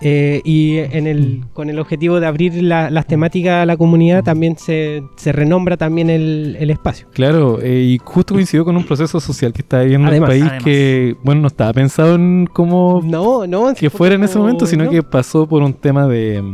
[0.00, 4.22] eh, y en el, con el objetivo de abrir la- las temáticas a la comunidad,
[4.22, 7.08] también se, se renombra también el, el espacio.
[7.12, 10.44] Claro, eh, y justo coincidió con un proceso social que está viviendo Además, el país
[10.44, 10.64] además.
[10.64, 13.74] que, bueno, no estaba pensado en cómo No, no.
[13.74, 14.90] que fuera en ese momento, sino no.
[14.90, 16.44] que pasó por un tema de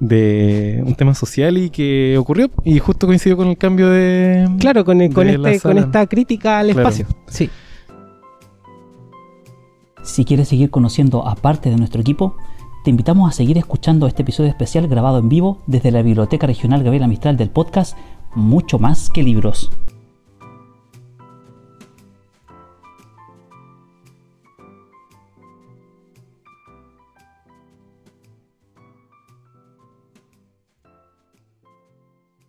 [0.00, 4.84] de un tema social y que ocurrió y justo coincidió con el cambio de Claro,
[4.84, 6.88] con, el- con, este, con esta crítica al Claro.
[6.88, 7.06] espacio.
[7.28, 7.48] Sí.
[10.02, 12.34] Si quieres seguir conociendo a parte de nuestro equipo,
[12.84, 16.82] te invitamos a seguir escuchando este episodio especial grabado en vivo desde la Biblioteca Regional
[16.82, 17.96] Gabriela Mistral del podcast
[18.34, 19.70] Mucho más que libros.